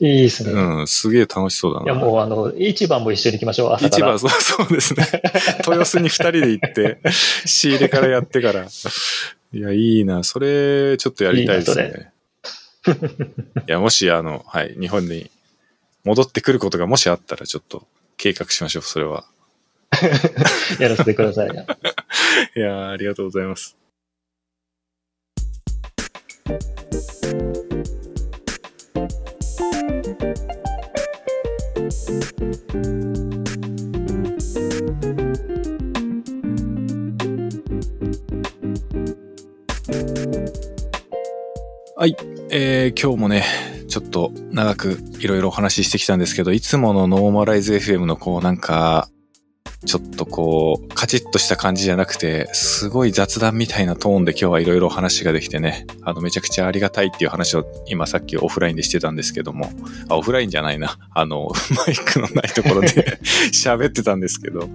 [0.00, 0.52] いいですね。
[0.52, 1.84] うん、すげえ楽しそうだな。
[1.84, 4.18] いや、もうあの、市場も一緒に行きましょう、朝から。
[4.18, 5.06] 市場、そうそうですね。
[5.58, 6.98] 豊洲に二人で行って、
[7.46, 8.64] 仕入れからやってから。
[8.64, 10.24] いや、いいな。
[10.24, 12.12] それ、ちょっとやりたいですいいね。
[13.68, 15.30] いや、もし、あの、はい、日本に
[16.02, 17.86] 戻ってくることがもしあったら、ちょっと
[18.16, 19.24] 計画しましょう、それは。
[20.80, 21.48] やらせてください。
[22.56, 23.76] いやありがとうございます。
[41.96, 42.16] はい、
[42.50, 43.44] えー今日もね、
[43.88, 49.08] ちょっと長くいろいろお話ししてきたんですけど、いつものノーマライズ FM のこうなんか、
[49.84, 59.70] ちょっとこう、カチッとした感じじゃなくて、すごい雑談みたいなトーンで今日はいろいろ話ができてね、あの、めちゃくちゃありがたいっていう話を今さっきオフラインでしてたんですけども、
[60.08, 61.50] あ、オフラインじゃないな、あの、
[61.86, 63.18] マイクのないところで
[63.52, 64.68] 喋ってたんですけど、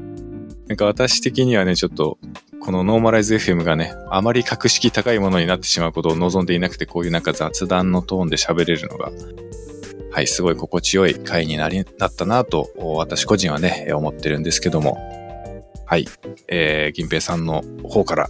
[0.68, 2.20] なんか私的にはね、ちょっと、
[2.62, 9.12] このノーマライズ FM がね、あまり格式高いものになってしまうことを望んでいなくて、こういうなんか雑談のトーンで喋れるのが、
[10.12, 14.98] はい、すごい心地よい回になり、なったなと、私個人はね、思ってるんですけども、
[15.86, 16.08] はい、
[16.48, 18.30] えー、銀平さんの方から、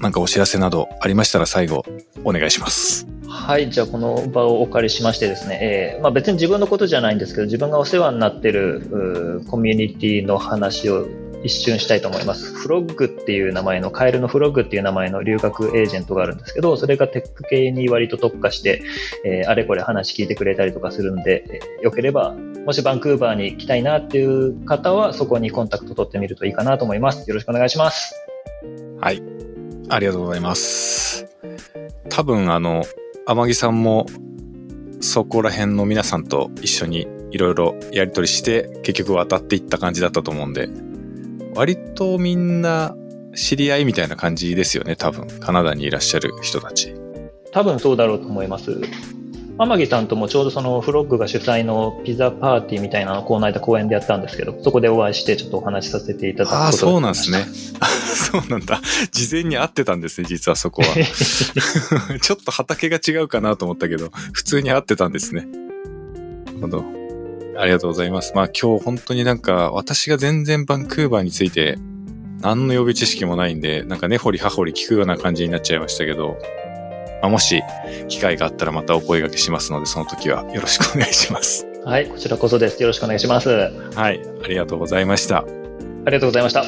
[0.00, 1.84] なんかお知らせなどありましたら最後、
[2.24, 3.06] お願いします。
[3.28, 11.06] はい、じゃあこの場をお借りしましてですね、えーまあ、別に自分のことじゃないんですけど、自分がお世話になってるコミュニティの話を
[11.44, 12.52] 一瞬したいと思います。
[12.54, 18.82] フロッグっていう名前の、カエルのフロッグっていう名前の留学エージェントがあるんですけど、それがテック系に割と特化して、
[19.24, 27.28] えーあれこれ話聞いてくれたりとかするんで、えーよければ、もしバンクーバーに来たいなっていう方は、そこにコンタクト取ってみるといいかなと思います。
[27.28, 28.14] よろしくお願いします。
[29.00, 29.22] はい。
[29.88, 31.26] ありがとうございます。
[32.08, 32.84] 多分あの、
[33.26, 34.06] 天城さんも
[35.00, 40.68] そこら辺の皆さんと一緒にいろいろやり取りして結局渡っていった感じだったと思うんで、
[41.54, 42.96] 割とみんな
[43.34, 45.26] 知り合いみたいな感じですよね、多分。
[45.40, 46.94] カナダにいらっしゃる人たち。
[47.52, 48.80] 多分そうだろうと思います。
[49.58, 57.46] 天城さんともちょうどそのフロッグが主催のピザパーティーみたいなのをこの間公園でやったんですけど、そこでお会いしてちょっとお話しさせていただくことがああ、そうなんですね。
[57.80, 58.80] あそうなんだ。
[59.12, 60.88] 事前に会ってたんですね、実はそこは。
[62.20, 65.46] ちょっと畑が違うかなと思ったけど、普通に会ってたんですね。
[66.46, 67.01] なるほど。
[67.56, 68.32] ありがとうございます。
[68.34, 71.78] まあ今日本当になんか私が全然バンクーバーについて
[72.40, 76.38] 何の予備知識もないんで、なんか根掘り葉掘り聞くような感じになっちゃいましたけど、
[77.22, 77.62] まあ、もし
[78.08, 81.66] 機会があったらまたお声掛けしますので、その時はよろしくお願いします。
[81.84, 82.82] はい、こちらこそです。
[82.82, 83.50] よろしくお願いします。
[83.50, 85.44] あはい、ありがとうございました。
[86.06, 86.64] りがとうございました。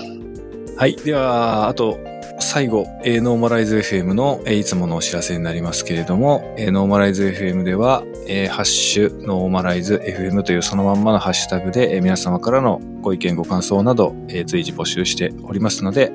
[0.77, 0.97] はい。
[0.97, 1.99] では、あと、
[2.41, 16.13] 最後、えーノーマライズ FM の、えーいつものお知らせになりますけれども、えーノーマライズ FM では、えーハッシュ、ノーマライズ FM というそのまんまのハッシュタグで、えー皆様からのご意見、ご感想など、えー随時募集しておりますので、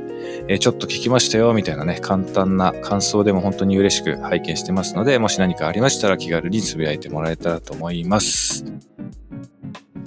[0.47, 8.65] えーちょっと聞きましたよ、みたいなね、簡単な感想でも本当に嬉しく拝見してますので、もし何かありましたら気軽につぶやいてもらえたらと思います。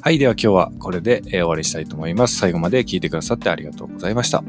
[0.03, 0.19] はい。
[0.19, 2.37] では今日はこれで、え終わりしたいと思います。
[2.37, 4.43] 最後まで聞いてくださってありがとうございました。